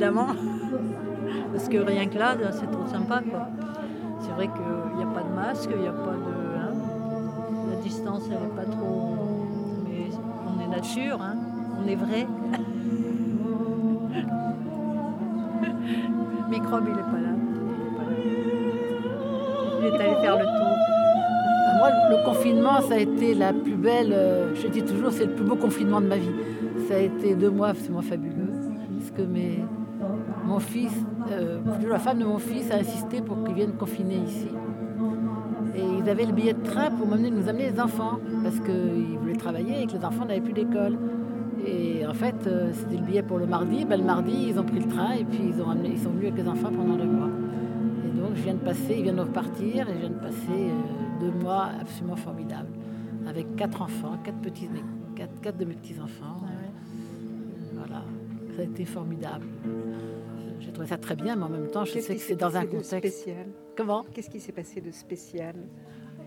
Évidemment. 0.00 0.28
Parce 1.52 1.68
que 1.68 1.76
rien 1.76 2.06
que 2.06 2.18
là, 2.18 2.34
c'est 2.52 2.70
trop 2.70 2.86
sympa. 2.86 3.20
C'est 4.20 4.30
vrai 4.32 4.48
qu'il 4.48 4.62
n'y 4.96 5.02
a 5.02 5.06
pas 5.06 5.22
de 5.22 5.34
masque, 5.34 5.68
il 5.74 5.80
n'y 5.80 5.88
a 5.88 5.92
pas 5.92 6.12
de... 6.12 6.58
hein, 6.58 6.72
la 7.70 7.76
distance, 7.82 8.22
elle 8.30 8.38
n'est 8.38 8.54
pas 8.56 8.64
trop... 8.64 9.16
Mais 9.84 10.06
on 10.46 10.58
est 10.62 10.68
nature, 10.68 11.20
hein, 11.20 11.36
on 11.82 11.86
est 11.86 11.96
vrai. 11.96 12.26
Microbe, 16.50 16.84
il 16.88 16.96
n'est 16.96 17.02
pas 17.02 17.20
là. 17.20 17.34
Il 19.80 19.86
est 19.86 19.94
allé 19.94 20.14
faire 20.22 20.38
le 20.38 20.44
tour. 20.44 20.76
Bah, 21.66 21.74
Moi, 21.78 21.90
le 22.10 22.16
confinement, 22.24 22.80
ça 22.80 22.94
a 22.94 22.98
été 22.98 23.34
la 23.34 23.52
plus 23.52 23.76
belle, 23.76 24.12
euh, 24.12 24.54
je 24.54 24.66
dis 24.68 24.82
toujours, 24.82 25.12
c'est 25.12 25.26
le 25.26 25.34
plus 25.34 25.44
beau 25.44 25.56
confinement 25.56 26.00
de 26.00 26.06
ma 26.06 26.16
vie. 26.16 26.32
Ça 26.88 26.94
a 26.94 26.98
été 26.98 27.34
deux 27.34 27.50
mois 27.50 27.68
absolument 27.68 28.02
fabuleux, 28.02 28.50
que 29.16 29.22
mes, 29.22 29.64
mon 30.50 30.58
fils, 30.58 30.92
euh, 31.30 31.60
la 31.88 31.98
femme 31.98 32.18
de 32.18 32.24
mon 32.24 32.38
fils 32.38 32.70
a 32.72 32.76
insisté 32.76 33.20
pour 33.20 33.44
qu'ils 33.44 33.54
viennent 33.54 33.74
confiner 33.74 34.16
ici. 34.16 34.48
Et 35.76 35.84
ils 36.00 36.08
avaient 36.10 36.26
le 36.26 36.32
billet 36.32 36.54
de 36.54 36.62
train 36.62 36.90
pour 36.90 37.06
nous 37.06 37.48
amener 37.48 37.70
les 37.70 37.80
enfants, 37.80 38.18
parce 38.42 38.58
qu'ils 38.58 39.16
voulaient 39.20 39.34
travailler 39.46 39.82
et 39.82 39.86
que 39.86 39.92
les 39.92 40.04
enfants 40.04 40.24
n'avaient 40.24 40.40
plus 40.40 40.52
d'école. 40.52 40.98
Et 41.64 42.04
en 42.06 42.14
fait, 42.14 42.46
euh, 42.46 42.70
c'était 42.72 42.96
le 42.96 43.04
billet 43.04 43.22
pour 43.22 43.38
le 43.38 43.46
mardi. 43.46 43.84
Ben, 43.84 44.00
le 44.00 44.06
mardi, 44.06 44.48
ils 44.48 44.58
ont 44.58 44.64
pris 44.64 44.80
le 44.80 44.88
train 44.88 45.12
et 45.12 45.24
puis 45.24 45.40
ils, 45.50 45.62
ont 45.62 45.70
amené- 45.70 45.92
ils 45.92 45.98
sont 45.98 46.10
venus 46.10 46.28
avec 46.32 46.42
les 46.42 46.48
enfants 46.48 46.70
pendant 46.76 46.96
deux 46.96 47.12
mois. 47.18 47.30
Et 48.06 48.18
donc, 48.18 48.30
je 48.34 48.42
viens 48.42 48.54
de 48.54 48.64
passer, 48.70 48.94
ils 48.96 49.02
viennent 49.02 49.16
de 49.16 49.28
repartir 49.32 49.88
et 49.88 49.94
je 49.94 49.98
viens 49.98 50.10
de 50.10 50.14
passer 50.14 50.60
euh, 50.70 51.20
deux 51.20 51.32
mois 51.44 51.68
absolument 51.80 52.16
formidables. 52.16 52.72
Avec 53.28 53.54
quatre 53.56 53.82
enfants, 53.82 54.18
quatre, 54.24 54.38
petits, 54.38 54.68
quatre, 55.14 55.40
quatre 55.42 55.58
de 55.58 55.66
mes 55.66 55.74
petits-enfants. 55.74 56.38
Voilà, 57.74 58.02
ça 58.56 58.62
a 58.62 58.64
été 58.64 58.84
formidable. 58.84 59.46
Trouvé 60.80 60.88
ça 60.88 60.96
très 60.96 61.14
bien, 61.16 61.36
mais 61.36 61.42
en 61.44 61.50
même 61.50 61.68
temps, 61.70 61.84
je 61.84 61.98
sais 61.98 62.14
que 62.16 62.22
c'est 62.22 62.36
dans 62.36 62.56
un 62.56 62.64
contexte. 62.64 63.18
spécial 63.20 63.46
Comment 63.76 64.02
Qu'est-ce 64.14 64.30
qui 64.30 64.40
s'est 64.40 64.50
passé 64.52 64.80
de 64.80 64.90
spécial 64.90 65.54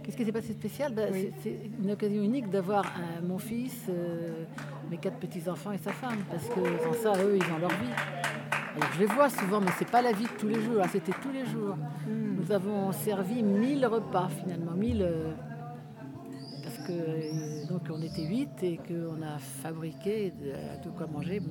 Qu'est-ce 0.04 0.16
qui 0.16 0.26
s'est 0.26 0.32
passé 0.32 0.50
de 0.50 0.60
spécial 0.60 0.94
Ben, 0.94 1.10
Oui. 1.12 1.32
c'est- 1.42 1.58
une 1.84 1.90
occasion 1.90 2.22
unique 2.22 2.52
d'avoir 2.52 2.86
euh, 2.86 3.26
mon 3.28 3.40
fils, 3.40 3.86
euh, 3.90 4.44
mes 4.92 4.98
quatre 4.98 5.18
petits-enfants 5.18 5.72
et 5.72 5.80
sa 5.80 5.92
femme, 5.92 6.20
parce 6.30 6.48
que 6.50 6.60
sans 6.84 6.94
ça, 7.02 7.24
eux, 7.24 7.36
ils 7.36 7.52
ont 7.52 7.58
leur 7.58 7.72
vie. 7.72 7.96
Alors 8.76 8.90
je 8.94 9.00
les 9.00 9.06
vois 9.08 9.30
souvent, 9.30 9.60
mais 9.60 9.72
c'est 9.80 9.90
pas 9.90 10.04
la 10.04 10.12
vie 10.12 10.26
de 10.26 10.38
tous 10.40 10.48
les 10.48 10.62
jours. 10.62 10.76
Là, 10.76 10.88
c'était 10.88 11.14
tous 11.20 11.32
les 11.32 11.46
jours. 11.48 11.76
Nous 12.08 12.52
avons 12.52 12.92
servi 12.92 13.42
1000 13.42 13.84
repas 13.88 14.28
finalement, 14.40 14.74
1000 14.74 15.02
euh, 15.02 15.32
parce 16.64 16.78
que 16.88 16.92
euh, 16.92 17.66
donc 17.70 17.82
on 17.90 18.00
était 18.04 18.24
8 18.28 18.50
et 18.62 18.78
qu'on 18.78 19.20
a 19.24 19.40
fabriqué 19.40 20.32
de, 20.32 20.86
de 20.88 20.96
quoi 20.96 21.08
manger 21.08 21.42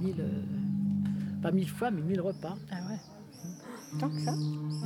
1000 0.00 0.14
euh, 0.20 0.24
pas 1.42 1.50
1000 1.52 1.68
fois, 1.68 1.90
mais 1.90 2.00
1000 2.02 2.20
repas. 2.20 2.56
Ah 2.70 2.76
ouais. 2.90 2.98
Tant 4.00 4.08
que 4.08 4.18
ça 4.20 4.32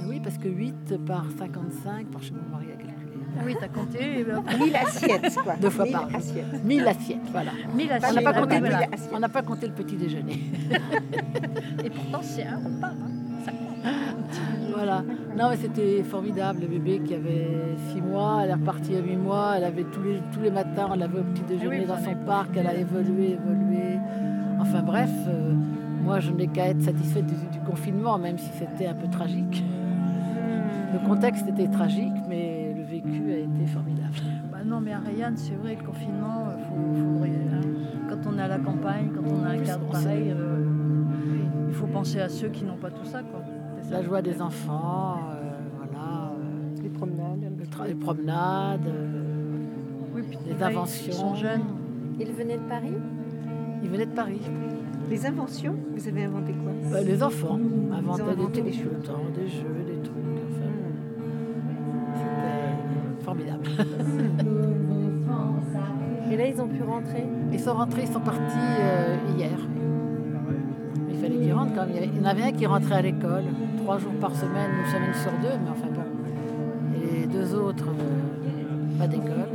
Oui, 0.09 0.20
parce 0.22 0.38
que 0.38 0.48
8 0.48 0.96
par 1.07 1.26
55, 1.38 2.07
par 2.07 2.22
chez 2.22 2.32
mon 2.32 2.50
mari 2.53 2.66
à 2.72 2.76
calculer. 2.76 2.98
Ah 3.38 3.42
oui, 3.46 3.57
t'as 3.59 3.68
compté 3.68 4.20
et 4.20 4.24
ben- 4.24 4.42
1000 4.62 4.76
assiettes, 4.76 5.38
quoi. 5.42 5.55
Deux 5.57 5.70
fois 5.70 5.84
1000 5.84 5.92
par 5.94 6.09
assiettes. 6.14 6.64
1000 6.64 6.86
assiettes, 6.86 7.18
voilà. 7.32 7.50
1000 7.74 7.86
On 7.86 7.88
n'a 7.88 7.94
assiettes, 8.07 8.24
pas, 8.24 8.32
ah 8.34 8.40
compté 8.40 8.59
voilà. 8.61 8.80
on 9.14 9.18
n'a 9.18 9.28
pas 9.28 9.42
compté 9.42 9.66
le 9.66 9.72
petit 9.72 9.96
déjeuner. 9.96 10.40
Et 11.84 11.90
pourtant, 11.90 12.20
c'est 12.22 12.44
un 12.44 12.59
repas. 12.59 12.88
hein. 12.88 13.11
Ça 13.44 13.50
compte. 13.50 14.72
voilà. 14.76 15.03
Non, 15.36 15.48
mais 15.50 15.57
c'était 15.57 16.03
formidable. 16.05 16.61
Le 16.61 16.66
bébé 16.68 17.00
qui 17.05 17.14
avait 17.14 17.74
6 17.92 18.00
mois, 18.03 18.42
elle 18.44 18.50
est 18.50 18.55
repartie 18.55 18.94
à 18.94 19.00
8 19.00 19.16
mois. 19.16 19.55
Elle 19.57 19.64
avait 19.64 19.84
tous 19.84 20.03
les, 20.03 20.20
tous 20.32 20.40
les 20.40 20.50
matins, 20.50 20.88
on 20.92 20.94
l'avait 20.96 21.18
au 21.20 21.24
petit 21.24 21.42
déjeuner 21.42 21.80
oui, 21.80 21.86
dans 21.86 21.98
son 21.98 22.14
parc. 22.26 22.50
Elle 22.57 22.66
a 22.66 22.74
évolué, 22.74 23.32
évolué. 23.32 23.98
Enfin 24.61 24.82
bref, 24.82 25.11
euh, 25.26 25.55
moi 26.03 26.20
je 26.20 26.30
n'ai 26.32 26.46
qu'à 26.48 26.68
être 26.68 26.82
satisfaite 26.82 27.26
du, 27.26 27.34
du 27.59 27.64
confinement, 27.64 28.18
même 28.18 28.38
si 28.38 28.50
c'était 28.59 28.86
un 28.86 28.94
peu 28.94 29.09
tragique. 29.09 29.64
Le 30.92 30.98
contexte 31.09 31.48
était 31.48 31.68
tragique, 31.68 32.12
mais 32.28 32.74
le 32.76 32.82
vécu 32.82 33.32
a 33.32 33.36
été 33.38 33.66
formidable. 33.66 34.12
Bah 34.50 34.59
non, 34.64 34.80
mais 34.80 34.92
à 34.92 34.98
Rayanne, 34.98 35.36
c'est 35.36 35.55
vrai, 35.55 35.76
le 35.80 35.86
confinement, 35.86 36.48
euh, 36.48 36.57
faut, 36.68 37.03
faudrait, 37.03 37.30
hein, 37.30 37.61
quand 38.11 38.30
on 38.30 38.38
est 38.38 38.42
à 38.42 38.48
la 38.48 38.59
campagne, 38.59 39.09
quand 39.14 39.22
on 39.32 39.44
a 39.44 39.50
un 39.50 39.59
cadre 39.59 39.86
pareil, 39.86 40.30
euh, 40.36 40.64
il 41.68 41.74
faut 41.74 41.86
penser 41.86 42.20
à 42.20 42.28
ceux 42.28 42.48
qui 42.48 42.64
n'ont 42.64 42.76
pas 42.76 42.90
tout 42.90 43.05
ça. 43.07 43.22
Quoi. 43.22 43.40
C'est 43.80 43.88
ça. 43.88 43.94
La 43.96 44.03
joie 44.03 44.20
des 44.20 44.42
enfants, 44.42 45.16
euh, 45.34 45.50
voilà. 45.78 46.32
Les 46.82 46.90
promenades. 46.90 47.40
Le 47.40 47.86
les 47.88 47.94
promenades, 47.94 48.86
euh, 48.86 49.22
Oui, 50.14 50.22
puis 50.28 50.38
les 50.44 50.53
ils- 50.53 50.62
inventions. 50.62 51.07
Ils 51.09 51.14
sont 51.14 51.34
jeunes. 51.34 51.62
Il 52.20 52.30
venait 52.32 52.59
de 52.59 52.62
Paris? 52.68 52.92
Ils 53.82 53.90
venaient 53.90 54.06
de 54.06 54.12
Paris. 54.14 54.40
Les 55.10 55.26
inventions, 55.26 55.74
vous 55.94 56.08
avez 56.08 56.24
inventé 56.24 56.52
quoi? 56.52 56.72
Bah, 56.90 57.02
les 57.02 57.22
enfants 57.22 57.58
inventaient 57.92 58.22
inventé 58.22 58.62
des 58.62 58.70
des 58.70 58.76
trucs 58.76 58.88
tout 58.88 58.96
le 58.96 59.02
temps, 59.02 59.24
des 59.34 59.48
jeux, 59.48 59.84
des 59.86 60.00
trucs. 60.02 60.16
Enfin, 60.50 60.70
C'était 62.14 63.24
formidable. 63.24 63.64
Et 66.30 66.36
là, 66.36 66.46
ils 66.46 66.58
ont 66.62 66.68
pu 66.68 66.82
rentrer. 66.82 67.24
Ils 67.52 67.60
sont 67.60 67.74
rentrés, 67.74 68.02
ils 68.04 68.12
sont 68.12 68.20
partis 68.20 68.40
euh, 68.80 69.16
hier. 69.36 69.50
Il 71.10 71.16
fallait 71.18 71.36
qu'ils 71.36 71.52
rentrent 71.52 71.74
quand 71.74 71.86
même. 71.86 72.10
Il 72.14 72.16
y 72.16 72.20
en 72.20 72.24
avait 72.24 72.44
un 72.44 72.52
qui 72.52 72.64
rentrait 72.64 72.94
à 72.94 73.02
l'école, 73.02 73.44
trois 73.82 73.98
jours 73.98 74.14
par 74.14 74.34
semaine, 74.34 74.70
une 74.82 74.90
semaine 74.90 75.12
sur 75.12 75.30
deux, 75.42 75.58
mais 75.62 75.70
enfin 75.70 75.88
bon. 75.94 76.00
Et 76.96 77.20
les 77.20 77.26
deux 77.26 77.54
autres, 77.54 77.88
euh, 77.88 78.98
pas 78.98 79.06
d'école. 79.06 79.48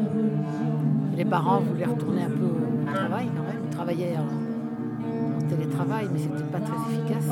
Les 1.18 1.26
parents 1.26 1.62
voulaient 1.62 1.86
retourner 1.86 2.22
un 2.22 2.30
peu 2.30 2.46
au 2.46 2.94
travail 2.94 3.26
quand 3.36 3.42
même. 3.44 3.57
En, 3.88 5.38
en 5.38 5.42
télétravail, 5.50 6.08
mais 6.12 6.20
c'était 6.20 6.44
pas 6.52 6.60
très 6.60 6.76
efficace. 6.92 7.24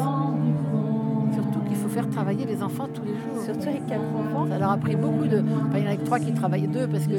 Surtout 1.33 1.59
qu'il 1.67 1.75
faut 1.75 1.89
faire 1.89 2.09
travailler 2.09 2.45
les 2.45 2.63
enfants 2.63 2.87
tous 2.93 3.01
les 3.03 3.09
jours. 3.11 3.43
Surtout 3.43 3.67
avec 3.67 3.85
quatre 3.87 3.99
enfants. 4.01 4.47
Ça 4.49 4.57
leur 4.57 4.71
a 4.71 4.77
pris 4.77 4.95
beaucoup 4.95 5.25
de. 5.27 5.39
Enfin, 5.39 5.77
il 5.79 5.83
y 5.83 5.87
en 5.87 5.91
a 5.91 5.97
que 5.97 6.05
trois 6.05 6.19
qui 6.19 6.31
travaillaient, 6.33 6.67
deux, 6.67 6.87
parce 6.87 7.07
que 7.07 7.17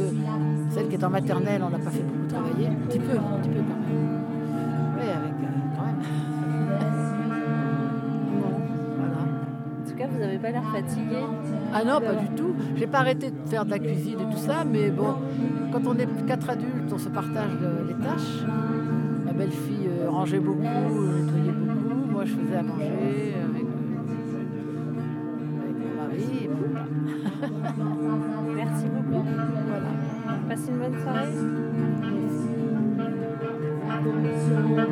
celle 0.71 0.89
qui 0.89 0.95
est 0.95 1.05
en 1.05 1.11
maternelle, 1.11 1.63
on 1.63 1.69
l'a 1.69 1.77
pas 1.79 1.91
fait 1.91 2.03
beaucoup 2.03 2.27
travailler. 2.29 2.69
Un 2.69 2.87
petit 2.89 2.99
peu, 2.99 3.13
un 3.13 3.39
petit 3.41 3.51
peu 3.51 3.61
quand 3.61 3.77
même. 3.77 4.23
Oui, 4.97 5.03
avec. 5.03 5.35
euh, 5.43 5.47
quand 5.77 5.85
même. 5.85 5.97
Bon, 8.41 8.53
voilà. 8.97 9.21
En 9.21 9.85
tout 9.91 9.97
cas, 9.97 10.07
vous 10.11 10.19
n'avez 10.19 10.39
pas 10.39 10.51
l'air 10.51 10.65
fatigué. 10.73 11.19
Ah 11.75 11.85
non, 11.85 12.01
pas 12.01 12.15
du 12.15 12.29
tout. 12.35 12.55
J'ai 12.77 12.87
pas 12.87 13.01
arrêté 13.01 13.31
de 13.31 13.37
faire 13.49 13.67
de 13.67 13.71
la 13.71 13.79
cuisine 13.79 14.19
et 14.21 14.25
tout 14.35 14.39
ça, 14.39 14.65
mais 14.65 14.89
bon, 14.91 15.15
quand 15.73 15.87
on 15.87 15.95
est 15.99 16.09
quatre 16.27 16.49
adultes, 16.49 16.91
on 16.91 16.97
se 16.99 17.11
partage 17.11 17.51
le- 17.61 17.87
les 17.89 17.95
tâches. 18.03 18.45
Ma 19.37 19.45
belle-fille 19.45 19.89
euh, 19.91 20.09
rangeait 20.09 20.41
beaucoup, 20.41 20.63
euh, 20.63 21.23
nettoyait 21.23 21.53
beaucoup. 21.53 22.07
Moi, 22.11 22.25
je 22.25 22.33
faisais 22.33 22.57
à 22.57 22.63
manger 22.63 22.87
avec, 22.87 23.67
euh, 23.67 23.69
avec 25.63 25.77
mon 25.77 25.95
mari. 26.01 26.45
et 26.45 26.49
puis 26.49 26.65
voilà. 26.73 26.87
Merci 28.57 28.87
beaucoup. 28.87 29.23
Voilà. 29.69 29.91
Passez 30.49 30.71
une 30.71 30.79
bonne 30.79 30.97
soirée. 31.03 31.35
dans 34.77 34.87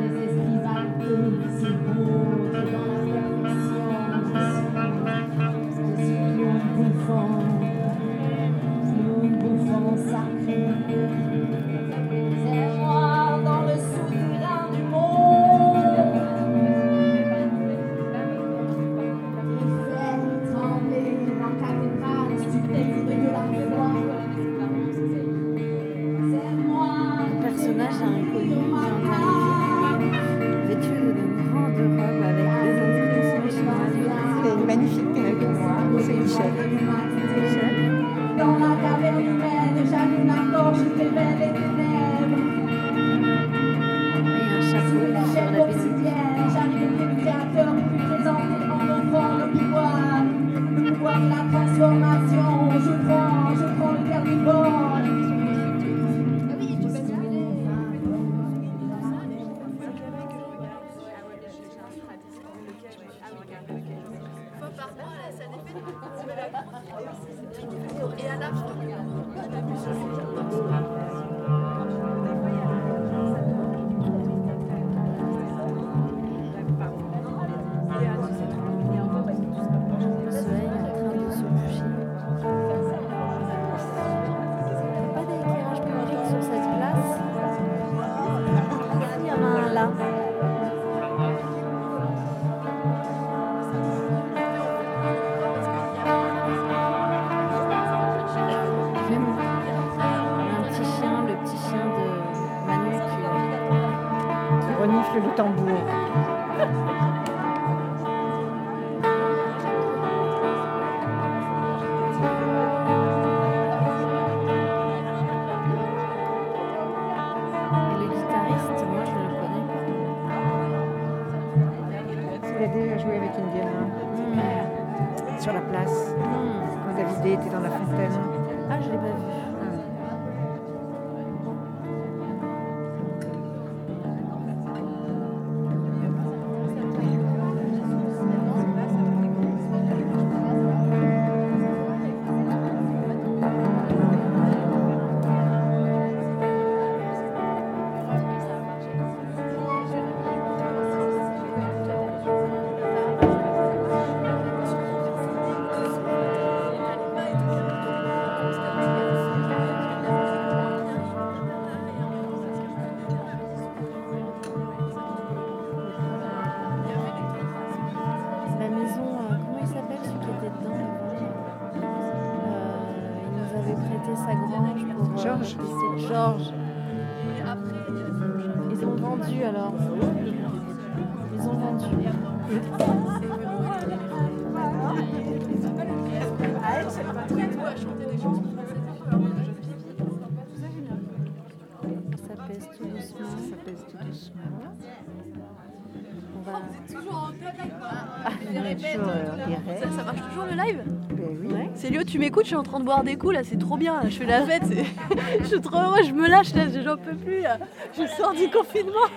Je 202.41 202.47
suis 202.47 202.55
en 202.55 202.63
train 202.63 202.79
de 202.79 202.85
boire 202.85 203.03
des 203.03 203.15
coups 203.15 203.33
là, 203.33 203.41
c'est 203.43 203.57
trop 203.57 203.77
bien, 203.77 204.01
là, 204.03 204.09
je 204.09 204.17
fais 204.17 204.25
la 204.25 204.45
fête, 204.45 204.63
je 205.39 205.45
suis 205.45 205.61
trop 205.61 205.77
heureuse, 205.77 206.07
je 206.07 206.13
me 206.13 206.27
lâche 206.27 206.53
là, 206.53 206.63
j'en 206.83 206.97
peux 206.97 207.15
plus 207.15 207.41
là. 207.41 207.57
Je 207.97 208.05
sors 208.07 208.33
du 208.33 208.49
confinement. 208.49 209.07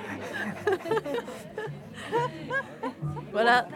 voilà. 3.32 3.66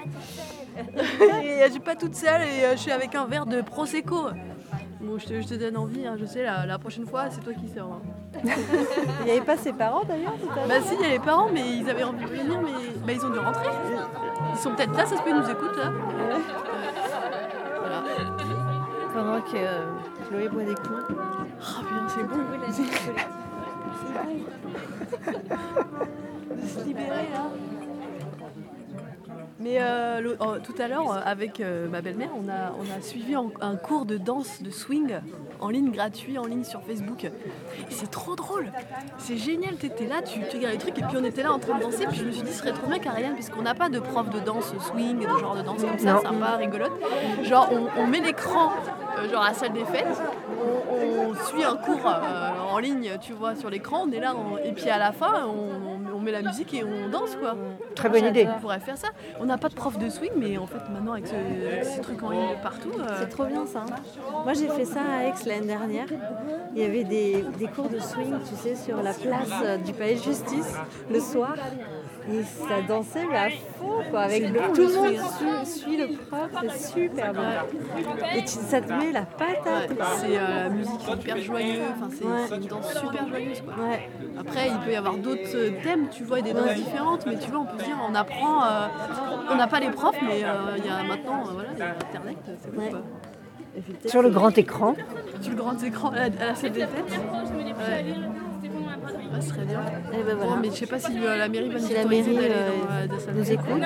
Et, 1.43 1.63
euh, 1.63 1.67
je 1.67 1.71
suis 1.73 1.81
pas 1.81 1.95
toute 1.97 2.15
seule 2.15 2.41
et 2.43 2.65
euh, 2.65 2.73
je 2.73 2.77
suis 2.79 2.93
avec 2.93 3.15
un 3.15 3.27
verre 3.27 3.45
de 3.45 3.61
Prosecco. 3.61 4.29
Bon, 5.03 5.19
je 5.19 5.27
te, 5.27 5.43
je 5.43 5.47
te 5.49 5.55
donne 5.55 5.77
envie, 5.77 6.07
hein, 6.07 6.17
je 6.19 6.25
sais, 6.25 6.43
la, 6.45 6.65
la 6.65 6.79
prochaine 6.79 7.07
fois, 7.07 7.25
c'est 7.31 7.41
toi 7.43 7.53
qui 7.53 7.69
sors. 7.69 7.93
hein. 7.93 8.01
Il 9.21 9.25
n'y 9.27 9.31
avait 9.33 9.43
pas 9.43 9.59
ses 9.59 9.75
parents 9.75 10.03
d'ailleurs 10.05 10.33
Bah 10.67 10.77
si, 10.83 10.95
il 10.95 11.01
y 11.03 11.05
a 11.05 11.09
les 11.11 11.19
parents, 11.19 11.49
mais 11.53 11.61
ils 11.77 11.91
avaient 11.91 12.05
envie 12.05 12.25
de 12.25 12.31
venir, 12.31 12.59
mais 12.63 12.71
bah, 13.07 13.13
ils 13.13 13.25
ont 13.27 13.31
dû 13.31 13.39
rentrer. 13.39 13.67
Ils 14.55 14.59
sont 14.59 14.71
peut-être 14.75 14.97
là, 14.97 15.05
ça 15.05 15.19
se 15.19 15.23
peut, 15.23 15.29
ils 15.31 15.37
nous 15.37 15.51
écoutent 15.51 15.77
là. 15.77 15.93
Pendant 19.23 19.41
que 19.43 19.57
euh, 19.57 19.85
Chloé 20.29 20.49
boit 20.49 20.65
des 20.65 20.75
coups. 20.75 20.89
Oh 21.11 21.15
putain, 21.81 22.09
c'est 22.09 22.25
bon. 22.25 22.37
C'est 22.73 22.83
bon. 25.31 26.57
De 26.57 26.67
se 26.67 26.85
libérer 26.85 27.29
là. 27.33 27.45
Mais 29.61 29.77
euh, 29.81 30.21
le- 30.21 30.37
tout 30.65 30.75
à 30.81 30.89
l'heure, 30.89 31.13
euh, 31.13 31.21
avec 31.25 31.61
euh, 31.61 31.89
ma 31.89 32.01
belle-mère, 32.01 32.31
on 32.35 32.49
a, 32.49 32.73
on 32.81 32.99
a 32.99 33.01
suivi 33.01 33.37
en- 33.37 33.53
un 33.61 33.77
cours 33.77 34.07
de 34.07 34.17
danse, 34.17 34.61
de 34.61 34.71
swing, 34.71 35.15
en 35.61 35.69
ligne 35.69 35.93
gratuit, 35.93 36.37
en 36.37 36.47
ligne 36.47 36.65
sur 36.65 36.83
Facebook. 36.83 37.23
Et 37.27 37.31
c'est 37.91 38.11
trop 38.11 38.35
drôle. 38.35 38.73
C'est 39.19 39.37
génial, 39.37 39.77
t'étais 39.77 40.09
là, 40.09 40.21
tu, 40.21 40.41
tu 40.51 40.57
regardes 40.57 40.73
les 40.73 40.79
trucs, 40.81 40.99
et 40.99 41.03
puis 41.03 41.17
on 41.17 41.23
était 41.23 41.45
là 41.45 41.53
en 41.53 41.61
train 41.61 41.79
de 41.79 41.83
danser, 41.85 42.07
puis 42.09 42.19
je 42.19 42.25
me 42.25 42.33
suis 42.33 42.43
dit, 42.43 42.51
ce 42.51 42.59
serait 42.59 42.73
trop 42.73 42.89
bien 42.89 42.99
qu'Ariane, 42.99 43.35
puisqu'on 43.35 43.63
n'a 43.63 43.75
pas 43.75 43.89
de 43.89 44.01
prof 44.01 44.29
de 44.31 44.41
danse 44.41 44.75
swing, 44.81 45.21
de 45.21 45.29
genre 45.39 45.55
de 45.55 45.63
danse 45.63 45.81
comme 45.85 45.99
ça, 45.99 46.15
Non. 46.15 46.23
sympa, 46.23 46.57
rigolote. 46.57 46.93
Genre, 47.45 47.71
on, 47.73 48.01
on 48.03 48.07
met 48.09 48.21
l'écran, 48.21 48.73
genre 49.31 49.43
à 49.43 49.49
la 49.49 49.55
salle 49.55 49.73
des 49.73 49.85
fêtes, 49.85 50.07
on, 50.91 51.31
on 51.31 51.35
suit 51.47 51.65
un 51.65 51.77
cours 51.77 52.07
euh, 52.07 52.51
en 52.73 52.79
ligne, 52.79 53.11
tu 53.21 53.33
vois, 53.33 53.55
sur 53.55 53.71
l'écran, 53.71 54.05
on 54.07 54.13
est 54.13 54.21
là, 54.21 54.35
on- 54.37 54.59
et 54.59 54.73
puis 54.73 54.89
à 54.91 54.99
la 54.99 55.13
fin, 55.13 55.47
on, 55.47 56.15
on 56.15 56.21
met 56.21 56.33
la 56.33 56.43
musique 56.43 56.73
et 56.75 56.85
on 56.85 57.09
danse, 57.09 57.35
quoi. 57.37 57.55
Très 57.95 58.09
bonne 58.09 58.25
idée. 58.27 58.49
On 58.57 58.61
pourrait 58.61 58.81
faire 58.81 58.97
ça. 58.97 59.09
On 59.41 59.45
n'a 59.45 59.59
pas 59.59 59.69
de 59.69 59.75
prof 59.75 59.99
de 59.99 60.09
swing, 60.09 60.31
mais 60.37 60.57
en 60.59 60.67
fait, 60.67 60.79
maintenant, 60.93 61.13
avec, 61.13 61.27
ce- 61.27 61.35
avec 61.35 61.85
ces 61.85 62.01
trucs 62.01 62.23
en 62.23 62.31
ligne 62.31 62.57
partout. 62.63 62.91
euh, 62.99 63.17
C'est 63.21 63.29
trop 63.29 63.45
bien 63.45 63.67
ça. 63.67 63.81
hein. 63.81 63.95
Moi 64.45 64.53
j'ai 64.55 64.69
fait 64.69 64.85
ça 64.85 65.01
à 65.01 65.25
Aix 65.25 65.33
l'année 65.47 65.67
dernière. 65.67 66.07
Il 66.75 66.81
y 66.83 66.85
avait 66.85 67.05
des, 67.05 67.45
des 67.59 67.67
cours 67.67 67.89
de 67.89 67.99
swing, 67.99 68.35
tu 68.49 68.55
sais, 68.57 68.75
sur 68.77 68.97
la 69.03 69.13
place 69.13 69.51
euh, 69.65 69.77
du 69.79 69.93
palais 69.93 70.15
de 70.15 70.23
justice 70.23 70.75
le 71.11 71.21
soir. 71.21 71.55
Et 72.31 72.43
ça 72.45 72.81
dansait 72.87 73.27
mais 73.29 73.37
à 73.37 73.51
fond 73.51 73.99
quoi. 74.11 74.21
Avec 74.21 74.53
bon, 74.53 74.61
tout 74.73 74.83
le 74.87 74.95
monde 74.95 75.17
suit, 75.65 75.81
suit 75.81 75.97
le 75.97 76.07
prof, 76.17 76.49
c'est 76.71 77.01
super 77.01 77.33
bien. 77.33 77.51
Et 78.37 78.41
tu- 78.43 78.47
ça 78.49 78.81
te 78.81 78.93
met 78.93 79.11
la 79.11 79.23
patate. 79.23 79.91
Ouais, 79.91 79.97
quoi. 79.97 80.07
c'est 80.19 80.39
euh, 80.39 80.63
la 80.65 80.69
musique 80.69 81.09
hyper 81.13 81.39
joyeuse, 81.39 81.79
enfin, 81.97 82.09
c'est 82.17 82.25
Ouais. 82.25 82.59
une 82.61 82.67
danse 82.69 82.95
super 82.95 83.29
joyeuse. 83.29 83.61
Quoi. 83.63 83.85
Ouais. 83.85 84.09
Après, 84.39 84.69
il 84.69 84.79
peut 84.85 84.93
y 84.93 84.97
avoir 84.97 85.17
d'autres 85.17 85.55
euh, 85.57 85.71
thèmes, 85.83 86.09
tu 86.11 86.23
vois, 86.23 86.39
et 86.39 86.43
des 86.43 86.53
danses 86.53 86.75
différentes, 86.75 87.27
mais 87.27 87.37
tu 87.39 87.51
vois, 87.51 87.61
on 87.61 87.65
peut 87.65 87.79
se 87.81 87.85
dire, 87.85 87.97
on 88.09 88.15
apprend, 88.15 88.65
euh, 88.65 88.87
on 89.51 89.55
n'a 89.57 89.67
pas 89.67 89.81
les 89.81 89.91
profs, 89.91 90.17
mais 90.23 90.45
euh, 90.45 90.77
il 90.79 90.87
y 90.87 90.89
a 90.89 91.03
maintenant, 91.03 91.41
euh, 91.49 91.51
voilà, 91.55 91.69
il 91.73 91.79
y 91.79 91.83
a 91.83 91.91
Internet, 91.91 92.37
c'est. 92.63 94.09
Sur 94.11 94.21
le 94.23 94.29
grand 94.31 94.57
écran. 94.59 94.95
Sur 95.41 95.51
le 95.53 95.57
grand 95.57 95.83
écran 95.83 96.11
à 96.11 96.17
la, 96.17 96.25
à 96.25 96.47
la 96.49 96.55
salle 96.55 96.73
des 96.73 96.81
fêtes. 96.81 97.19
Ouais. 99.33 99.37
Ouais, 99.37 99.41
ce 99.43 99.49
serait 99.49 99.65
bien. 99.65 99.81
Et 100.13 100.23
ben 100.23 100.37
voilà. 100.37 100.53
Bon, 100.53 100.57
mais 100.61 100.69
je 100.71 100.75
sais 100.75 100.87
pas 100.87 100.99
si 100.99 101.19
euh, 101.19 101.37
la 101.37 101.49
mairie 101.49 101.69
va 101.71 101.79
nous 101.79 101.87
Si 101.87 101.95
la 101.95 102.01
autoriser 102.01 102.33
mairie 102.33 102.49
d'aller 102.49 102.55
euh, 102.55 102.71
dans, 102.71 102.93
euh, 102.95 103.07
des 103.07 103.19
salles 103.21 103.35
nous 103.35 103.41
de 103.41 103.45
fêtes. 103.45 103.61
écoute. 103.61 103.83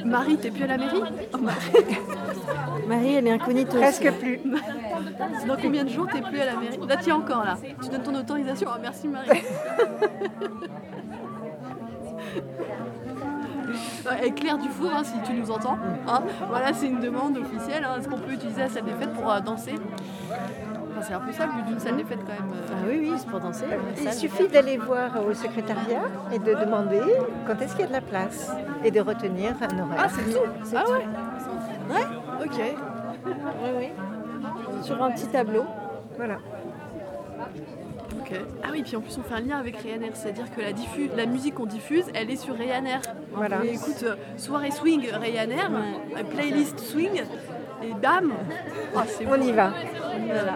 euh, 0.00 0.04
Marie, 0.04 0.36
t'es 0.38 0.50
plus 0.50 0.64
à 0.64 0.66
la 0.66 0.78
mairie? 0.78 1.02
Oh, 1.34 1.38
Marie. 1.38 1.72
Marie 2.88 3.14
elle 3.14 3.26
est 3.26 3.32
incognito. 3.32 3.76
Presque 3.78 4.04
aussi. 4.06 4.12
plus. 4.18 4.40
Dans 5.46 5.56
combien 5.56 5.84
de 5.84 5.88
jours 5.90 6.06
t'es 6.12 6.20
plus 6.20 6.40
à 6.40 6.46
la 6.46 6.56
mairie? 6.56 6.78
Là, 6.88 6.96
tu 6.96 7.08
es 7.08 7.12
encore 7.12 7.44
là. 7.44 7.56
Tu 7.82 7.88
donnes 7.88 8.02
ton 8.02 8.14
autorisation. 8.14 8.68
Ah, 8.72 8.78
merci 8.80 9.08
Marie. 9.08 9.28
Ouais, 14.06 14.26
Et 14.28 14.32
Claire 14.32 14.58
Dufour, 14.58 14.90
hein, 14.94 15.02
si 15.04 15.12
tu 15.24 15.32
nous 15.32 15.50
entends, 15.50 15.78
hein, 16.08 16.22
voilà, 16.48 16.72
c'est 16.72 16.86
une 16.86 17.00
demande 17.00 17.36
officielle. 17.36 17.84
hein. 17.84 17.96
Est-ce 17.98 18.08
qu'on 18.08 18.18
peut 18.18 18.32
utiliser 18.32 18.62
la 18.62 18.68
salle 18.68 18.84
des 18.84 18.92
fêtes 18.92 19.12
pour 19.12 19.30
euh, 19.30 19.40
danser? 19.40 19.74
Enfin, 21.00 21.08
C'est 21.08 21.14
un 21.14 21.20
peu 21.20 21.32
ça 21.32 21.46
le 21.46 21.52
but 21.52 21.64
d'une 21.70 21.80
salle 21.80 21.96
des 21.96 22.04
fêtes 22.04 22.20
quand 22.26 22.32
même. 22.32 22.52
euh. 22.54 22.72
Ah 22.72 22.86
oui, 22.88 22.98
oui, 23.00 23.12
c'est 23.16 23.26
pour 23.28 23.40
danser. 23.40 23.64
Il 24.02 24.12
suffit 24.12 24.48
d'aller 24.48 24.76
voir 24.76 25.10
au 25.26 25.32
secrétariat 25.34 26.02
et 26.32 26.38
de 26.38 26.54
demander 26.54 27.00
quand 27.46 27.60
est-ce 27.60 27.72
qu'il 27.72 27.80
y 27.80 27.84
a 27.84 27.88
de 27.88 27.92
la 27.92 28.00
place 28.00 28.50
et 28.84 28.90
de 28.90 29.00
retenir 29.00 29.52
un 29.60 29.78
horaire. 29.78 29.98
Ah, 29.98 30.08
c'est 30.08 30.32
tout 30.32 30.44
Ah 30.76 30.84
ouais 30.90 31.94
Ouais 31.94 32.06
Ok. 32.44 32.76
Oui, 33.26 33.32
oui. 33.78 33.88
Sur 34.82 35.02
un 35.02 35.10
petit 35.10 35.26
tableau. 35.28 35.64
Voilà. 36.16 36.38
Ah 38.62 38.68
oui, 38.70 38.82
puis 38.84 38.94
en 38.96 39.00
plus 39.00 39.18
on 39.18 39.22
fait 39.22 39.34
un 39.34 39.40
lien 39.40 39.58
avec 39.58 39.76
Ryanair, 39.76 40.10
c'est-à-dire 40.14 40.44
que 40.54 40.60
la, 40.60 40.68
la 41.16 41.26
musique 41.26 41.54
qu'on 41.54 41.66
diffuse, 41.66 42.04
elle 42.14 42.30
est 42.30 42.36
sur 42.36 42.54
Ryanair. 42.54 43.00
Voilà. 43.32 43.58
On 43.60 43.64
écoute 43.64 44.04
euh, 44.04 44.14
soirée 44.36 44.70
swing 44.70 45.08
Ryanair, 45.12 45.68
euh, 46.16 46.22
playlist 46.24 46.78
swing, 46.78 47.22
et 47.82 47.92
bam 48.00 48.32
Ah, 48.96 49.02
On 49.28 49.40
y 49.40 49.50
va. 49.50 49.72
On 50.16 50.24
y 50.24 50.28
va 50.28 50.42
là. 50.44 50.54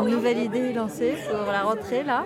Une 0.00 0.08
nouvelle 0.10 0.38
idée 0.38 0.58
est 0.70 0.72
lancée 0.72 1.14
pour 1.30 1.52
la 1.52 1.62
rentrée 1.62 2.02
là. 2.04 2.24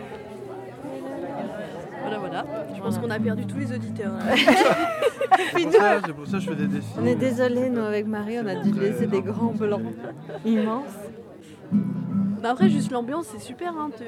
Voilà, 2.02 2.18
voilà. 2.18 2.44
Je 2.76 2.80
pense 2.80 2.98
qu'on 2.98 3.10
a 3.10 3.18
perdu 3.18 3.46
tous 3.46 3.58
les 3.58 3.72
auditeurs. 3.74 4.12
là. 4.12 4.34
Puis 5.54 5.62
C'est 5.62 5.64
nous, 5.64 5.70
pour 5.72 5.80
ça- 5.80 6.00
c'est 6.06 6.12
pour 6.12 6.26
ça 6.26 6.32
que 6.32 6.38
je 6.38 6.48
fais 6.50 6.54
des 6.56 6.66
dessins. 6.68 7.00
on 7.02 7.06
est 7.06 7.14
désolés, 7.16 7.68
nous 7.68 7.82
avec 7.82 8.06
Marie, 8.06 8.38
on 8.42 8.46
a 8.46 8.54
dû 8.56 8.70
laisser 8.78 9.06
des 9.08 9.22
grands 9.22 9.52
blancs 9.52 9.82
immenses. 10.44 10.84
Bah 12.42 12.50
après, 12.52 12.68
juste 12.68 12.92
l'ambiance, 12.92 13.26
c'est 13.32 13.40
super. 13.40 13.72
Hein. 13.76 13.90
Tu, 13.96 14.04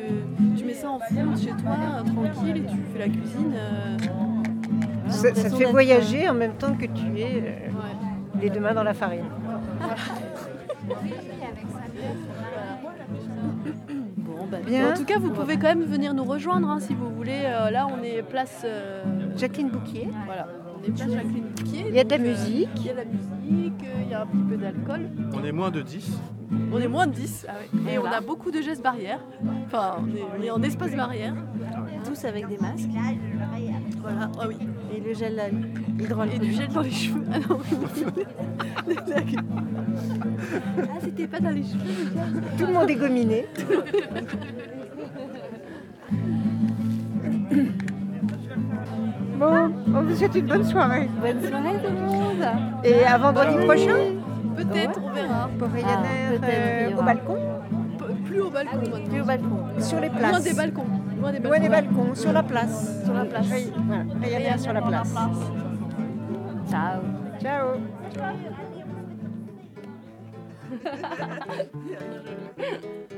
tu 0.59 0.65
mets 0.65 0.75
ça 0.75 0.91
en 0.91 1.01
fond 1.01 1.37
chez 1.37 1.51
toi, 1.51 1.73
euh, 1.73 2.03
tranquille, 2.05 2.57
et 2.59 2.63
tu 2.71 2.77
fais 2.93 2.99
la 3.01 3.09
cuisine. 3.09 3.53
euh, 3.55 3.97
Ça, 5.11 5.35
ça 5.35 5.51
te 5.51 5.57
fait 5.57 5.65
voyager 5.65 6.29
en 6.29 6.35
même 6.35 6.53
temps 6.55 6.75
que 6.75 6.87
tu 6.87 7.19
es 7.19 7.43
euh, 7.43 7.69
les 8.41 8.51
deux 8.51 8.61
mains 8.61 8.75
dans 8.75 8.85
la 8.85 8.95
farine. 8.95 9.25
Bah, 14.51 14.59
Bien. 14.65 14.93
En 14.93 14.97
tout 14.97 15.05
cas, 15.05 15.19
vous 15.19 15.31
pouvez 15.31 15.57
quand 15.59 15.69
même 15.69 15.85
venir 15.85 16.15
nous 16.15 16.25
rejoindre 16.25 16.69
hein, 16.71 16.81
si 16.81 16.95
vous 16.95 17.11
voulez. 17.11 17.43
Euh, 17.45 17.71
là, 17.71 17.87
on 17.87 18.03
est 18.03 18.23
place. 18.23 18.63
euh, 18.65 19.03
Jacqueline 19.37 19.69
Bouquier. 19.69 20.09
Voilà, 20.27 20.49
on 20.81 20.85
est 20.87 20.91
place 20.93 21.11
Jacqueline 21.11 21.45
Bouquier. 21.57 21.85
Il 21.89 21.95
y 21.95 22.01
a 22.01 22.05
de 22.05 22.11
la 22.11 22.17
euh, 22.17 22.29
musique. 22.29 22.69
Il 22.77 22.87
y 22.87 22.91
a 22.91 22.93
de 22.93 22.99
la 22.99 23.05
musique, 23.05 23.83
euh, 23.85 24.03
il 24.05 24.11
y 24.11 24.15
a 24.15 24.23
un 24.23 24.27
petit 24.27 24.43
peu 24.49 24.57
d'alcool. 24.57 25.11
On 25.35 25.45
est 25.45 25.53
moins 25.53 25.71
de 25.71 25.83
10. 25.83 26.11
On 26.73 26.79
est 26.79 26.89
moins 26.89 27.07
de 27.07 27.13
10. 27.13 27.47
ah 27.49 27.53
ouais. 27.53 27.91
Et, 27.91 27.95
Et 27.95 27.99
on 27.99 28.07
a 28.07 28.21
beaucoup 28.21 28.51
de 28.51 28.61
gestes 28.61 28.83
barrières. 28.83 29.21
Enfin, 29.67 29.97
on 30.01 30.09
est, 30.17 30.23
on 30.39 30.43
est 30.43 30.51
en 30.51 30.63
espace 30.63 30.95
barrière. 30.95 31.35
Tous 32.05 32.25
avec 32.25 32.49
des 32.49 32.59
masques. 32.59 32.89
Voilà, 34.01 34.31
ah 34.41 34.47
oui. 34.49 34.57
Et 34.95 35.01
le 35.01 35.13
gel 35.13 35.39
Et 36.01 36.03
hydroalcoolique. 36.05 36.41
du 36.43 36.53
gel 36.53 36.69
dans 36.69 36.81
les 36.81 36.91
cheveux. 36.91 37.25
Ah 37.33 37.39
non, 37.49 37.59
Ah, 40.79 40.99
c'était 41.01 41.27
pas 41.27 41.41
dans 41.41 41.51
les 41.51 41.63
cheveux 41.63 42.11
déjà. 42.11 42.25
Tout 42.59 42.67
le 42.67 42.73
monde 42.73 42.91
est 42.91 42.95
gominé. 42.95 43.47
Bon, 49.39 49.73
on 49.95 50.03
vous 50.03 50.17
souhaite 50.17 50.35
une 50.35 50.47
bonne 50.47 50.65
soirée. 50.65 51.09
Bonne 51.21 51.41
soirée 51.49 51.79
tout 51.85 51.93
le 51.93 52.01
monde. 52.01 52.45
Et 52.85 53.05
à 53.05 53.19
vendredi 53.19 53.57
prochain 53.65 54.15
Peut-être, 54.57 55.01
on 55.05 55.11
verra. 55.13 55.49
pour 55.59 55.69
Ah, 55.73 55.77
Ryanair 55.77 56.41
peut-être 56.41 56.97
euh, 56.97 57.01
au 57.01 57.03
balcon, 57.05 57.37
P- 57.99 58.15
Plus 58.27 58.41
au 58.41 58.51
balcon 58.51 58.77
maintenant. 58.77 58.99
Puis 59.09 59.21
au 59.21 59.25
balcon. 59.25 59.59
sur 59.79 60.01
les 60.01 60.09
Loin 60.09 60.19
places. 60.19 60.43
des 60.43 60.53
balcons. 60.55 60.85
Loin 61.21 61.31
des 61.33 61.39
balcons. 61.39 61.49
Loin 61.49 61.61
des 61.61 61.69
balcons, 61.69 62.15
sur 62.15 62.33
la 62.33 62.43
place. 62.43 63.05
Sur 63.05 63.15
la 63.15 63.25
place. 63.25 63.47
Ry- 63.49 63.73
voilà, 63.87 64.03
Ryanair 64.21 64.59
sur 64.59 64.73
la 64.73 64.83
place. 64.83 65.15
Ciao. 66.69 67.01
Ciao. 67.41 67.79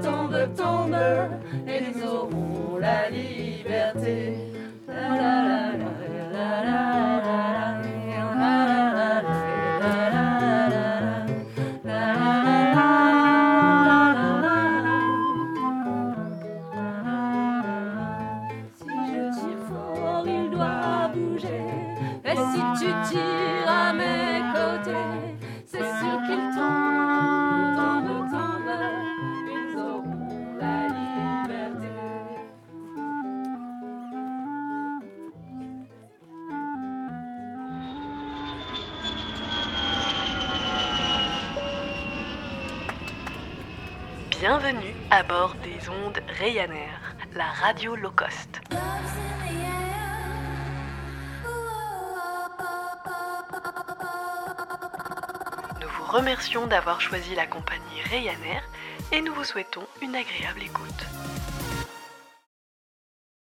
tombent, 0.02 0.48
tombent, 0.56 0.96
et 1.66 1.80
la 2.80 3.10
liberté. 3.10 4.34
라라라라 6.38 7.87
Bienvenue 44.40 44.94
à 45.10 45.24
bord 45.24 45.56
des 45.64 45.88
ondes 45.88 46.20
Ryanair, 46.38 47.16
la 47.34 47.46
radio 47.46 47.96
low 47.96 48.12
cost. 48.12 48.60
Nous 55.80 55.88
vous 55.88 56.12
remercions 56.12 56.68
d'avoir 56.68 57.00
choisi 57.00 57.34
la 57.34 57.48
compagnie 57.48 58.00
Ryanair 58.04 58.62
et 59.10 59.22
nous 59.22 59.34
vous 59.34 59.42
souhaitons 59.42 59.82
une 60.02 60.14
agréable 60.14 60.62
écoute. 60.62 61.06